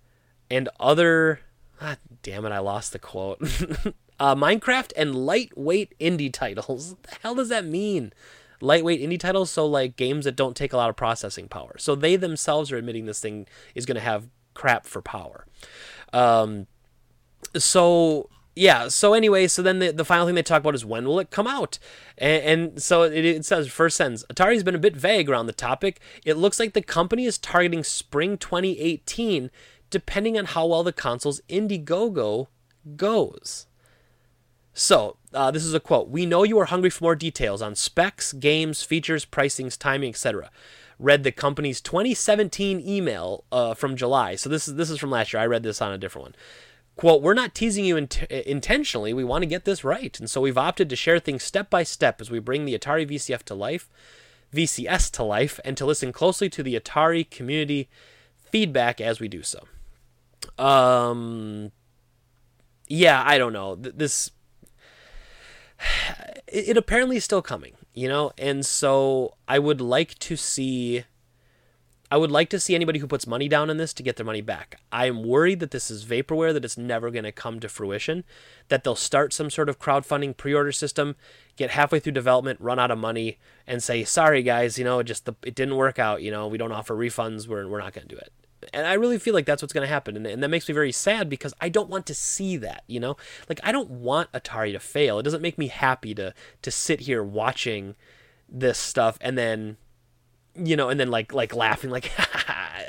and 0.51 0.69
other. 0.81 1.41
Ah, 1.81 1.97
damn 2.23 2.45
it! 2.45 2.53
I 2.53 2.59
lost 2.59 2.93
the 2.93 2.99
quote. 2.99 3.39
uh, 4.21 4.35
Minecraft 4.35 4.93
and 4.97 5.15
lightweight 5.15 5.99
indie 5.99 6.33
titles. 6.33 6.91
What 6.95 7.03
the 7.03 7.17
hell 7.23 7.35
does 7.35 7.49
that 7.49 7.65
mean? 7.65 8.13
Lightweight 8.61 9.01
indie 9.01 9.19
titles, 9.19 9.51
so 9.51 9.67
like 9.67 9.97
games 9.97 10.25
that 10.25 10.37
don't 10.37 10.57
take 10.57 10.73
a 10.73 10.77
lot 10.77 10.89
of 10.89 10.97
processing 10.97 11.49
power. 11.49 11.75
So 11.79 11.95
they 11.95 12.15
themselves 12.17 12.71
are 12.71 12.77
admitting 12.77 13.07
this 13.07 13.19
thing 13.19 13.47
is 13.75 13.87
going 13.87 13.97
to 13.97 14.01
have 14.01 14.29
crap 14.55 14.87
for 14.87 15.03
power. 15.03 15.47
Um, 16.13 16.67
so 17.57 18.29
yeah. 18.55 18.89
So 18.89 19.15
anyway, 19.15 19.47
so 19.47 19.63
then 19.63 19.79
the, 19.79 19.93
the 19.93 20.05
final 20.05 20.27
thing 20.27 20.35
they 20.35 20.43
talk 20.43 20.61
about 20.61 20.75
is 20.75 20.85
when 20.85 21.07
will 21.07 21.21
it 21.21 21.31
come 21.31 21.47
out? 21.47 21.79
And, 22.19 22.43
and 22.43 22.83
so 22.83 23.03
it, 23.03 23.25
it 23.25 23.45
says 23.45 23.69
first 23.69 23.97
sentence 23.97 24.25
Atari's 24.29 24.63
been 24.63 24.75
a 24.75 24.79
bit 24.79 24.97
vague 24.97 25.31
around 25.31 25.47
the 25.47 25.53
topic. 25.53 26.01
It 26.25 26.37
looks 26.37 26.61
like 26.61 26.75
the 26.75 26.83
company 26.83 27.25
is 27.25 27.39
targeting 27.39 27.85
spring 27.85 28.37
2018, 28.37 29.51
depending 29.91 30.39
on 30.39 30.47
how 30.47 30.67
well 30.67 30.83
the 30.83 30.93
console's 30.93 31.41
Indiegogo 31.49 32.49
goes. 32.97 33.67
So, 34.75 35.19
uh, 35.35 35.51
this 35.51 35.65
is 35.65 35.75
a 35.75 35.81
quote. 35.81 36.09
We 36.09 36.25
know 36.25 36.45
you 36.45 36.59
are 36.59 36.65
hungry 36.65 36.91
for 36.91 37.05
more 37.05 37.15
details 37.15 37.61
on 37.61 37.75
specs, 37.75 38.33
games, 38.33 38.83
features, 38.83 39.27
pricings, 39.27 39.77
timing, 39.79 40.11
etc. 40.11 40.51
Read 40.99 41.25
the 41.25 41.33
company's 41.33 41.81
2017 41.81 42.81
email 42.81 43.45
uh, 43.53 43.75
from 43.75 43.97
July. 43.97 44.35
So 44.35 44.49
this 44.49 44.69
is 44.69 44.77
this 44.77 44.89
is 44.89 44.99
from 44.99 45.11
last 45.11 45.33
year. 45.33 45.43
I 45.43 45.47
read 45.47 45.63
this 45.63 45.83
on 45.83 45.93
a 45.93 45.99
different 45.99 46.27
one. 46.27 46.35
Quote, 46.97 47.23
we're 47.23 47.35
not 47.35 47.55
teasing 47.55 47.85
you 47.85 47.97
int- 47.97 48.31
intentionally. 48.31 49.13
We 49.13 49.25
want 49.25 49.43
to 49.43 49.47
get 49.47 49.65
this 49.65 49.83
right. 49.83 50.19
And 50.19 50.31
so 50.31 50.41
we've 50.41 50.59
opted 50.59 50.91
to 50.91 50.97
share 50.97 51.19
things 51.19 51.43
step 51.43 51.71
by 51.71 51.83
step 51.83 52.21
as 52.21 52.31
we 52.31 52.39
bring 52.39 52.65
the 52.65 52.79
Atari 52.79 53.09
VCF 53.09 53.43
to 53.45 53.55
life, 53.55 53.89
VCS 54.55 55.11
to 55.13 55.23
life, 55.23 55.59
and 55.65 55.77
to 55.77 55.87
listen 55.87 56.13
closely 56.13 56.49
to 56.51 56.63
the 56.63 56.79
Atari 56.79 57.29
community 57.29 57.89
feedback 58.37 59.01
as 59.01 59.21
we 59.21 59.29
do 59.29 59.43
so. 59.43 59.67
Um, 60.63 61.73
yeah, 62.89 63.23
I 63.27 63.39
don't 63.39 63.53
know. 63.53 63.75
This 63.75 64.31
it, 66.47 66.71
it 66.71 66.77
apparently 66.77 67.17
is 67.17 67.25
still 67.25 67.43
coming, 67.43 67.75
you 67.95 68.09
know, 68.09 68.33
and 68.39 68.65
so 68.65 69.35
I 69.49 69.59
would 69.59 69.81
like 69.81 70.19
to 70.21 70.37
see. 70.37 71.05
I 72.13 72.19
would 72.19 72.31
like 72.31 72.51
to 72.51 72.61
see 72.61 72.75
anybody 72.75 72.99
who 72.99 73.07
puts 73.07 73.27
money 73.27 73.49
down 73.49 73.71
on 73.71 73.79
this 73.79 73.95
to 73.95 74.03
get 74.03 74.17
their 74.17 74.27
money 74.27 74.43
back. 74.43 74.79
I'm 74.93 75.23
worried 75.23 75.61
that 75.61 75.71
this 75.71 75.91
is 75.91 76.05
vaporware, 76.05 76.53
that 76.53 76.63
it's 76.63 76.77
never 76.77 77.11
going 77.11 77.25
to 77.25 77.33
come 77.33 77.59
to 77.61 77.71
fruition, 77.71 78.25
that 78.69 78.85
they'll 78.85 78.95
start 78.95 79.33
some 79.33 79.49
sort 79.49 79.71
of 79.71 79.79
crowdfunding 79.79 80.37
pre-order 80.37 80.73
system, 80.73 81.17
get 81.57 81.71
halfway 81.71 82.01
through 82.01 82.13
development, 82.13 82.61
run 82.61 82.79
out 82.79 82.91
of 82.91 82.99
money, 82.99 83.39
and 83.67 83.83
say, 83.83 84.05
"Sorry 84.05 84.43
guys, 84.43 84.77
you 84.77 84.85
know, 84.85 84.99
it 84.99 85.05
just 85.05 85.25
the, 85.25 85.33
it 85.43 85.55
didn't 85.55 85.77
work 85.77 85.99
out. 85.99 86.21
You 86.21 86.31
know, 86.31 86.47
we 86.49 86.59
don't 86.59 86.71
offer 86.71 86.95
refunds. 86.95 87.49
We're 87.49 87.67
we're 87.67 87.81
not 87.81 87.95
going 87.95 88.07
to 88.07 88.15
do 88.15 88.21
it." 88.21 88.31
and 88.75 88.87
I 88.87 88.93
really 88.93 89.19
feel 89.19 89.33
like 89.33 89.47
that's 89.47 89.63
what's 89.63 89.73
going 89.73 89.87
to 89.87 89.93
happen, 89.93 90.15
and, 90.15 90.27
and 90.27 90.43
that 90.43 90.49
makes 90.49 90.69
me 90.69 90.75
very 90.75 90.93
sad 90.93 91.31
because 91.31 91.55
I 91.63 91.71
don't 91.71 91.89
want 91.89 92.05
to 92.07 92.15
see 92.15 92.59
that. 92.59 92.85
You 92.89 93.01
know, 93.01 93.17
like 93.49 93.61
I 93.65 93.73
don't 93.73 93.89
want 93.89 94.31
Atari 94.33 94.73
to 94.73 94.81
fail. 94.81 95.19
It 95.19 95.23
doesn't 95.23 95.41
make 95.41 95.57
me 95.57 95.69
happy 95.69 96.15
to 96.17 96.35
to 96.61 96.71
sit 96.71 97.01
here 97.01 97.23
watching 97.23 97.95
this 98.51 98.77
stuff 98.77 99.17
and 99.23 99.39
then 99.39 99.79
you 100.55 100.77
know 100.77 100.89
and 100.89 101.01
then 101.01 101.11
like 101.11 101.33
like 101.33 101.55
laughing 101.55 101.91
like 101.91 102.05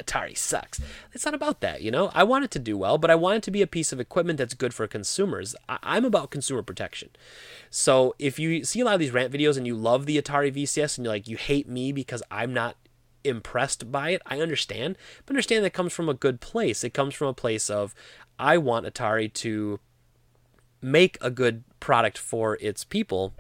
atari 0.02 0.38
sucks 0.38 0.82
it's 1.14 1.24
not 1.24 1.34
about 1.34 1.62
that 1.62 1.82
you 1.82 1.90
know 1.90 2.12
i 2.14 2.24
want 2.24 2.44
it 2.44 2.52
to 2.52 2.60
do 2.60 2.78
well 2.78 2.98
but 2.98 3.10
i 3.10 3.16
want 3.16 3.38
it 3.38 3.44
to 3.44 3.52
be 3.52 3.62
a 3.62 3.68
piece 3.68 3.94
of 3.94 4.00
equipment 4.00 4.38
that's 4.38 4.54
good 4.54 4.74
for 4.74 4.86
consumers 4.86 5.56
I- 5.70 5.98
am 5.98 6.04
about 6.04 6.30
consumer 6.30 6.62
protection 6.62 7.10
so 7.70 8.16
if 8.20 8.38
you 8.38 8.66
see 8.66 8.82
a 8.82 8.86
lot 8.86 8.96
of 8.96 9.00
these 9.00 9.12
rant 9.12 9.32
videos 9.32 9.56
and 9.56 9.66
you 9.66 9.76
love 9.76 10.06
the 10.06 10.22
atari 10.22 10.54
vcs 10.54 10.98
and 10.98 11.06
you're 11.06 11.14
like 11.14 11.28
you 11.28 11.38
hate 11.38 11.70
me 11.70 11.92
because 11.94 12.22
i'm 12.30 12.54
not 12.54 12.76
impressed 13.24 13.92
by 13.92 14.12
it. 14.12 14.22
I 14.26 14.40
understand, 14.42 14.98
but 15.26 15.34
understand 15.34 15.64
that 15.66 15.74
comes 15.74 15.94
from 15.94 16.10
a 16.10 16.14
good 16.14 16.42
place. 16.42 16.84
It 16.84 16.94
comes 16.94 17.14
from 17.14 17.28
a 17.28 17.34
place 17.34 17.70
of 17.70 17.96
I 18.40 18.58
want 18.58 18.86
Atari 18.86 19.32
to 19.34 19.80
make 20.82 21.18
a 21.22 21.30
good 21.30 21.64
product 21.80 22.18
for 22.18 22.58
its 22.62 22.84
people, 22.84 23.34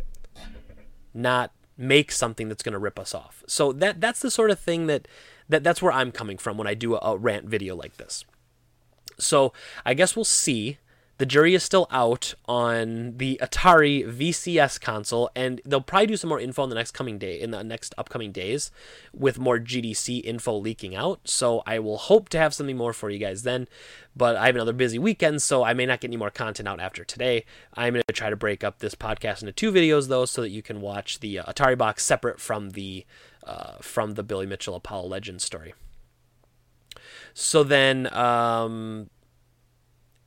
not 1.13 1.51
make 1.77 2.11
something 2.11 2.49
that's 2.49 2.63
going 2.63 2.73
to 2.73 2.79
rip 2.79 2.99
us 2.99 3.13
off. 3.13 3.43
So 3.47 3.71
that 3.73 3.99
that's 4.01 4.19
the 4.19 4.31
sort 4.31 4.51
of 4.51 4.59
thing 4.59 4.87
that 4.87 5.07
that 5.49 5.63
that's 5.63 5.81
where 5.81 5.91
I'm 5.91 6.11
coming 6.11 6.37
from 6.37 6.57
when 6.57 6.67
I 6.67 6.73
do 6.73 6.95
a, 6.95 6.99
a 7.01 7.17
rant 7.17 7.45
video 7.45 7.75
like 7.75 7.97
this. 7.97 8.25
So 9.19 9.53
I 9.85 9.93
guess 9.93 10.15
we'll 10.15 10.25
see 10.25 10.77
the 11.23 11.27
jury 11.27 11.55
is 11.55 11.63
still 11.63 11.87
out 11.89 12.33
on 12.49 13.15
the 13.15 13.39
Atari 13.41 14.05
VCS 14.05 14.81
console, 14.81 15.29
and 15.33 15.61
they'll 15.63 15.79
probably 15.79 16.07
do 16.07 16.17
some 16.17 16.27
more 16.27 16.37
info 16.37 16.65
in 16.65 16.69
the 16.69 16.75
next 16.75 16.91
coming 16.91 17.17
day, 17.17 17.39
in 17.39 17.51
the 17.51 17.63
next 17.63 17.95
upcoming 17.97 18.33
days, 18.33 18.71
with 19.13 19.39
more 19.39 19.57
GDC 19.57 20.21
info 20.25 20.57
leaking 20.57 20.97
out. 20.97 21.21
So 21.23 21.63
I 21.65 21.79
will 21.79 21.95
hope 21.95 22.27
to 22.27 22.37
have 22.37 22.53
something 22.53 22.75
more 22.75 22.91
for 22.91 23.09
you 23.09 23.19
guys 23.19 23.43
then. 23.43 23.69
But 24.13 24.35
I 24.35 24.47
have 24.47 24.55
another 24.55 24.73
busy 24.73 24.99
weekend, 24.99 25.41
so 25.41 25.63
I 25.63 25.73
may 25.73 25.85
not 25.85 26.01
get 26.01 26.09
any 26.09 26.17
more 26.17 26.29
content 26.29 26.67
out 26.67 26.81
after 26.81 27.05
today. 27.05 27.45
I'm 27.73 27.93
going 27.93 28.03
to 28.05 28.13
try 28.13 28.29
to 28.29 28.35
break 28.35 28.61
up 28.61 28.79
this 28.79 28.93
podcast 28.93 29.43
into 29.43 29.53
two 29.53 29.71
videos 29.71 30.09
though, 30.09 30.25
so 30.25 30.41
that 30.41 30.49
you 30.49 30.61
can 30.61 30.81
watch 30.81 31.21
the 31.21 31.39
uh, 31.39 31.45
Atari 31.45 31.77
box 31.77 32.03
separate 32.03 32.41
from 32.41 32.71
the 32.71 33.05
uh, 33.47 33.77
from 33.79 34.15
the 34.15 34.23
Billy 34.23 34.45
Mitchell 34.45 34.75
Apollo 34.75 35.07
Legends 35.07 35.45
story. 35.45 35.73
So 37.33 37.63
then, 37.63 38.13
um, 38.13 39.09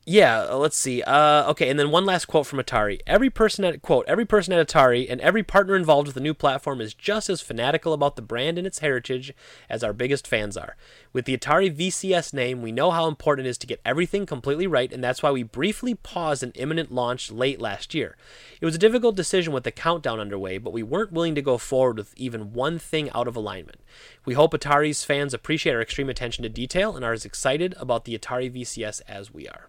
yeah, 0.08 0.46
uh, 0.48 0.56
let's 0.56 0.78
see. 0.78 1.02
Uh, 1.02 1.50
okay, 1.50 1.68
and 1.68 1.80
then 1.80 1.90
one 1.90 2.04
last 2.04 2.26
quote 2.26 2.46
from 2.46 2.60
Atari. 2.60 3.00
Every 3.08 3.28
person 3.28 3.64
at 3.64 3.82
quote, 3.82 4.04
every 4.06 4.24
person 4.24 4.54
at 4.54 4.64
Atari 4.64 5.04
and 5.10 5.20
every 5.20 5.42
partner 5.42 5.74
involved 5.74 6.06
with 6.06 6.14
the 6.14 6.20
new 6.20 6.32
platform 6.32 6.80
is 6.80 6.94
just 6.94 7.28
as 7.28 7.40
fanatical 7.40 7.92
about 7.92 8.14
the 8.14 8.22
brand 8.22 8.56
and 8.56 8.68
its 8.68 8.78
heritage 8.78 9.34
as 9.68 9.82
our 9.82 9.92
biggest 9.92 10.28
fans 10.28 10.56
are. 10.56 10.76
With 11.12 11.24
the 11.24 11.36
Atari 11.36 11.76
VCS 11.76 12.32
name, 12.32 12.62
we 12.62 12.70
know 12.70 12.92
how 12.92 13.08
important 13.08 13.48
it 13.48 13.50
is 13.50 13.58
to 13.58 13.66
get 13.66 13.80
everything 13.84 14.26
completely 14.26 14.68
right, 14.68 14.92
and 14.92 15.02
that's 15.02 15.24
why 15.24 15.32
we 15.32 15.42
briefly 15.42 15.96
paused 15.96 16.44
an 16.44 16.52
imminent 16.54 16.92
launch 16.92 17.32
late 17.32 17.60
last 17.60 17.92
year. 17.92 18.16
It 18.60 18.64
was 18.64 18.76
a 18.76 18.78
difficult 18.78 19.16
decision 19.16 19.52
with 19.52 19.64
the 19.64 19.72
countdown 19.72 20.20
underway, 20.20 20.58
but 20.58 20.72
we 20.72 20.84
weren't 20.84 21.10
willing 21.10 21.34
to 21.34 21.42
go 21.42 21.58
forward 21.58 21.96
with 21.98 22.14
even 22.16 22.52
one 22.52 22.78
thing 22.78 23.10
out 23.10 23.26
of 23.26 23.34
alignment. 23.34 23.80
We 24.24 24.34
hope 24.34 24.52
Atari's 24.52 25.04
fans 25.04 25.34
appreciate 25.34 25.74
our 25.74 25.82
extreme 25.82 26.08
attention 26.08 26.44
to 26.44 26.48
detail 26.48 26.94
and 26.94 27.04
are 27.04 27.12
as 27.12 27.24
excited 27.24 27.74
about 27.76 28.04
the 28.04 28.16
Atari 28.16 28.54
VCS 28.54 29.00
as 29.08 29.34
we 29.34 29.48
are. 29.48 29.68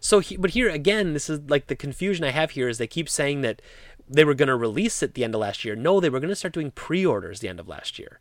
So, 0.00 0.20
he, 0.20 0.36
but 0.36 0.50
here 0.50 0.68
again, 0.68 1.12
this 1.12 1.28
is 1.28 1.40
like 1.48 1.66
the 1.66 1.76
confusion 1.76 2.24
I 2.24 2.30
have 2.30 2.52
here 2.52 2.68
is 2.68 2.78
they 2.78 2.86
keep 2.86 3.08
saying 3.08 3.42
that 3.42 3.62
they 4.08 4.24
were 4.24 4.34
going 4.34 4.48
to 4.48 4.56
release 4.56 5.02
it 5.02 5.14
the 5.14 5.24
end 5.24 5.34
of 5.34 5.40
last 5.40 5.64
year. 5.64 5.76
No, 5.76 6.00
they 6.00 6.10
were 6.10 6.20
going 6.20 6.30
to 6.30 6.36
start 6.36 6.54
doing 6.54 6.72
pre-orders 6.72 7.40
the 7.40 7.48
end 7.48 7.60
of 7.60 7.68
last 7.68 7.98
year. 7.98 8.20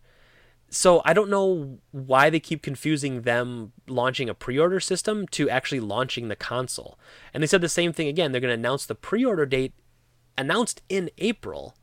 So 0.69 1.01
I 1.03 1.13
don't 1.13 1.31
know 1.31 1.79
why 1.91 2.29
they 2.29 2.39
keep 2.39 2.61
confusing 2.61 3.23
them 3.23 3.71
launching 3.87 4.29
a 4.29 4.35
pre-order 4.35 4.79
system 4.79 5.27
to 5.29 5.49
actually 5.49 5.79
launching 5.79 6.27
the 6.27 6.35
console. 6.35 6.99
And 7.33 7.41
they 7.41 7.47
said 7.47 7.61
the 7.61 7.69
same 7.69 7.91
thing 7.91 8.07
again. 8.07 8.31
They're 8.31 8.41
going 8.41 8.49
to 8.49 8.59
announce 8.59 8.85
the 8.85 8.93
pre-order 8.93 9.47
date 9.47 9.73
announced 10.37 10.83
in 10.87 11.09
April, 11.17 11.75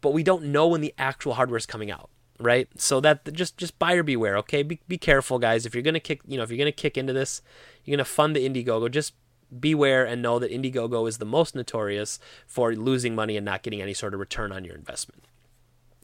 but 0.00 0.12
we 0.12 0.24
don't 0.24 0.44
know 0.44 0.66
when 0.66 0.80
the 0.80 0.94
actual 0.98 1.34
hardware 1.34 1.58
is 1.58 1.66
coming 1.66 1.90
out 1.90 2.10
right? 2.38 2.68
So 2.76 3.00
that 3.00 3.32
just 3.32 3.56
just 3.56 3.78
buyer 3.78 4.02
beware, 4.02 4.36
okay? 4.38 4.62
Be, 4.62 4.80
be 4.88 4.98
careful, 4.98 5.38
guys. 5.38 5.66
If 5.66 5.74
you're 5.74 5.82
gonna 5.82 6.00
kick, 6.00 6.20
you 6.26 6.36
know, 6.36 6.42
if 6.42 6.50
you're 6.50 6.58
gonna 6.58 6.72
kick 6.72 6.96
into 6.96 7.12
this, 7.12 7.42
you're 7.84 7.96
gonna 7.96 8.04
fund 8.04 8.36
the 8.36 8.48
Indiegogo. 8.48 8.90
Just 8.90 9.14
beware 9.60 10.04
and 10.04 10.22
know 10.22 10.38
that 10.38 10.50
Indiegogo 10.50 11.08
is 11.08 11.18
the 11.18 11.24
most 11.24 11.54
notorious 11.54 12.18
for 12.46 12.74
losing 12.74 13.14
money 13.14 13.36
and 13.36 13.44
not 13.44 13.62
getting 13.62 13.80
any 13.80 13.94
sort 13.94 14.12
of 14.12 14.20
return 14.20 14.52
on 14.52 14.64
your 14.64 14.74
investment. 14.74 15.24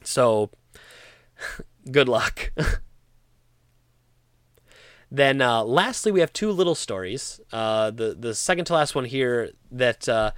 So, 0.05 0.51
good 1.91 2.09
luck. 2.09 2.53
then, 5.11 5.41
uh, 5.41 5.65
lastly, 5.65 6.13
we 6.13 6.21
have 6.21 6.33
two 6.33 6.51
little 6.51 6.75
stories. 6.75 7.41
Uh, 7.53 7.91
the 7.91 8.17
the 8.19 8.35
second 8.35 8.67
to 8.67 8.75
last 8.75 8.95
one 8.95 9.05
here 9.05 9.51
that. 9.71 10.09
Uh, 10.09 10.33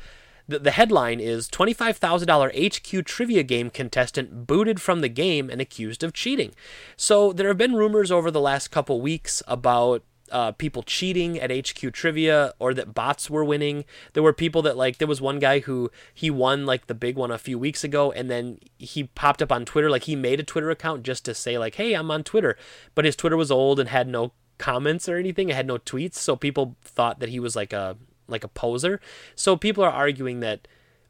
the, 0.46 0.58
the 0.58 0.70
headline 0.70 1.20
is 1.20 1.48
$25,000 1.48 2.98
HQ 3.00 3.04
trivia 3.04 3.42
game 3.42 3.70
contestant 3.70 4.46
booted 4.46 4.80
from 4.80 5.00
the 5.00 5.08
game 5.08 5.48
and 5.48 5.60
accused 5.60 6.02
of 6.02 6.12
cheating. 6.12 6.54
So 6.96 7.32
there 7.32 7.48
have 7.48 7.58
been 7.58 7.74
rumors 7.74 8.10
over 8.10 8.30
the 8.30 8.40
last 8.40 8.68
couple 8.68 9.00
weeks 9.00 9.42
about 9.46 10.02
uh, 10.30 10.52
people 10.52 10.82
cheating 10.82 11.38
at 11.38 11.50
HQ 11.50 11.92
trivia 11.92 12.54
or 12.58 12.74
that 12.74 12.94
bots 12.94 13.28
were 13.30 13.44
winning. 13.44 13.84
There 14.14 14.22
were 14.22 14.32
people 14.32 14.62
that 14.62 14.76
like 14.76 14.98
there 14.98 15.08
was 15.08 15.20
one 15.20 15.38
guy 15.38 15.60
who 15.60 15.90
he 16.12 16.30
won 16.30 16.66
like 16.66 16.86
the 16.86 16.94
big 16.94 17.16
one 17.16 17.30
a 17.30 17.38
few 17.38 17.58
weeks 17.58 17.84
ago 17.84 18.10
and 18.12 18.30
then 18.30 18.58
he 18.78 19.04
popped 19.04 19.42
up 19.42 19.52
on 19.52 19.64
Twitter 19.64 19.90
like 19.90 20.04
he 20.04 20.16
made 20.16 20.40
a 20.40 20.44
Twitter 20.44 20.70
account 20.70 21.02
just 21.02 21.24
to 21.26 21.34
say 21.34 21.58
like 21.58 21.76
hey 21.76 21.94
I'm 21.94 22.10
on 22.10 22.24
Twitter 22.24 22.56
but 22.94 23.04
his 23.04 23.16
Twitter 23.16 23.36
was 23.36 23.50
old 23.50 23.78
and 23.78 23.88
had 23.88 24.08
no 24.08 24.32
comments 24.56 25.08
or 25.08 25.16
anything 25.16 25.50
it 25.50 25.56
had 25.56 25.66
no 25.66 25.78
tweets 25.78 26.14
so 26.14 26.36
people 26.36 26.76
thought 26.82 27.20
that 27.20 27.28
he 27.28 27.40
was 27.40 27.54
like 27.54 27.72
a 27.72 27.96
like 28.28 28.44
a 28.44 28.48
poser. 28.48 29.00
So 29.34 29.56
people 29.56 29.84
are 29.84 29.90
arguing 29.90 30.40
that 30.40 30.66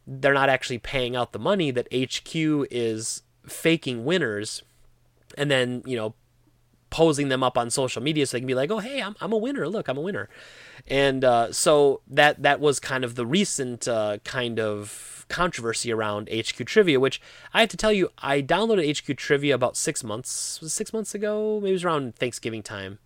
they're 0.06 0.34
not 0.34 0.48
actually 0.48 0.78
paying 0.78 1.16
out 1.16 1.32
the 1.32 1.38
money 1.38 1.70
that 1.70 1.88
HQ 1.92 2.34
is 2.70 3.22
faking 3.46 4.04
winners 4.04 4.62
and 5.36 5.50
then, 5.50 5.82
you 5.86 5.96
know, 5.96 6.14
posing 6.90 7.28
them 7.28 7.42
up 7.42 7.58
on 7.58 7.70
social 7.70 8.00
media 8.00 8.24
so 8.24 8.36
they 8.36 8.40
can 8.40 8.46
be 8.46 8.54
like, 8.54 8.70
"Oh, 8.70 8.78
hey, 8.78 9.02
I'm 9.02 9.16
I'm 9.20 9.32
a 9.32 9.36
winner. 9.36 9.68
Look, 9.68 9.88
I'm 9.88 9.96
a 9.96 10.00
winner." 10.00 10.28
And 10.86 11.24
uh, 11.24 11.52
so 11.52 12.02
that 12.06 12.42
that 12.42 12.60
was 12.60 12.78
kind 12.78 13.02
of 13.02 13.16
the 13.16 13.26
recent 13.26 13.88
uh, 13.88 14.18
kind 14.24 14.60
of 14.60 15.26
controversy 15.28 15.92
around 15.92 16.28
HQ 16.28 16.66
Trivia, 16.66 17.00
which 17.00 17.20
I 17.52 17.60
have 17.60 17.70
to 17.70 17.76
tell 17.76 17.92
you, 17.92 18.10
I 18.18 18.42
downloaded 18.42 18.88
HQ 18.96 19.16
Trivia 19.16 19.54
about 19.54 19.76
six 19.76 20.04
months, 20.04 20.60
six 20.62 20.92
months 20.92 21.14
ago, 21.14 21.58
maybe 21.60 21.70
it 21.70 21.72
was 21.72 21.84
around 21.84 22.14
Thanksgiving 22.14 22.62
time 22.62 22.98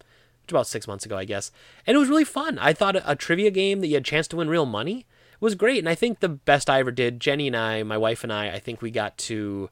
about 0.50 0.66
six 0.66 0.86
months 0.86 1.04
ago, 1.04 1.16
I 1.16 1.24
guess. 1.24 1.50
And 1.86 1.94
it 1.94 1.98
was 1.98 2.08
really 2.08 2.24
fun. 2.24 2.58
I 2.58 2.72
thought 2.72 2.96
a, 2.96 3.10
a 3.12 3.16
trivia 3.16 3.50
game 3.50 3.80
that 3.80 3.88
you 3.88 3.94
had 3.94 4.02
a 4.02 4.04
chance 4.04 4.28
to 4.28 4.36
win 4.36 4.48
real 4.48 4.66
money 4.66 5.06
was 5.40 5.54
great. 5.54 5.78
And 5.78 5.88
I 5.88 5.94
think 5.94 6.20
the 6.20 6.28
best 6.28 6.68
I 6.68 6.80
ever 6.80 6.90
did, 6.90 7.20
Jenny 7.20 7.46
and 7.46 7.56
I, 7.56 7.82
my 7.82 7.98
wife 7.98 8.24
and 8.24 8.32
I, 8.32 8.50
I 8.50 8.58
think 8.58 8.82
we 8.82 8.90
got 8.90 9.16
to 9.18 9.70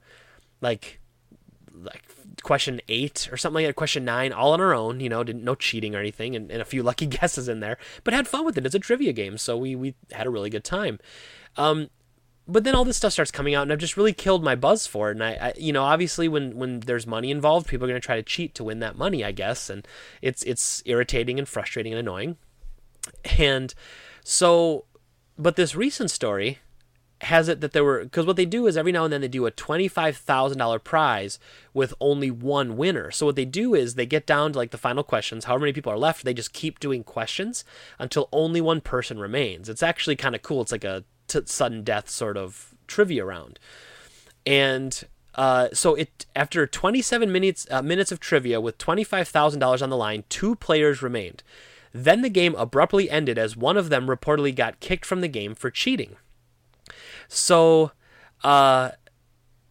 like 0.61 1.01
like 1.83 2.03
question 2.43 2.81
eight 2.89 3.29
or 3.31 3.37
something 3.37 3.63
like 3.63 3.67
that, 3.67 3.77
question 3.77 4.05
nine, 4.05 4.33
all 4.33 4.53
on 4.53 4.61
our 4.61 4.75
own. 4.75 5.01
You 5.01 5.09
know, 5.09 5.25
didn't 5.25 5.45
no 5.45 5.55
cheating 5.55 5.95
or 5.95 5.99
anything, 5.99 6.37
and, 6.37 6.51
and 6.51 6.63
a 6.63 6.65
few 6.65 6.83
lucky 6.83 7.07
guesses 7.07 7.49
in 7.49 7.61
there, 7.61 7.79
but 8.05 8.15
had 8.15 8.29
fun 8.29 8.45
with 8.45 8.57
it. 8.59 8.67
It's 8.67 8.75
a 8.75 8.81
trivia 8.81 9.13
game, 9.13 9.39
so 9.39 9.57
we 9.57 9.75
we 9.75 9.95
had 10.13 10.27
a 10.27 10.31
really 10.31 10.51
good 10.51 10.65
time. 10.65 10.99
Um, 11.57 11.91
but 12.49 12.65
then 12.65 12.75
all 12.75 12.85
this 12.85 12.97
stuff 12.97 13.13
starts 13.13 13.31
coming 13.31 13.55
out, 13.55 13.63
and 13.63 13.73
I've 13.73 13.79
just 13.79 13.97
really 13.97 14.13
killed 14.13 14.45
my 14.45 14.55
buzz 14.55 14.87
for 14.87 15.11
it. 15.11 15.17
And 15.17 15.25
I, 15.25 15.31
I 15.35 15.55
you 15.57 15.73
know, 15.73 15.83
obviously 15.83 16.29
when 16.29 16.57
when 16.57 16.81
there's 16.81 17.07
money 17.07 17.31
involved, 17.31 17.67
people 17.67 17.85
are 17.87 17.89
going 17.89 18.01
to 18.01 18.05
try 18.05 18.17
to 18.17 18.23
cheat 18.23 18.55
to 18.55 18.65
win 18.65 18.79
that 18.81 18.97
money, 18.97 19.25
I 19.25 19.33
guess, 19.33 19.69
and 19.69 19.87
it's 20.23 20.43
it's 20.45 20.83
irritating 20.87 21.39
and 21.39 21.49
frustrating 21.49 21.93
and 21.93 22.01
annoying. 22.01 22.37
And 23.39 23.75
so, 24.25 24.85
but 25.39 25.57
this 25.57 25.75
recent 25.75 26.11
story 26.11 26.59
has 27.23 27.49
it 27.49 27.61
that 27.63 27.73
there 27.73 27.83
were 27.83 28.05
because 28.05 28.27
what 28.27 28.37
they 28.37 28.45
do 28.45 28.67
is 28.67 28.77
every 28.77 28.93
now 28.93 29.05
and 29.05 29.13
then 29.13 29.23
they 29.23 29.29
do 29.29 29.47
a 29.47 29.51
$25,000 29.51 30.85
prize 30.85 31.39
with 31.73 31.95
only 32.01 32.31
one 32.31 32.77
winner. 32.77 33.11
So 33.11 33.27
what 33.27 33.37
they 33.37 33.45
do 33.45 33.75
is 33.75 33.95
they 33.95 34.07
get 34.07 34.27
down 34.27 34.53
to 34.53 34.59
like 34.59 34.71
the 34.71 34.79
final 34.79 35.03
questions, 35.03 35.47
however 35.47 35.61
many 35.61 35.73
people 35.73 35.93
are 35.93 35.99
left, 35.99 36.25
they 36.25 36.35
just 36.35 36.53
keep 36.53 36.79
doing 36.79 37.03
questions 37.03 37.65
until 37.99 38.29
only 38.33 38.61
one 38.61 38.81
person 38.81 39.19
remains. 39.19 39.69
It's 39.69 39.83
actually 39.83 40.17
kind 40.17 40.35
of 40.35 40.43
cool. 40.43 40.61
It's 40.61 40.73
like 40.73 40.85
a 40.85 41.05
t- 41.27 41.41
sudden 41.47 41.83
death 41.83 42.09
sort 42.09 42.37
of 42.37 42.75
trivia 42.87 43.25
round. 43.25 43.59
And 44.45 45.05
uh, 45.35 45.69
so 45.73 45.95
it 45.95 46.27
after 46.35 46.67
27 46.67 47.31
minutes 47.31 47.67
uh, 47.71 47.83
minutes 47.83 48.11
of 48.11 48.21
trivia 48.21 48.61
with 48.61 48.79
$25,000 48.79 49.83
on 49.83 49.91
the 49.91 49.97
line, 49.97 50.25
two 50.29 50.55
players 50.57 51.03
remained. 51.03 51.43
Then 51.93 52.23
the 52.23 52.29
game 52.31 52.55
abruptly 52.57 53.11
ended 53.11 53.39
as 53.39 53.57
one 53.57 53.77
of 53.77 53.89
them 53.89 54.07
reportedly 54.07 54.55
got 54.55 54.81
kicked 54.81 55.07
from 55.07 55.21
the 55.21 55.29
game 55.29 55.55
for 55.55 55.71
cheating. 55.71 56.17
So, 57.29 57.93
uh, 58.45 58.91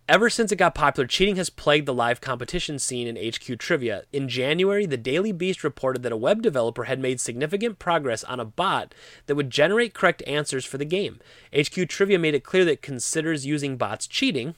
ever 0.08 0.30
since 0.30 0.52
it 0.52 0.58
got 0.58 0.76
popular, 0.76 1.08
cheating 1.08 1.36
has 1.36 1.50
plagued 1.50 1.86
the 1.86 1.94
live 1.94 2.22
competition 2.22 2.80
scene 2.80 3.08
in 3.08 3.32
HQ 3.32 3.60
Trivia. 3.60 4.04
In 4.12 4.28
January, 4.28 4.86
the 4.86 4.98
Daily 4.98 5.32
Beast 5.32 5.64
reported 5.64 6.04
that 6.04 6.12
a 6.12 6.18
web 6.18 6.42
developer 6.42 6.86
had 6.86 7.00
made 7.00 7.20
significant 7.20 7.80
progress 7.80 8.24
on 8.24 8.40
a 8.40 8.46
bot 8.46 8.94
that 9.26 9.36
would 9.36 9.50
generate 9.50 9.94
correct 9.94 10.24
answers 10.28 10.66
for 10.66 10.78
the 10.78 10.86
game. 10.86 11.20
HQ 11.58 11.88
Trivia 11.90 12.20
made 12.20 12.36
it 12.36 12.44
clear 12.44 12.66
that 12.66 12.72
it 12.74 12.82
considers 12.82 13.46
using 13.46 13.78
bots 13.78 14.08
cheating. 14.08 14.56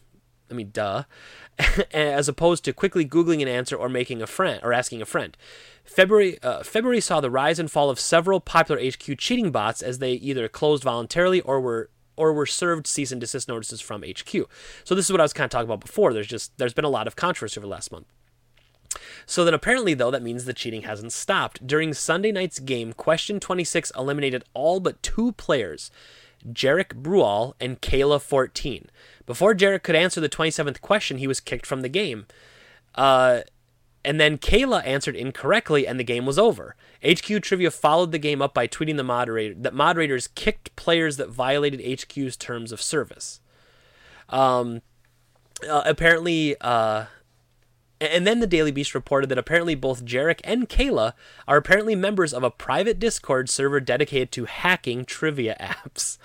I 0.50 0.54
mean, 0.54 0.72
duh. 0.72 1.04
as 1.92 2.30
opposed 2.30 2.64
to 2.66 2.74
quickly 2.74 3.06
googling 3.06 3.42
an 3.42 3.48
answer 3.48 3.76
or 3.76 3.90
making 3.90 4.22
a 4.22 4.28
friend 4.28 4.60
or 4.64 4.74
asking 4.74 5.02
a 5.02 5.06
friend. 5.06 5.36
February 5.84 6.38
uh, 6.44 6.64
February 6.64 7.02
saw 7.02 7.20
the 7.20 7.32
rise 7.32 7.60
and 7.60 7.72
fall 7.72 7.90
of 7.90 8.00
several 8.00 8.40
popular 8.40 8.80
HQ 8.82 9.18
cheating 9.18 9.52
bots 9.52 9.82
as 9.82 10.00
they 10.00 10.14
either 10.14 10.48
closed 10.48 10.84
voluntarily 10.84 11.42
or 11.42 11.60
were 11.60 11.90
or 12.18 12.34
were 12.34 12.46
served 12.46 12.88
cease 12.88 13.12
and 13.12 13.22
desist 13.22 13.48
notices 13.48 13.80
from 13.80 14.04
HQ. 14.04 14.50
So 14.84 14.96
this 14.96 15.06
is 15.06 15.12
what 15.12 15.22
I 15.22 15.24
was 15.24 15.34
kind 15.34 15.46
of 15.46 15.52
talking 15.52 15.70
about 15.70 15.80
before. 15.80 16.12
There's 16.12 16.28
just 16.28 16.58
there's 16.58 16.74
been 16.74 16.86
a 16.86 16.90
lot 16.90 17.08
of 17.08 17.16
controversy 17.16 17.60
over 17.60 17.68
the 17.68 17.72
last 17.72 17.92
month. 17.92 18.08
So 19.26 19.46
then 19.46 19.54
apparently 19.54 19.94
though 19.94 20.12
that 20.12 20.24
means 20.24 20.46
the 20.46 20.54
cheating 20.54 20.82
hasn't 20.82 21.14
stopped. 21.14 21.66
During 21.66 21.94
Sunday 21.94 22.32
night's 22.32 22.60
game, 22.60 22.94
question 22.94 23.40
26 23.40 23.92
eliminated 23.98 24.44
all 24.54 24.80
but 24.80 25.02
two 25.02 25.32
players, 25.34 25.92
Jarek 26.46 26.96
Brual 26.96 27.56
and 27.60 27.82
Kayla 27.82 28.22
14. 28.22 28.90
Before 29.26 29.54
Jarek 29.56 29.84
could 29.84 29.96
answer 29.96 30.22
the 30.22 30.30
27th 30.30 30.82
question, 30.82 31.18
he 31.18 31.28
was 31.28 31.40
kicked 31.40 31.66
from 31.66 31.82
the 31.82 31.90
game. 31.90 32.26
Uh, 32.96 33.42
and 34.08 34.22
then 34.22 34.38
Kayla 34.38 34.88
answered 34.88 35.18
incorrectly, 35.18 35.86
and 35.86 36.00
the 36.00 36.04
game 36.06 36.26
was 36.26 36.40
over. 36.40 36.78
HQ 37.06 37.42
Trivia 37.42 37.70
followed 37.70 38.14
the 38.14 38.18
game 38.18 38.42
up 38.42 38.54
by 38.54 38.66
tweeting 38.66 38.96
the 38.96 39.04
moderator 39.04 39.54
that 39.54 39.74
moderators 39.74 40.30
kicked 40.30 40.74
players 40.78 41.18
that 41.18 41.28
violated 41.28 41.82
HQ's 41.82 42.38
terms 42.38 42.72
of 42.72 42.82
service. 42.82 43.42
Um, 44.30 44.82
uh, 45.70 45.82
apparently, 45.86 46.56
uh, 46.62 47.08
and 48.00 48.26
then 48.26 48.40
the 48.40 48.48
Daily 48.48 48.72
Beast 48.72 48.96
reported 48.96 49.28
that 49.28 49.38
apparently 49.38 49.76
both 49.76 50.06
Jarek 50.06 50.40
and 50.46 50.70
Kayla 50.70 51.12
are 51.46 51.58
apparently 51.58 51.94
members 51.94 52.34
of 52.34 52.44
a 52.44 52.50
private 52.50 53.00
Discord 53.00 53.50
server 53.50 53.82
dedicated 53.82 54.32
to 54.32 54.46
hacking 54.46 55.04
trivia 55.04 55.58
apps. 55.60 56.18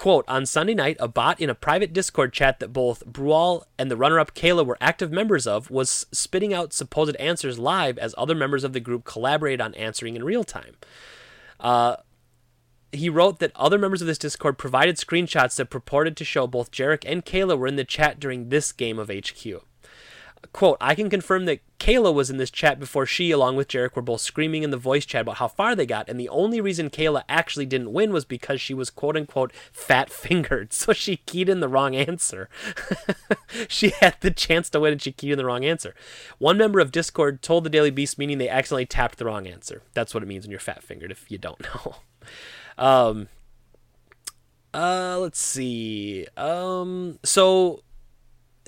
Quote, 0.00 0.24
on 0.28 0.46
Sunday 0.46 0.72
night, 0.72 0.96
a 0.98 1.08
bot 1.08 1.38
in 1.42 1.50
a 1.50 1.54
private 1.54 1.92
Discord 1.92 2.32
chat 2.32 2.58
that 2.58 2.72
both 2.72 3.04
Brual 3.04 3.66
and 3.78 3.90
the 3.90 3.98
runner 3.98 4.18
up 4.18 4.34
Kayla 4.34 4.64
were 4.64 4.78
active 4.80 5.12
members 5.12 5.46
of 5.46 5.70
was 5.70 6.06
spitting 6.10 6.54
out 6.54 6.72
supposed 6.72 7.14
answers 7.16 7.58
live 7.58 7.98
as 7.98 8.14
other 8.16 8.34
members 8.34 8.64
of 8.64 8.72
the 8.72 8.80
group 8.80 9.04
collaborated 9.04 9.60
on 9.60 9.74
answering 9.74 10.16
in 10.16 10.24
real 10.24 10.42
time. 10.42 10.76
Uh, 11.60 11.96
he 12.92 13.10
wrote 13.10 13.40
that 13.40 13.52
other 13.54 13.76
members 13.76 14.00
of 14.00 14.06
this 14.06 14.16
Discord 14.16 14.56
provided 14.56 14.96
screenshots 14.96 15.56
that 15.56 15.68
purported 15.68 16.16
to 16.16 16.24
show 16.24 16.46
both 16.46 16.70
Jarek 16.70 17.04
and 17.06 17.22
Kayla 17.22 17.58
were 17.58 17.66
in 17.66 17.76
the 17.76 17.84
chat 17.84 18.18
during 18.18 18.48
this 18.48 18.72
game 18.72 18.98
of 18.98 19.10
HQ. 19.10 19.62
Quote, 20.52 20.78
I 20.80 20.94
can 20.94 21.10
confirm 21.10 21.44
that 21.44 21.60
Kayla 21.78 22.12
was 22.12 22.28
in 22.28 22.36
this 22.36 22.50
chat 22.50 22.80
before 22.80 23.06
she, 23.06 23.30
along 23.30 23.56
with 23.56 23.68
Jarek, 23.68 23.94
were 23.94 24.02
both 24.02 24.20
screaming 24.20 24.62
in 24.62 24.70
the 24.70 24.76
voice 24.76 25.06
chat 25.06 25.22
about 25.22 25.36
how 25.36 25.48
far 25.48 25.76
they 25.76 25.86
got, 25.86 26.08
and 26.08 26.18
the 26.18 26.28
only 26.28 26.60
reason 26.60 26.90
Kayla 26.90 27.22
actually 27.28 27.66
didn't 27.66 27.92
win 27.92 28.12
was 28.12 28.24
because 28.24 28.60
she 28.60 28.74
was 28.74 28.90
quote 28.90 29.16
unquote 29.16 29.52
fat 29.72 30.10
fingered, 30.10 30.72
so 30.72 30.92
she 30.92 31.18
keyed 31.18 31.48
in 31.48 31.60
the 31.60 31.68
wrong 31.68 31.94
answer. 31.94 32.48
she 33.68 33.90
had 34.00 34.16
the 34.20 34.30
chance 34.30 34.68
to 34.70 34.80
win 34.80 34.92
and 34.92 35.02
she 35.02 35.12
keyed 35.12 35.32
in 35.32 35.38
the 35.38 35.44
wrong 35.44 35.64
answer. 35.64 35.94
One 36.38 36.58
member 36.58 36.80
of 36.80 36.92
Discord 36.92 37.42
told 37.42 37.64
the 37.64 37.70
Daily 37.70 37.90
Beast, 37.90 38.18
meaning 38.18 38.38
they 38.38 38.48
accidentally 38.48 38.86
tapped 38.86 39.18
the 39.18 39.26
wrong 39.26 39.46
answer. 39.46 39.82
That's 39.94 40.14
what 40.14 40.22
it 40.22 40.26
means 40.26 40.44
when 40.44 40.50
you're 40.50 40.60
fat 40.60 40.82
fingered, 40.82 41.12
if 41.12 41.30
you 41.30 41.38
don't 41.38 41.60
know. 41.62 41.96
Um, 42.78 43.28
uh, 44.72 45.18
let's 45.20 45.38
see. 45.38 46.26
Um, 46.36 47.18
so 47.22 47.82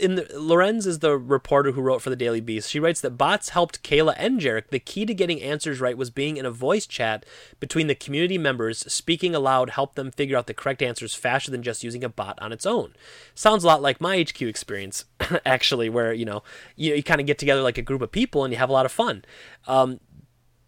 in 0.03 0.17
the, 0.17 0.27
Lorenz 0.35 0.85
is 0.85 0.99
the 0.99 1.17
reporter 1.17 1.71
who 1.71 1.81
wrote 1.81 2.03
for 2.03 2.11
the 2.11 2.17
Daily 2.17 2.41
Beast. 2.41 2.69
She 2.69 2.81
writes 2.81 3.01
that 3.01 3.13
bots 3.13 3.51
helped 3.51 3.85
Kayla 3.85 4.15
and 4.17 4.41
Jarek. 4.41 4.69
The 4.71 4.81
key 4.81 5.07
to 5.07 5.15
getting 5.15 5.41
answers 5.41 5.81
right 5.81 5.97
was 5.97 6.11
being 6.11 6.37
in 6.37 6.45
a 6.45 6.51
voice 6.51 6.87
chat 6.87 7.25
between 7.61 7.87
the 7.87 7.95
community 7.95 8.37
members. 8.37 8.81
Speaking 8.93 9.33
aloud 9.33 9.71
helped 9.71 9.95
them 9.95 10.11
figure 10.11 10.37
out 10.37 10.49
the 10.49 10.55
correct 10.55 10.83
answers 10.83 11.15
faster 11.15 11.53
than 11.53 11.63
just 11.63 11.85
using 11.85 12.03
a 12.03 12.09
bot 12.09 12.37
on 12.43 12.53
its 12.53 12.67
own. 12.67 12.95
Sounds 13.37 13.63
a 13.63 13.69
lot 13.69 13.81
like 13.81 14.01
my 14.01 14.21
HQ 14.21 14.43
experience, 14.43 15.05
actually, 15.47 15.89
where 15.89 16.13
you 16.13 16.25
know 16.25 16.43
you, 16.75 16.97
you 16.97 17.03
kind 17.05 17.21
of 17.21 17.27
get 17.29 17.39
together 17.39 17.63
like 17.63 17.79
a 17.79 17.83
group 17.83 18.03
of 18.03 18.11
people 18.11 18.43
and 18.43 18.53
you 18.53 18.59
have 18.59 18.71
a 18.71 18.75
lot 18.75 18.87
of 18.87 18.91
fun. 18.91 19.25
Um, 19.69 20.01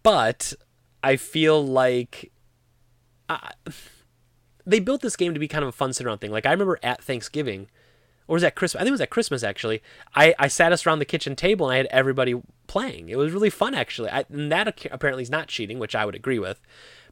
but 0.01 0.53
I 1.03 1.17
feel 1.17 1.63
like. 1.65 2.31
I, 3.27 3.51
they 4.67 4.79
built 4.79 5.01
this 5.01 5.15
game 5.15 5.33
to 5.33 5.39
be 5.39 5.47
kind 5.47 5.63
of 5.63 5.69
a 5.69 5.71
fun 5.71 5.93
sit 5.93 6.07
around 6.07 6.19
thing. 6.19 6.31
Like 6.31 6.45
I 6.45 6.51
remember 6.51 6.79
at 6.81 7.03
Thanksgiving, 7.03 7.67
or 8.27 8.35
was 8.35 8.41
that 8.41 8.55
Christmas? 8.55 8.79
I 8.79 8.83
think 8.83 8.89
it 8.89 8.91
was 8.93 9.01
at 9.01 9.09
Christmas 9.09 9.43
actually. 9.43 9.81
I, 10.15 10.33
I 10.39 10.47
sat 10.47 10.71
us 10.71 10.85
around 10.85 10.99
the 10.99 11.05
kitchen 11.05 11.35
table 11.35 11.69
and 11.69 11.73
I 11.73 11.77
had 11.77 11.87
everybody 11.87 12.41
playing. 12.67 13.09
It 13.09 13.17
was 13.17 13.33
really 13.33 13.49
fun 13.49 13.75
actually. 13.75 14.09
I, 14.09 14.25
and 14.29 14.51
that 14.51 14.85
apparently 14.91 15.23
is 15.23 15.29
not 15.29 15.47
cheating, 15.47 15.79
which 15.79 15.95
I 15.95 16.05
would 16.05 16.15
agree 16.15 16.39
with. 16.39 16.61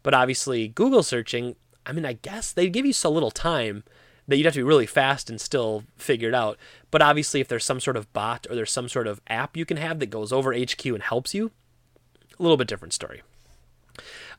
But 0.02 0.14
obviously, 0.14 0.68
Google 0.68 1.04
searching. 1.04 1.56
I 1.86 1.92
mean, 1.92 2.06
I 2.06 2.14
guess 2.14 2.52
they 2.52 2.70
give 2.70 2.86
you 2.86 2.94
so 2.94 3.12
little 3.12 3.32
time 3.32 3.84
that 4.28 4.38
you'd 4.38 4.46
have 4.46 4.54
to 4.54 4.60
be 4.60 4.64
really 4.64 4.86
fast 4.86 5.30
and 5.30 5.40
still 5.40 5.84
figure 5.98 6.30
it 6.30 6.36
out. 6.36 6.58
But 6.92 7.02
obviously, 7.02 7.42
if 7.42 7.48
there's 7.48 7.66
some 7.66 7.80
sort 7.80 7.98
of 7.98 8.12
bot 8.14 8.48
or 8.50 8.56
there's 8.56 8.72
some 8.72 8.88
sort 8.88 9.08
of 9.08 9.22
app 9.28 9.58
you 9.58 9.66
can 9.66 9.78
have 9.78 10.00
that 10.00 10.08
goes 10.08 10.32
over 10.32 10.54
HQ 10.54 10.86
and 10.86 11.04
helps 11.04 11.34
you, 11.34 11.52
a 12.40 12.44
little 12.44 12.58
bit 12.58 12.68
different 12.68 12.94
story. 12.94 13.22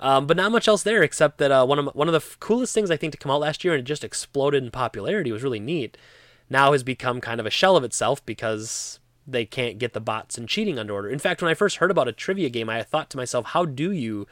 Um, 0.01 0.27
but 0.27 0.37
not 0.37 0.53
much 0.53 0.69
else 0.69 0.83
there 0.83 1.03
except 1.03 1.39
that 1.39 1.53
uh, 1.53 1.65
one 1.65 1.79
of 1.79 1.95
one 1.95 2.09
of 2.09 2.13
the 2.13 2.37
coolest 2.41 2.75
things 2.75 2.91
I 2.91 2.97
think 2.97 3.13
to 3.13 3.19
come 3.19 3.31
out 3.31 3.41
last 3.41 3.65
year 3.65 3.75
and 3.75 3.81
it 3.81 3.87
just 3.87 4.05
exploded 4.05 4.65
in 4.65 4.71
popularity 4.71 5.31
was 5.31 5.43
really 5.43 5.61
neat 5.61 5.97
now 6.55 6.71
has 6.71 6.85
become 6.85 7.21
kind 7.21 7.41
of 7.41 7.47
a 7.47 7.51
shell 7.51 7.77
of 7.77 7.83
itself 7.83 8.25
because 8.25 9.01
they 9.27 9.45
can't 9.45 9.79
get 9.79 9.93
the 9.93 10.01
bots 10.01 10.39
and 10.39 10.49
cheating 10.49 10.79
under 10.79 10.95
order. 10.95 11.09
In 11.09 11.19
fact, 11.19 11.43
when 11.43 11.51
I 11.51 11.55
first 11.55 11.79
heard 11.79 11.91
about 11.91 12.07
a 12.07 12.13
trivia 12.13 12.49
game, 12.49 12.71
I 12.71 12.83
thought 12.85 13.11
to 13.11 13.17
myself, 13.17 13.47
how 13.47 13.65
do 13.65 13.91
you 13.91 14.29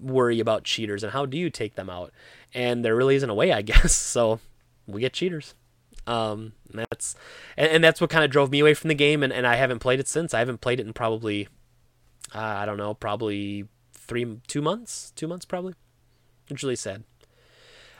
worry 0.00 0.40
about 0.40 0.64
cheaters 0.64 1.04
and 1.04 1.12
how 1.12 1.26
do 1.26 1.38
you 1.38 1.50
take 1.50 1.76
them 1.76 1.88
out? 1.88 2.12
And 2.52 2.84
there 2.84 2.96
really 2.96 3.14
isn't 3.14 3.30
a 3.30 3.34
way, 3.34 3.52
I 3.52 3.62
guess. 3.70 3.94
So 3.94 4.40
we 4.88 5.00
get 5.00 5.12
cheaters. 5.12 5.54
Um, 6.08 6.54
that's 6.70 7.14
and, 7.56 7.70
and 7.70 7.84
that's 7.84 8.00
what 8.00 8.10
kind 8.10 8.24
of 8.24 8.30
drove 8.30 8.50
me 8.50 8.60
away 8.60 8.74
from 8.74 8.88
the 8.88 8.94
game, 8.94 9.22
and, 9.22 9.32
and 9.32 9.46
I 9.46 9.54
haven't 9.54 9.78
played 9.78 10.00
it 10.00 10.08
since. 10.08 10.34
I 10.34 10.40
haven't 10.40 10.60
played 10.60 10.78
it 10.78 10.86
in 10.86 10.92
probably 10.92 11.48
uh, 12.34 12.38
I 12.38 12.66
don't 12.66 12.76
know, 12.76 12.94
probably 12.94 13.66
three, 13.92 14.38
two 14.46 14.60
months, 14.60 15.12
two 15.14 15.28
months 15.28 15.44
probably. 15.44 15.74
It's 16.50 16.62
really 16.62 16.76
sad. 16.76 17.04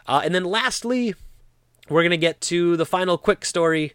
Uh, 0.07 0.21
and 0.25 0.35
then 0.35 0.45
lastly, 0.45 1.15
we're 1.89 2.03
going 2.03 2.11
to 2.11 2.17
get 2.17 2.41
to 2.43 2.77
the 2.77 2.87
final 2.87 3.19
quick 3.19 3.45
story. 3.45 3.93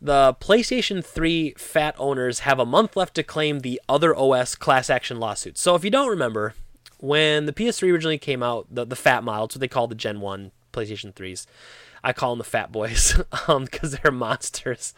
The 0.00 0.34
PlayStation 0.40 1.04
3 1.04 1.54
fat 1.58 1.94
owners 1.98 2.40
have 2.40 2.58
a 2.58 2.66
month 2.66 2.96
left 2.96 3.14
to 3.14 3.22
claim 3.22 3.60
the 3.60 3.80
other 3.88 4.16
OS 4.16 4.54
class 4.54 4.88
action 4.88 5.20
lawsuit. 5.20 5.58
So 5.58 5.74
if 5.74 5.84
you 5.84 5.90
don't 5.90 6.08
remember, 6.08 6.54
when 6.98 7.46
the 7.46 7.52
PS3 7.52 7.92
originally 7.92 8.18
came 8.18 8.42
out, 8.42 8.66
the, 8.70 8.86
the 8.86 8.96
fat 8.96 9.24
model, 9.24 9.46
it's 9.46 9.56
what 9.56 9.60
they 9.60 9.68
call 9.68 9.88
the 9.88 9.94
Gen 9.94 10.20
1 10.20 10.52
PlayStation 10.72 11.12
3s. 11.12 11.46
I 12.02 12.12
call 12.12 12.32
them 12.32 12.38
the 12.38 12.44
fat 12.44 12.72
boys 12.72 13.14
because 13.30 13.48
um, 13.94 14.00
they're 14.02 14.12
monsters. 14.12 14.94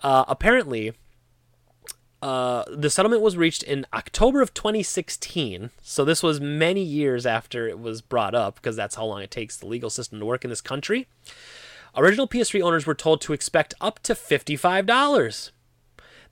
Uh, 0.00 0.24
apparently, 0.26 0.94
uh, 2.22 2.64
the 2.68 2.90
settlement 2.90 3.22
was 3.22 3.36
reached 3.36 3.62
in 3.62 3.86
October 3.94 4.42
of 4.42 4.52
2016. 4.52 5.70
So 5.80 6.04
this 6.04 6.22
was 6.22 6.40
many 6.40 6.82
years 6.82 7.24
after 7.24 7.68
it 7.68 7.78
was 7.78 8.02
brought 8.02 8.34
up 8.34 8.56
because 8.56 8.76
that's 8.76 8.96
how 8.96 9.04
long 9.04 9.22
it 9.22 9.30
takes 9.30 9.56
the 9.56 9.66
legal 9.66 9.90
system 9.90 10.18
to 10.18 10.26
work 10.26 10.44
in 10.44 10.50
this 10.50 10.60
country. 10.60 11.06
Original 11.96 12.28
PS3 12.28 12.62
owners 12.62 12.86
were 12.86 12.94
told 12.94 13.20
to 13.22 13.32
expect 13.32 13.74
up 13.80 13.98
to 14.00 14.14
$55. 14.14 15.50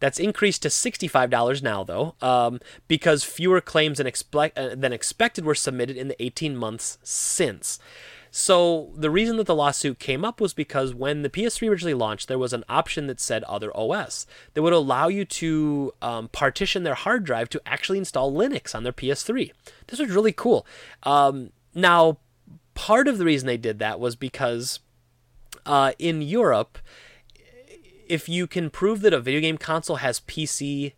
That's 0.00 0.20
increased 0.20 0.62
to 0.62 0.68
$65 0.68 1.62
now, 1.62 1.82
though, 1.82 2.14
um, 2.22 2.60
because 2.86 3.24
fewer 3.24 3.60
claims 3.60 3.98
than, 3.98 4.06
expe- 4.06 4.52
uh, 4.56 4.74
than 4.76 4.92
expected 4.92 5.44
were 5.44 5.54
submitted 5.54 5.96
in 5.96 6.08
the 6.08 6.22
18 6.22 6.56
months 6.56 6.98
since. 7.02 7.78
So 8.30 8.92
the 8.94 9.10
reason 9.10 9.36
that 9.38 9.46
the 9.46 9.54
lawsuit 9.54 9.98
came 9.98 10.24
up 10.24 10.40
was 10.40 10.52
because 10.52 10.94
when 10.94 11.22
the 11.22 11.30
PS3 11.30 11.70
originally 11.70 11.94
launched, 11.94 12.28
there 12.28 12.38
was 12.38 12.52
an 12.52 12.64
option 12.68 13.06
that 13.06 13.20
said 13.20 13.42
other 13.44 13.74
OS 13.76 14.26
that 14.54 14.62
would 14.62 14.72
allow 14.72 15.08
you 15.08 15.24
to 15.24 15.92
um, 16.02 16.28
partition 16.28 16.82
their 16.82 16.94
hard 16.94 17.24
drive 17.24 17.48
to 17.50 17.62
actually 17.66 17.98
install 17.98 18.32
Linux 18.32 18.74
on 18.74 18.84
their 18.84 18.92
PS3. 18.92 19.50
This 19.86 19.98
was 19.98 20.10
really 20.10 20.32
cool. 20.32 20.66
Um, 21.04 21.50
now, 21.74 22.18
part 22.74 23.08
of 23.08 23.18
the 23.18 23.24
reason 23.24 23.46
they 23.46 23.56
did 23.56 23.78
that 23.78 23.98
was 23.98 24.14
because 24.14 24.80
uh, 25.68 25.92
in 25.98 26.22
Europe, 26.22 26.78
if 28.08 28.28
you 28.28 28.46
can 28.46 28.70
prove 28.70 29.02
that 29.02 29.12
a 29.12 29.20
video 29.20 29.40
game 29.40 29.58
console 29.58 29.96
has 29.96 30.20
PC 30.20 30.94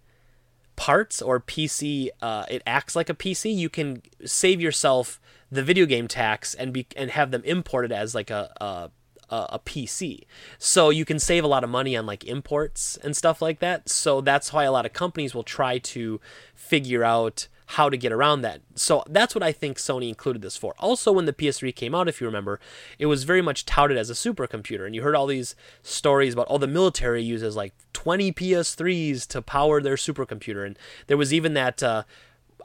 parts 0.76 1.20
or 1.20 1.40
PC, 1.40 2.08
uh, 2.22 2.46
it 2.48 2.62
acts 2.66 2.96
like 2.96 3.10
a 3.10 3.14
PC, 3.14 3.54
you 3.54 3.68
can 3.68 4.00
save 4.24 4.60
yourself 4.60 5.20
the 5.50 5.62
video 5.62 5.84
game 5.84 6.06
tax 6.06 6.54
and 6.54 6.72
be 6.72 6.86
and 6.96 7.10
have 7.10 7.32
them 7.32 7.42
imported 7.44 7.90
as 7.90 8.14
like 8.14 8.30
a, 8.30 8.52
a 8.60 8.90
a 9.32 9.60
PC. 9.60 10.24
So 10.58 10.90
you 10.90 11.04
can 11.04 11.18
save 11.18 11.44
a 11.44 11.48
lot 11.48 11.62
of 11.62 11.70
money 11.70 11.96
on 11.96 12.04
like 12.04 12.24
imports 12.24 12.96
and 12.96 13.16
stuff 13.16 13.40
like 13.40 13.60
that. 13.60 13.88
So 13.88 14.20
that's 14.20 14.52
why 14.52 14.64
a 14.64 14.72
lot 14.72 14.86
of 14.86 14.92
companies 14.92 15.34
will 15.34 15.44
try 15.44 15.78
to 15.78 16.20
figure 16.54 17.04
out 17.04 17.46
how 17.70 17.88
to 17.88 17.96
get 17.96 18.10
around 18.10 18.42
that. 18.42 18.60
So 18.74 19.04
that's 19.08 19.32
what 19.32 19.44
I 19.44 19.52
think 19.52 19.78
Sony 19.78 20.08
included 20.08 20.42
this 20.42 20.56
for. 20.56 20.74
Also, 20.80 21.12
when 21.12 21.24
the 21.24 21.32
PS3 21.32 21.74
came 21.74 21.94
out, 21.94 22.08
if 22.08 22.20
you 22.20 22.26
remember, 22.26 22.58
it 22.98 23.06
was 23.06 23.22
very 23.22 23.40
much 23.40 23.64
touted 23.64 23.96
as 23.96 24.10
a 24.10 24.14
supercomputer. 24.14 24.84
And 24.84 24.94
you 24.94 25.02
heard 25.02 25.14
all 25.14 25.28
these 25.28 25.54
stories 25.82 26.34
about, 26.34 26.48
oh, 26.50 26.58
the 26.58 26.66
military 26.66 27.22
uses 27.22 27.54
like 27.54 27.72
20 27.92 28.32
PS3s 28.32 29.24
to 29.28 29.40
power 29.40 29.80
their 29.80 29.94
supercomputer. 29.94 30.66
And 30.66 30.76
there 31.06 31.16
was 31.16 31.32
even 31.32 31.54
that, 31.54 31.80
uh, 31.80 32.02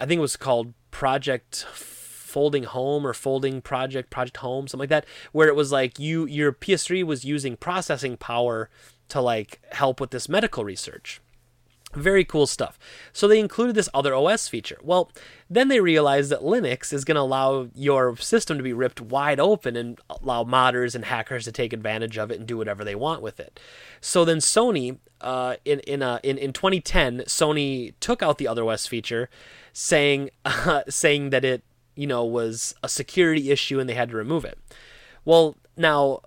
I 0.01 0.07
think 0.07 0.17
it 0.17 0.21
was 0.21 0.37
called 0.37 0.73
Project 0.89 1.65
folding 1.69 2.63
home 2.63 3.05
or 3.05 3.13
folding 3.13 3.61
project 3.61 4.09
project 4.09 4.35
home 4.37 4.67
something 4.67 4.81
like 4.81 4.89
that 4.89 5.05
where 5.31 5.47
it 5.47 5.55
was 5.55 5.71
like 5.71 5.97
you 5.99 6.25
your 6.25 6.51
ps3 6.51 7.01
was 7.01 7.23
using 7.23 7.55
processing 7.55 8.17
power 8.17 8.69
to 9.07 9.21
like 9.21 9.61
help 9.71 10.01
with 10.01 10.11
this 10.11 10.27
medical 10.27 10.65
research 10.65 11.21
very 11.95 12.23
cool 12.23 12.47
stuff. 12.47 12.77
So 13.13 13.27
they 13.27 13.39
included 13.39 13.75
this 13.75 13.89
other 13.93 14.13
OS 14.13 14.47
feature. 14.47 14.77
Well, 14.83 15.11
then 15.49 15.67
they 15.67 15.79
realized 15.79 16.31
that 16.31 16.41
Linux 16.41 16.91
is 16.93 17.05
going 17.05 17.15
to 17.15 17.21
allow 17.21 17.69
your 17.73 18.15
system 18.17 18.57
to 18.57 18.63
be 18.63 18.73
ripped 18.73 19.01
wide 19.01 19.39
open 19.39 19.75
and 19.75 19.99
allow 20.09 20.43
modders 20.43 20.95
and 20.95 21.05
hackers 21.05 21.45
to 21.45 21.51
take 21.51 21.73
advantage 21.73 22.17
of 22.17 22.31
it 22.31 22.39
and 22.39 22.47
do 22.47 22.57
whatever 22.57 22.83
they 22.83 22.95
want 22.95 23.21
with 23.21 23.39
it. 23.39 23.59
So 24.01 24.25
then 24.25 24.37
Sony, 24.37 24.97
uh, 25.21 25.55
in 25.65 25.79
in, 25.81 26.03
uh, 26.03 26.19
in 26.23 26.37
in 26.37 26.53
2010, 26.53 27.21
Sony 27.21 27.93
took 27.99 28.21
out 28.21 28.37
the 28.37 28.47
other 28.47 28.63
OS 28.69 28.87
feature, 28.87 29.29
saying 29.73 30.29
uh, 30.45 30.83
saying 30.89 31.29
that 31.31 31.43
it 31.43 31.63
you 31.95 32.07
know, 32.07 32.23
was 32.23 32.75
a 32.83 32.89
security 32.89 33.51
issue 33.51 33.79
and 33.79 33.89
they 33.89 33.93
had 33.93 34.09
to 34.09 34.15
remove 34.15 34.45
it. 34.45 34.59
Well, 35.23 35.55
now 35.77 36.21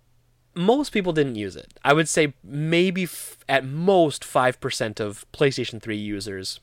most 0.54 0.90
people 0.90 1.12
didn't 1.12 1.36
use 1.36 1.56
it. 1.56 1.74
I 1.84 1.92
would 1.92 2.08
say 2.08 2.34
maybe 2.42 3.04
f- 3.04 3.38
at 3.48 3.64
most 3.64 4.22
5% 4.22 5.00
of 5.00 5.24
PlayStation 5.32 5.80
3 5.80 5.96
users 5.96 6.60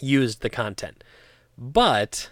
used 0.00 0.40
the 0.42 0.50
content. 0.50 1.04
But 1.56 2.30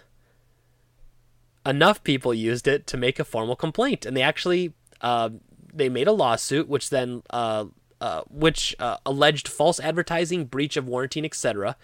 enough 1.65 2.03
people 2.03 2.33
used 2.33 2.67
it 2.67 2.87
to 2.87 2.97
make 2.97 3.19
a 3.19 3.25
formal 3.25 3.55
complaint 3.55 4.05
and 4.05 4.15
they 4.15 4.21
actually 4.21 4.73
uh, 5.01 5.29
they 5.73 5.89
made 5.89 6.07
a 6.07 6.11
lawsuit 6.11 6.67
which 6.67 6.89
then 6.89 7.21
uh, 7.29 7.65
uh, 7.99 8.21
which 8.29 8.75
uh, 8.79 8.97
alleged 9.05 9.47
false 9.47 9.79
advertising, 9.79 10.45
breach 10.45 10.77
of 10.77 10.87
warranty, 10.87 11.23
etc. 11.23 11.75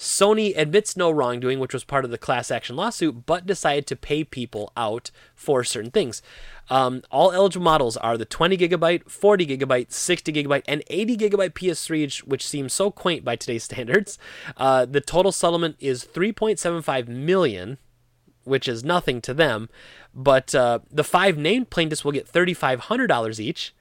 Sony 0.00 0.56
admits 0.56 0.96
no 0.96 1.10
wrongdoing, 1.10 1.58
which 1.58 1.74
was 1.74 1.84
part 1.84 2.06
of 2.06 2.10
the 2.10 2.16
class 2.16 2.50
action 2.50 2.74
lawsuit, 2.74 3.26
but 3.26 3.44
decided 3.44 3.86
to 3.86 3.94
pay 3.94 4.24
people 4.24 4.72
out 4.74 5.10
for 5.34 5.62
certain 5.62 5.90
things. 5.90 6.22
Um, 6.70 7.02
all 7.10 7.32
eligible 7.32 7.64
models 7.64 7.98
are 7.98 8.16
the 8.16 8.24
20 8.24 8.56
gigabyte, 8.56 9.10
40 9.10 9.46
gigabyte, 9.46 9.92
60 9.92 10.32
gigabyte, 10.32 10.62
and 10.66 10.82
80 10.86 11.18
gigabyte 11.18 11.52
PS3, 11.52 12.20
which 12.20 12.48
seems 12.48 12.72
so 12.72 12.90
quaint 12.90 13.26
by 13.26 13.36
today's 13.36 13.64
standards. 13.70 14.18
Uh, 14.56 14.86
the 14.86 15.02
total 15.02 15.32
settlement 15.32 15.76
is 15.80 16.02
3.75 16.02 17.06
million, 17.06 17.76
which 18.44 18.66
is 18.66 18.82
nothing 18.82 19.20
to 19.20 19.34
them. 19.34 19.68
But 20.14 20.54
uh, 20.54 20.78
the 20.90 21.04
five 21.04 21.36
named 21.36 21.68
plaintiffs 21.68 22.06
will 22.06 22.12
get 22.12 22.26
$3,500 22.26 23.38
each. 23.38 23.74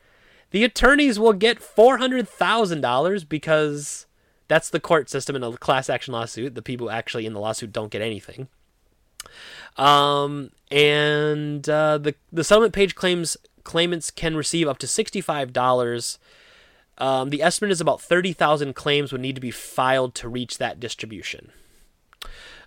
The 0.51 0.65
attorneys 0.65 1.17
will 1.17 1.31
get 1.31 1.59
$400,000 1.59 3.29
because 3.29 4.05
that's 4.49 4.69
the 4.69 4.81
court 4.81 5.09
system 5.09 5.37
in 5.37 5.43
a 5.43 5.55
class 5.55 5.89
action 5.89 6.13
lawsuit. 6.13 6.55
The 6.55 6.61
people 6.61 6.91
actually 6.91 7.25
in 7.25 7.33
the 7.33 7.39
lawsuit 7.39 7.71
don't 7.71 7.91
get 7.91 8.01
anything. 8.01 8.49
Um, 9.77 10.51
and 10.69 11.67
uh, 11.69 11.97
the 11.97 12.15
the 12.31 12.43
settlement 12.43 12.73
page 12.73 12.95
claims 12.95 13.37
claimants 13.63 14.11
can 14.11 14.35
receive 14.35 14.67
up 14.67 14.79
to 14.79 14.87
sixty 14.87 15.21
five 15.21 15.53
dollars. 15.53 16.19
Um, 16.97 17.29
the 17.29 17.41
estimate 17.41 17.71
is 17.71 17.79
about 17.79 18.01
thirty 18.01 18.33
thousand 18.33 18.75
claims 18.75 19.11
would 19.11 19.21
need 19.21 19.35
to 19.35 19.41
be 19.41 19.51
filed 19.51 20.15
to 20.15 20.27
reach 20.27 20.57
that 20.57 20.79
distribution. 20.79 21.51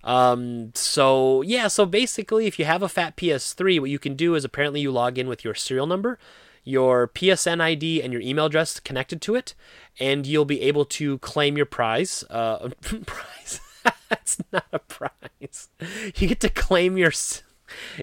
Um, 0.04 0.72
so 0.74 1.42
yeah, 1.42 1.68
so 1.68 1.84
basically, 1.84 2.46
if 2.46 2.58
you 2.58 2.64
have 2.64 2.82
a 2.82 2.88
fat 2.88 3.16
PS3, 3.16 3.80
what 3.80 3.90
you 3.90 3.98
can 3.98 4.14
do 4.14 4.34
is 4.34 4.44
apparently 4.44 4.80
you 4.80 4.90
log 4.90 5.18
in 5.18 5.28
with 5.28 5.44
your 5.44 5.54
serial 5.54 5.86
number, 5.86 6.18
your 6.64 7.08
PSN 7.08 7.60
ID, 7.60 8.02
and 8.02 8.12
your 8.12 8.22
email 8.22 8.46
address 8.46 8.80
connected 8.80 9.20
to 9.22 9.34
it, 9.34 9.54
and 10.00 10.26
you'll 10.26 10.44
be 10.44 10.62
able 10.62 10.84
to 10.84 11.18
claim 11.18 11.56
your 11.56 11.66
prize. 11.66 12.24
Uh, 12.30 12.70
prize. 13.06 13.60
That's 14.08 14.38
not 14.52 14.66
a 14.72 14.78
prize. 14.78 15.68
You 16.16 16.28
get 16.28 16.40
to 16.40 16.48
claim 16.48 16.96
your. 16.96 17.12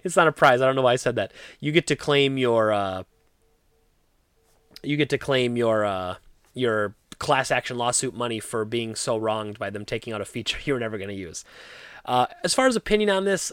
It's 0.04 0.16
not 0.16 0.28
a 0.28 0.32
prize. 0.32 0.62
I 0.62 0.66
don't 0.66 0.76
know 0.76 0.82
why 0.82 0.94
I 0.94 0.98
said 0.98 1.16
that. 1.16 1.32
You 1.60 1.72
get 1.72 1.88
to 1.88 1.96
claim 1.96 2.38
your. 2.38 2.72
Uh, 2.72 3.04
you 4.84 4.98
get 4.98 5.10
to 5.10 5.18
claim 5.18 5.58
your 5.58 5.86
uh, 5.86 6.16
your 6.54 6.96
class 7.20 7.52
action 7.52 7.78
lawsuit 7.78 8.16
money 8.16 8.40
for 8.40 8.66
being 8.66 8.96
so 8.96 9.18
wronged 9.18 9.60
by 9.60 9.70
them 9.70 9.86
taking 9.86 10.14
out 10.14 10.22
a 10.22 10.26
feature 10.26 10.58
you 10.66 10.74
were 10.74 10.80
never 10.80 10.98
going 10.98 11.10
to 11.10 11.16
use. 11.16 11.44
Uh, 12.06 12.26
as 12.44 12.54
far 12.54 12.68
as 12.68 12.76
opinion 12.76 13.10
on 13.10 13.26
this, 13.26 13.52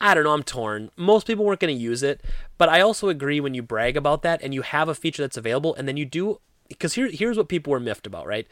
I 0.00 0.14
don't 0.14 0.24
know, 0.24 0.32
I'm 0.32 0.42
torn. 0.42 0.90
Most 0.96 1.26
people 1.26 1.44
weren't 1.44 1.60
going 1.60 1.74
to 1.74 1.80
use 1.80 2.02
it, 2.02 2.22
but 2.56 2.68
I 2.68 2.80
also 2.80 3.08
agree 3.08 3.40
when 3.40 3.54
you 3.54 3.62
brag 3.62 3.96
about 3.96 4.22
that 4.22 4.40
and 4.42 4.54
you 4.54 4.62
have 4.62 4.88
a 4.88 4.94
feature 4.94 5.22
that's 5.22 5.36
available 5.36 5.74
and 5.74 5.86
then 5.86 5.96
you 5.96 6.04
do 6.04 6.40
because 6.68 6.94
here 6.94 7.10
here's 7.10 7.36
what 7.36 7.48
people 7.48 7.70
were 7.70 7.80
miffed 7.80 8.06
about, 8.06 8.26
right? 8.26 8.46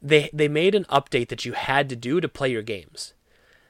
They 0.00 0.30
they 0.32 0.48
made 0.48 0.74
an 0.74 0.84
update 0.84 1.28
that 1.28 1.44
you 1.44 1.52
had 1.52 1.88
to 1.88 1.96
do 1.96 2.20
to 2.20 2.28
play 2.28 2.50
your 2.50 2.62
games. 2.62 3.14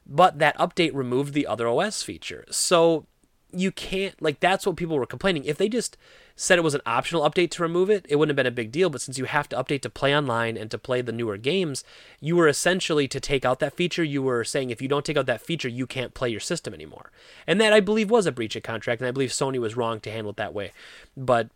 But 0.07 0.39
that 0.39 0.57
update 0.59 0.95
removed 0.95 1.35
the 1.35 1.47
other 1.47 1.69
OS 1.69 2.03
feature. 2.03 2.45
So 2.51 3.07
you 3.53 3.71
can't 3.71 4.21
like 4.21 4.41
that's 4.41 4.67
what 4.67 4.77
people 4.77 4.97
were 4.97 5.07
complaining. 5.07 5.45
If 5.45 5.59
they 5.59 5.69
just 5.69 5.97
said 6.37 6.57
it 6.59 6.63
was 6.63 6.75
an 6.75 6.81
optional 6.87 7.29
update 7.29 7.51
to 7.51 7.63
remove 7.63 7.91
it, 7.91 8.07
it 8.09 8.17
wouldn't 8.17 8.31
have 8.31 8.37
been 8.37 8.47
a 8.47 8.55
big 8.55 8.71
deal. 8.71 8.91
But 8.91 9.01
since 9.01 9.19
you 9.19 9.25
have 9.25 9.49
to 9.49 9.57
update 9.57 9.83
to 9.83 9.91
play 9.91 10.17
online 10.17 10.57
and 10.57 10.71
to 10.71 10.79
play 10.79 11.01
the 11.01 11.13
newer 11.13 11.37
games, 11.37 11.83
you 12.21 12.37
were 12.37 12.47
essentially 12.47 13.09
to 13.09 13.19
take 13.19 13.45
out 13.45 13.59
that 13.59 13.75
feature. 13.75 14.05
You 14.05 14.23
were 14.23 14.45
saying 14.45 14.71
if 14.71 14.81
you 14.81 14.89
don't 14.89 15.05
take 15.05 15.17
out 15.17 15.27
that 15.27 15.41
feature, 15.41 15.69
you 15.69 15.87
can't 15.87 16.15
play 16.15 16.29
your 16.29 16.41
system 16.41 16.73
anymore. 16.75 17.11
And 17.47 17.61
that 17.61 17.73
I 17.73 17.81
believe 17.81 18.11
was 18.11 18.27
a 18.27 18.33
breach 18.33 18.55
of 18.55 18.63
contract, 18.63 19.01
and 19.01 19.09
I 19.09 19.13
believe 19.13 19.31
Sony 19.31 19.59
was 19.59 19.77
wrong 19.77 19.99
to 20.01 20.11
handle 20.11 20.31
it 20.31 20.37
that 20.37 20.55
way. 20.55 20.73
But 21.17 21.49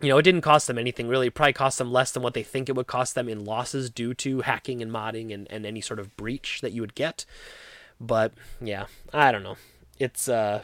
you 0.00 0.08
know, 0.08 0.18
it 0.18 0.22
didn't 0.22 0.40
cost 0.40 0.66
them 0.66 0.78
anything 0.78 1.08
really. 1.08 1.26
It 1.26 1.34
probably 1.34 1.52
cost 1.52 1.78
them 1.78 1.92
less 1.92 2.10
than 2.10 2.22
what 2.22 2.34
they 2.34 2.42
think 2.42 2.68
it 2.68 2.76
would 2.76 2.86
cost 2.86 3.14
them 3.14 3.28
in 3.28 3.44
losses 3.44 3.90
due 3.90 4.14
to 4.14 4.40
hacking 4.40 4.80
and 4.80 4.90
modding 4.90 5.32
and, 5.32 5.46
and 5.50 5.66
any 5.66 5.80
sort 5.80 6.00
of 6.00 6.16
breach 6.16 6.60
that 6.62 6.72
you 6.72 6.80
would 6.80 6.94
get. 6.94 7.24
But 8.00 8.32
yeah, 8.60 8.86
I 9.12 9.30
don't 9.30 9.42
know. 9.42 9.56
It's 9.98 10.28
uh 10.28 10.62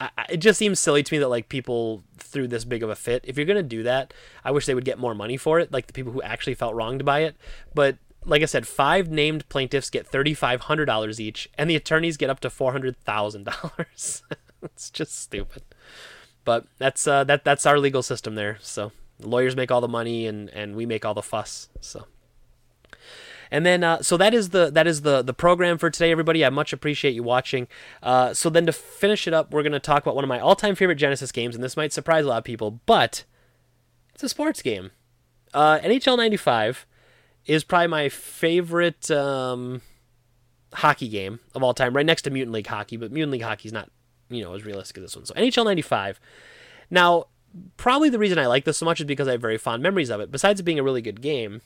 I, 0.00 0.10
it 0.30 0.38
just 0.38 0.58
seems 0.58 0.80
silly 0.80 1.02
to 1.02 1.14
me 1.14 1.18
that 1.18 1.28
like 1.28 1.48
people 1.48 2.02
threw 2.16 2.48
this 2.48 2.64
big 2.64 2.82
of 2.82 2.90
a 2.90 2.96
fit. 2.96 3.24
If 3.26 3.36
you're 3.36 3.46
gonna 3.46 3.62
do 3.62 3.82
that, 3.82 4.14
I 4.44 4.50
wish 4.50 4.66
they 4.66 4.74
would 4.74 4.84
get 4.84 4.98
more 4.98 5.14
money 5.14 5.36
for 5.36 5.60
it, 5.60 5.72
like 5.72 5.86
the 5.86 5.92
people 5.92 6.12
who 6.12 6.22
actually 6.22 6.54
felt 6.54 6.74
wronged 6.74 7.04
by 7.04 7.20
it. 7.20 7.36
But 7.74 7.98
like 8.24 8.42
I 8.42 8.46
said, 8.46 8.66
five 8.66 9.08
named 9.10 9.48
plaintiffs 9.48 9.90
get 9.90 10.06
thirty 10.06 10.34
five 10.34 10.62
hundred 10.62 10.86
dollars 10.86 11.20
each, 11.20 11.48
and 11.56 11.68
the 11.68 11.76
attorneys 11.76 12.16
get 12.16 12.30
up 12.30 12.40
to 12.40 12.50
four 12.50 12.72
hundred 12.72 12.96
thousand 13.04 13.44
dollars. 13.44 14.22
it's 14.62 14.90
just 14.90 15.20
stupid. 15.20 15.62
But 16.44 16.66
that's 16.78 17.06
uh, 17.06 17.24
that 17.24 17.44
that's 17.44 17.66
our 17.66 17.78
legal 17.78 18.02
system 18.02 18.34
there. 18.34 18.58
So 18.60 18.92
the 19.18 19.28
lawyers 19.28 19.56
make 19.56 19.70
all 19.70 19.80
the 19.80 19.88
money, 19.88 20.26
and 20.26 20.48
and 20.50 20.74
we 20.74 20.86
make 20.86 21.04
all 21.04 21.14
the 21.14 21.22
fuss. 21.22 21.68
So. 21.80 22.06
And 23.52 23.66
then, 23.66 23.82
uh, 23.82 24.00
so 24.00 24.16
that 24.16 24.32
is 24.32 24.50
the 24.50 24.70
that 24.70 24.86
is 24.86 25.00
the 25.00 25.22
the 25.22 25.34
program 25.34 25.76
for 25.76 25.90
today, 25.90 26.12
everybody. 26.12 26.44
I 26.44 26.50
much 26.50 26.72
appreciate 26.72 27.14
you 27.14 27.24
watching. 27.24 27.66
Uh, 28.02 28.32
so 28.32 28.48
then, 28.48 28.66
to 28.66 28.72
finish 28.72 29.26
it 29.26 29.34
up, 29.34 29.52
we're 29.52 29.64
going 29.64 29.72
to 29.72 29.80
talk 29.80 30.04
about 30.04 30.14
one 30.14 30.22
of 30.22 30.28
my 30.28 30.38
all-time 30.38 30.76
favorite 30.76 30.96
Genesis 30.96 31.32
games, 31.32 31.56
and 31.56 31.64
this 31.64 31.76
might 31.76 31.92
surprise 31.92 32.24
a 32.24 32.28
lot 32.28 32.38
of 32.38 32.44
people, 32.44 32.80
but 32.86 33.24
it's 34.14 34.22
a 34.22 34.28
sports 34.28 34.62
game. 34.62 34.92
Uh, 35.52 35.80
NHL 35.80 36.16
'95 36.16 36.86
is 37.46 37.64
probably 37.64 37.88
my 37.88 38.08
favorite 38.08 39.10
um, 39.10 39.82
hockey 40.74 41.08
game 41.08 41.40
of 41.52 41.64
all 41.64 41.74
time, 41.74 41.96
right 41.96 42.06
next 42.06 42.22
to 42.22 42.30
Mutant 42.30 42.52
League 42.52 42.68
Hockey. 42.68 42.96
But 42.96 43.10
Mutant 43.10 43.32
League 43.32 43.42
Hockey 43.42 43.68
is 43.68 43.72
not, 43.72 43.90
you 44.30 44.42
know, 44.42 44.54
as 44.54 44.64
realistic 44.64 44.98
as 44.98 45.02
this 45.04 45.16
one. 45.16 45.26
So 45.26 45.34
NHL 45.34 45.64
'95. 45.64 46.20
Now, 46.90 47.26
probably 47.76 48.08
the 48.08 48.18
reason 48.18 48.38
I 48.38 48.46
like 48.46 48.64
this 48.64 48.78
so 48.78 48.86
much 48.86 49.00
is 49.00 49.06
because 49.06 49.28
I 49.28 49.32
have 49.32 49.40
very 49.40 49.58
fond 49.58 49.82
memories 49.82 50.10
of 50.10 50.20
it. 50.20 50.30
Besides 50.30 50.60
it 50.60 50.64
being 50.64 50.78
a 50.78 50.82
really 50.82 51.02
good 51.02 51.20
game, 51.20 51.60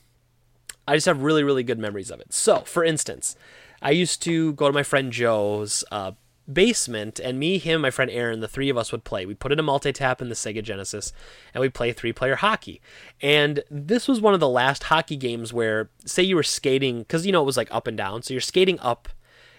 I 0.87 0.95
just 0.95 1.05
have 1.05 1.21
really, 1.21 1.43
really 1.43 1.63
good 1.63 1.79
memories 1.79 2.11
of 2.11 2.19
it. 2.19 2.33
So, 2.33 2.59
for 2.59 2.83
instance, 2.83 3.35
I 3.81 3.91
used 3.91 4.21
to 4.23 4.53
go 4.53 4.67
to 4.67 4.73
my 4.73 4.83
friend 4.83 5.11
Joe's 5.11 5.83
uh, 5.91 6.11
basement, 6.51 7.19
and 7.19 7.39
me, 7.39 7.57
him, 7.57 7.81
my 7.81 7.89
friend 7.89 8.11
Aaron, 8.11 8.39
the 8.39 8.47
three 8.47 8.69
of 8.69 8.77
us 8.77 8.91
would 8.91 9.03
play. 9.03 9.25
We 9.25 9.33
put 9.33 9.51
in 9.51 9.59
a 9.59 9.63
multi 9.63 9.91
tap 9.91 10.21
in 10.21 10.29
the 10.29 10.35
Sega 10.35 10.63
Genesis, 10.63 11.11
and 11.53 11.61
we 11.61 11.69
play 11.69 11.91
three 11.91 12.13
player 12.13 12.35
hockey. 12.35 12.81
And 13.21 13.63
this 13.69 14.07
was 14.07 14.21
one 14.21 14.33
of 14.33 14.39
the 14.39 14.49
last 14.49 14.83
hockey 14.83 15.17
games 15.17 15.53
where, 15.53 15.89
say, 16.05 16.23
you 16.23 16.35
were 16.35 16.43
skating, 16.43 16.99
because 16.99 17.25
you 17.25 17.31
know 17.31 17.41
it 17.41 17.45
was 17.45 17.57
like 17.57 17.69
up 17.71 17.87
and 17.87 17.97
down, 17.97 18.21
so 18.21 18.33
you're 18.33 18.41
skating 18.41 18.79
up, 18.79 19.09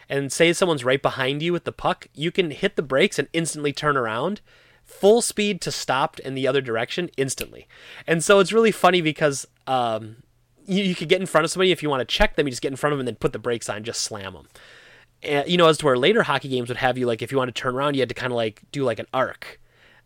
and 0.08 0.32
say 0.32 0.52
someone's 0.52 0.84
right 0.84 1.02
behind 1.02 1.42
you 1.42 1.52
with 1.52 1.64
the 1.64 1.72
puck, 1.72 2.06
you 2.14 2.30
can 2.30 2.50
hit 2.50 2.76
the 2.76 2.82
brakes 2.82 3.18
and 3.18 3.28
instantly 3.32 3.72
turn 3.72 3.96
around. 3.96 4.40
Full 4.84 5.20
speed 5.20 5.60
to 5.62 5.72
stopped 5.72 6.20
in 6.20 6.34
the 6.34 6.46
other 6.46 6.60
direction 6.60 7.10
instantly. 7.16 7.66
And 8.06 8.22
so 8.22 8.38
it's 8.38 8.52
really 8.52 8.70
funny 8.70 9.00
because 9.00 9.46
um, 9.66 10.16
you, 10.64 10.84
you 10.84 10.94
could 10.94 11.08
get 11.08 11.20
in 11.20 11.26
front 11.26 11.44
of 11.44 11.50
somebody 11.50 11.72
if 11.72 11.82
you 11.82 11.90
want 11.90 12.00
to 12.00 12.14
check 12.14 12.36
them. 12.36 12.46
You 12.46 12.52
just 12.52 12.62
get 12.62 12.70
in 12.70 12.76
front 12.76 12.92
of 12.92 12.98
them 12.98 13.06
and 13.06 13.08
then 13.08 13.16
put 13.20 13.32
the 13.32 13.38
brakes 13.38 13.68
on, 13.68 13.82
just 13.84 14.02
slam 14.02 14.34
them. 14.34 14.48
And, 15.22 15.48
you 15.48 15.56
know, 15.56 15.66
as 15.66 15.78
to 15.78 15.86
where 15.86 15.96
later 15.96 16.22
hockey 16.22 16.48
games 16.48 16.68
would 16.68 16.78
have 16.78 16.98
you 16.98 17.06
like 17.06 17.22
if 17.22 17.32
you 17.32 17.38
want 17.38 17.54
to 17.54 17.60
turn 17.60 17.74
around, 17.74 17.94
you 17.94 18.00
had 18.00 18.08
to 18.08 18.14
kind 18.14 18.32
of 18.32 18.36
like 18.36 18.62
do 18.70 18.84
like 18.84 18.98
an 18.98 19.06
arc, 19.12 19.60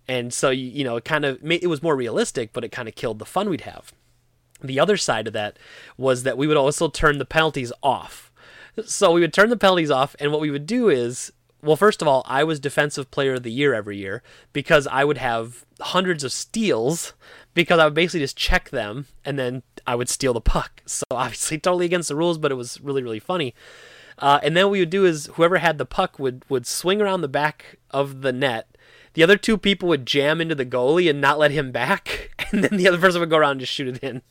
and 0.08 0.32
so 0.32 0.50
you, 0.50 0.66
you 0.66 0.84
know 0.84 0.96
it 0.96 1.04
kind 1.04 1.24
of 1.24 1.38
it 1.44 1.68
was 1.68 1.82
more 1.82 1.96
realistic, 1.96 2.52
but 2.52 2.64
it 2.64 2.70
kind 2.70 2.88
of 2.88 2.94
killed 2.94 3.18
the 3.18 3.24
fun 3.24 3.50
we'd 3.50 3.62
have. 3.62 3.92
The 4.62 4.78
other 4.78 4.96
side 4.96 5.26
of 5.26 5.32
that 5.32 5.58
was 5.96 6.22
that 6.22 6.38
we 6.38 6.46
would 6.46 6.56
also 6.56 6.88
turn 6.88 7.18
the 7.18 7.24
penalties 7.24 7.72
off. 7.82 8.29
So 8.84 9.12
we 9.12 9.20
would 9.20 9.32
turn 9.32 9.50
the 9.50 9.56
penalties 9.56 9.90
off, 9.90 10.14
and 10.18 10.32
what 10.32 10.40
we 10.40 10.50
would 10.50 10.66
do 10.66 10.88
is 10.88 11.32
well, 11.62 11.76
first 11.76 12.00
of 12.00 12.08
all, 12.08 12.22
I 12.26 12.42
was 12.44 12.58
defensive 12.58 13.10
player 13.10 13.34
of 13.34 13.42
the 13.42 13.52
year 13.52 13.74
every 13.74 13.98
year 13.98 14.22
because 14.52 14.86
I 14.86 15.04
would 15.04 15.18
have 15.18 15.64
hundreds 15.80 16.24
of 16.24 16.32
steals 16.32 17.12
because 17.54 17.78
I 17.78 17.84
would 17.84 17.94
basically 17.94 18.20
just 18.20 18.36
check 18.36 18.70
them 18.70 19.06
and 19.24 19.38
then 19.38 19.62
I 19.86 19.94
would 19.94 20.08
steal 20.08 20.32
the 20.32 20.40
puck. 20.40 20.82
So 20.90 21.04
obviously 21.12 21.58
totally 21.58 21.86
against 21.86 22.08
the 22.08 22.16
rules, 22.16 22.38
but 22.38 22.50
it 22.50 22.56
was 22.56 22.80
really 22.80 23.02
really 23.02 23.20
funny. 23.20 23.54
Uh, 24.18 24.40
and 24.42 24.56
then 24.56 24.66
what 24.66 24.72
we 24.72 24.80
would 24.80 24.90
do 24.90 25.06
is 25.06 25.30
whoever 25.34 25.58
had 25.58 25.78
the 25.78 25.86
puck 25.86 26.18
would 26.18 26.44
would 26.48 26.66
swing 26.66 27.00
around 27.00 27.20
the 27.20 27.28
back 27.28 27.76
of 27.90 28.22
the 28.22 28.32
net. 28.32 28.76
The 29.14 29.22
other 29.22 29.36
two 29.36 29.56
people 29.56 29.88
would 29.88 30.06
jam 30.06 30.40
into 30.40 30.54
the 30.54 30.66
goalie 30.66 31.08
and 31.08 31.20
not 31.20 31.38
let 31.38 31.50
him 31.50 31.72
back, 31.72 32.30
and 32.52 32.62
then 32.62 32.76
the 32.76 32.88
other 32.88 32.98
person 32.98 33.20
would 33.20 33.30
go 33.30 33.38
around 33.38 33.52
and 33.52 33.60
just 33.60 33.72
shoot 33.72 33.88
it 33.88 34.04
in. 34.04 34.22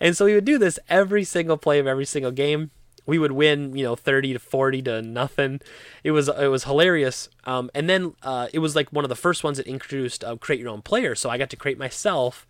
And 0.00 0.16
so 0.16 0.24
we 0.24 0.34
would 0.34 0.44
do 0.44 0.58
this 0.58 0.78
every 0.88 1.24
single 1.24 1.56
play 1.56 1.78
of 1.78 1.86
every 1.86 2.04
single 2.04 2.32
game. 2.32 2.70
We 3.06 3.18
would 3.18 3.32
win, 3.32 3.76
you 3.76 3.84
know, 3.84 3.96
thirty 3.96 4.32
to 4.32 4.38
forty 4.38 4.82
to 4.82 5.02
nothing. 5.02 5.60
It 6.04 6.12
was 6.12 6.28
it 6.28 6.48
was 6.48 6.64
hilarious. 6.64 7.28
Um, 7.44 7.70
and 7.74 7.88
then 7.88 8.14
uh, 8.22 8.48
it 8.52 8.58
was 8.60 8.76
like 8.76 8.92
one 8.92 9.04
of 9.04 9.08
the 9.08 9.16
first 9.16 9.44
ones 9.44 9.56
that 9.58 9.66
introduced 9.66 10.24
uh, 10.24 10.36
create 10.36 10.60
your 10.60 10.70
own 10.70 10.82
player. 10.82 11.14
So 11.14 11.30
I 11.30 11.38
got 11.38 11.50
to 11.50 11.56
create 11.56 11.78
myself 11.78 12.46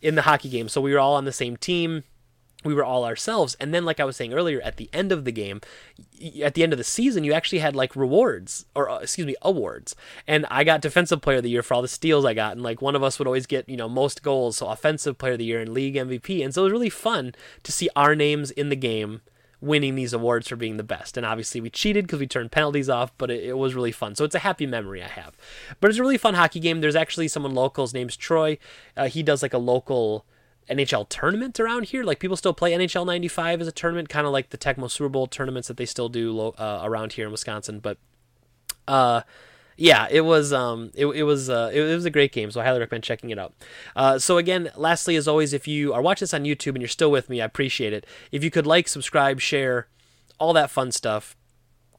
in 0.00 0.14
the 0.14 0.22
hockey 0.22 0.48
game. 0.48 0.68
So 0.68 0.80
we 0.80 0.92
were 0.92 1.00
all 1.00 1.14
on 1.14 1.24
the 1.24 1.32
same 1.32 1.56
team 1.56 2.04
we 2.64 2.74
were 2.74 2.84
all 2.84 3.04
ourselves 3.04 3.56
and 3.58 3.72
then 3.72 3.84
like 3.84 3.98
i 3.98 4.04
was 4.04 4.16
saying 4.16 4.34
earlier 4.34 4.60
at 4.62 4.76
the 4.76 4.90
end 4.92 5.12
of 5.12 5.24
the 5.24 5.32
game 5.32 5.60
at 6.42 6.54
the 6.54 6.62
end 6.62 6.72
of 6.72 6.78
the 6.78 6.84
season 6.84 7.24
you 7.24 7.32
actually 7.32 7.58
had 7.58 7.74
like 7.74 7.96
rewards 7.96 8.66
or 8.74 8.90
uh, 8.90 8.98
excuse 8.98 9.26
me 9.26 9.34
awards 9.42 9.96
and 10.26 10.46
i 10.50 10.62
got 10.62 10.80
defensive 10.80 11.20
player 11.20 11.38
of 11.38 11.42
the 11.42 11.50
year 11.50 11.62
for 11.62 11.74
all 11.74 11.82
the 11.82 11.88
steals 11.88 12.24
i 12.24 12.34
got 12.34 12.52
and 12.52 12.62
like 12.62 12.82
one 12.82 12.94
of 12.94 13.02
us 13.02 13.18
would 13.18 13.26
always 13.26 13.46
get 13.46 13.68
you 13.68 13.76
know 13.76 13.88
most 13.88 14.22
goals 14.22 14.58
so 14.58 14.66
offensive 14.66 15.16
player 15.16 15.32
of 15.32 15.38
the 15.38 15.44
year 15.44 15.60
and 15.60 15.72
league 15.72 15.94
mvp 15.94 16.44
and 16.44 16.54
so 16.54 16.62
it 16.62 16.64
was 16.64 16.72
really 16.72 16.90
fun 16.90 17.34
to 17.62 17.72
see 17.72 17.88
our 17.96 18.14
names 18.14 18.50
in 18.50 18.68
the 18.68 18.76
game 18.76 19.22
winning 19.60 19.94
these 19.94 20.12
awards 20.12 20.48
for 20.48 20.56
being 20.56 20.76
the 20.76 20.82
best. 20.82 21.16
And 21.16 21.26
obviously 21.26 21.60
we 21.60 21.70
cheated 21.70 22.06
because 22.06 22.20
we 22.20 22.26
turned 22.26 22.52
penalties 22.52 22.88
off 22.88 23.12
but 23.18 23.30
it, 23.30 23.44
it, 23.44 23.58
was 23.58 23.74
really 23.74 23.92
fun. 23.92 24.14
So 24.14 24.24
it's 24.24 24.34
a 24.34 24.40
happy 24.40 24.66
memory 24.66 25.02
i 25.02 25.08
have. 25.08 25.36
But 25.80 25.90
it's 25.90 25.98
a 25.98 26.02
really 26.02 26.18
fun 26.18 26.34
hockey 26.34 26.60
game. 26.60 26.80
There's 26.80 26.96
actually 26.96 27.28
someone 27.28 27.54
local 27.54 27.84
his 27.84 27.94
name's 27.94 28.16
troy. 28.16 28.58
Uh, 28.96 29.08
he 29.08 29.22
does 29.22 29.42
like 29.42 29.54
a 29.54 29.58
local 29.58 30.24
NHL 30.70 31.08
tournament 31.08 31.58
around 31.58 31.86
here. 31.86 32.04
Like 32.04 32.20
people 32.20 32.36
still 32.36 32.54
play 32.54 32.72
NHL 32.72 33.04
95 33.04 33.60
as 33.60 33.68
a 33.68 33.72
tournament, 33.72 34.08
kind 34.08 34.26
of 34.26 34.32
like 34.32 34.50
the 34.50 34.58
Tecmo 34.58 34.90
Super 34.90 35.08
Bowl 35.08 35.26
tournaments 35.26 35.68
that 35.68 35.76
they 35.76 35.86
still 35.86 36.08
do 36.08 36.38
uh, 36.40 36.80
around 36.82 37.14
here 37.14 37.26
in 37.26 37.32
Wisconsin. 37.32 37.80
But 37.80 37.98
uh, 38.86 39.22
yeah, 39.80 40.06
it 40.10 40.20
was 40.20 40.52
um, 40.52 40.90
it, 40.94 41.06
it 41.06 41.22
was 41.22 41.48
uh, 41.48 41.70
it, 41.72 41.80
it, 41.80 41.94
was 41.94 42.04
a 42.04 42.10
great 42.10 42.32
game, 42.32 42.50
so 42.50 42.60
I 42.60 42.64
highly 42.64 42.80
recommend 42.80 43.02
checking 43.02 43.30
it 43.30 43.38
out. 43.38 43.54
Uh, 43.96 44.18
so 44.18 44.36
again, 44.36 44.70
lastly, 44.76 45.16
as 45.16 45.26
always, 45.26 45.54
if 45.54 45.66
you 45.66 45.94
are 45.94 46.02
watching 46.02 46.24
this 46.24 46.34
on 46.34 46.44
YouTube 46.44 46.74
and 46.74 46.82
you're 46.82 46.88
still 46.88 47.10
with 47.10 47.30
me, 47.30 47.40
I 47.40 47.46
appreciate 47.46 47.94
it. 47.94 48.06
If 48.30 48.44
you 48.44 48.50
could 48.50 48.66
like, 48.66 48.88
subscribe, 48.88 49.40
share, 49.40 49.86
all 50.38 50.52
that 50.52 50.70
fun 50.70 50.92
stuff 50.92 51.34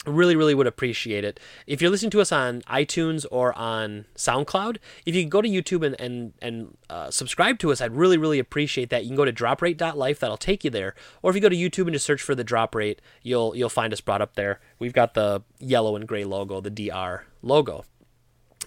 really 0.06 0.36
really 0.36 0.56
would 0.56 0.68
appreciate 0.68 1.24
it. 1.24 1.40
If 1.68 1.82
you're 1.82 1.92
listening 1.92 2.12
to 2.12 2.22
us 2.22 2.32
on 2.32 2.62
itunes 2.62 3.26
or 3.32 3.54
on 3.58 4.06
soundcloud 4.16 4.78
if 5.06 5.16
you 5.16 5.26
go 5.26 5.42
to 5.42 5.48
youtube 5.50 5.86
and 5.86 6.00
and, 6.00 6.34
and 6.42 6.78
uh, 6.90 7.12
subscribe 7.12 7.60
to 7.60 7.72
us 7.72 7.82
i'd 7.82 7.96
really 7.96 8.18
really 8.18 8.40
appreciate 8.40 8.90
that. 8.90 9.04
You 9.04 9.10
can 9.10 9.16
go 9.16 9.26
to 9.26 9.34
droprate.life 9.34 10.20
that'll 10.20 10.38
take 10.38 10.64
you 10.64 10.70
there. 10.70 10.96
Or 11.22 11.30
if 11.30 11.36
you 11.36 11.42
go 11.42 11.50
to 11.50 11.56
youtube 11.56 11.84
and 11.84 11.94
just 11.94 12.06
search 12.06 12.22
for 12.22 12.36
the 12.36 12.44
drop 12.44 12.74
rate 12.74 13.02
you'll 13.22 13.56
you'll 13.56 13.70
find 13.70 13.94
us 13.94 14.02
brought 14.02 14.22
up 14.22 14.36
there. 14.36 14.60
We've 14.80 14.94
got 14.94 15.14
the 15.14 15.44
yellow 15.60 15.96
and 15.96 16.08
gray 16.08 16.24
logo 16.24 16.62
the 16.62 16.70
dr 16.70 17.26
logo. 17.42 17.86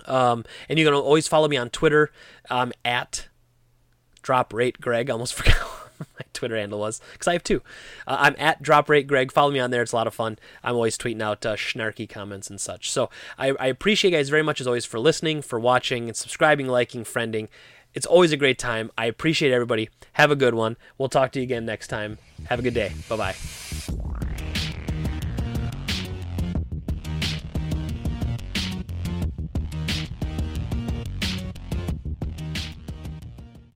Um, 0.06 0.44
and 0.68 0.78
you 0.78 0.84
can 0.84 0.94
always 0.94 1.26
follow 1.26 1.48
me 1.48 1.56
on 1.56 1.70
twitter. 1.70 2.10
Um, 2.50 2.72
at 2.84 3.28
drop 4.22 4.52
rate 4.52 4.80
greg 4.80 5.10
almost 5.10 5.34
forgot 5.42 5.83
Twitter 6.34 6.56
handle 6.56 6.78
was 6.78 7.00
because 7.12 7.28
I 7.28 7.32
have 7.32 7.42
two. 7.42 7.62
Uh, 8.06 8.16
I'm 8.20 8.34
at 8.38 8.62
Drop 8.62 8.88
Rate 8.88 9.06
Greg. 9.06 9.32
Follow 9.32 9.50
me 9.50 9.60
on 9.60 9.70
there; 9.70 9.82
it's 9.82 9.92
a 9.92 9.96
lot 9.96 10.06
of 10.06 10.14
fun. 10.14 10.38
I'm 10.62 10.74
always 10.74 10.98
tweeting 10.98 11.22
out 11.22 11.44
uh, 11.46 11.56
snarky 11.56 12.08
comments 12.08 12.50
and 12.50 12.60
such. 12.60 12.90
So 12.90 13.10
I, 13.38 13.52
I 13.60 13.66
appreciate 13.66 14.10
you 14.10 14.16
guys 14.18 14.28
very 14.28 14.42
much 14.42 14.60
as 14.60 14.66
always 14.66 14.84
for 14.84 14.98
listening, 14.98 15.42
for 15.42 15.58
watching, 15.58 16.08
and 16.08 16.16
subscribing, 16.16 16.66
liking, 16.68 17.04
friending. 17.04 17.48
It's 17.94 18.06
always 18.06 18.32
a 18.32 18.36
great 18.36 18.58
time. 18.58 18.90
I 18.98 19.06
appreciate 19.06 19.52
everybody. 19.52 19.88
Have 20.14 20.30
a 20.30 20.36
good 20.36 20.54
one. 20.54 20.76
We'll 20.98 21.08
talk 21.08 21.32
to 21.32 21.38
you 21.38 21.44
again 21.44 21.64
next 21.64 21.88
time. 21.88 22.18
Have 22.46 22.58
a 22.58 22.62
good 22.62 22.74
day. 22.74 22.92
Bye 23.08 23.16
bye. 23.16 24.30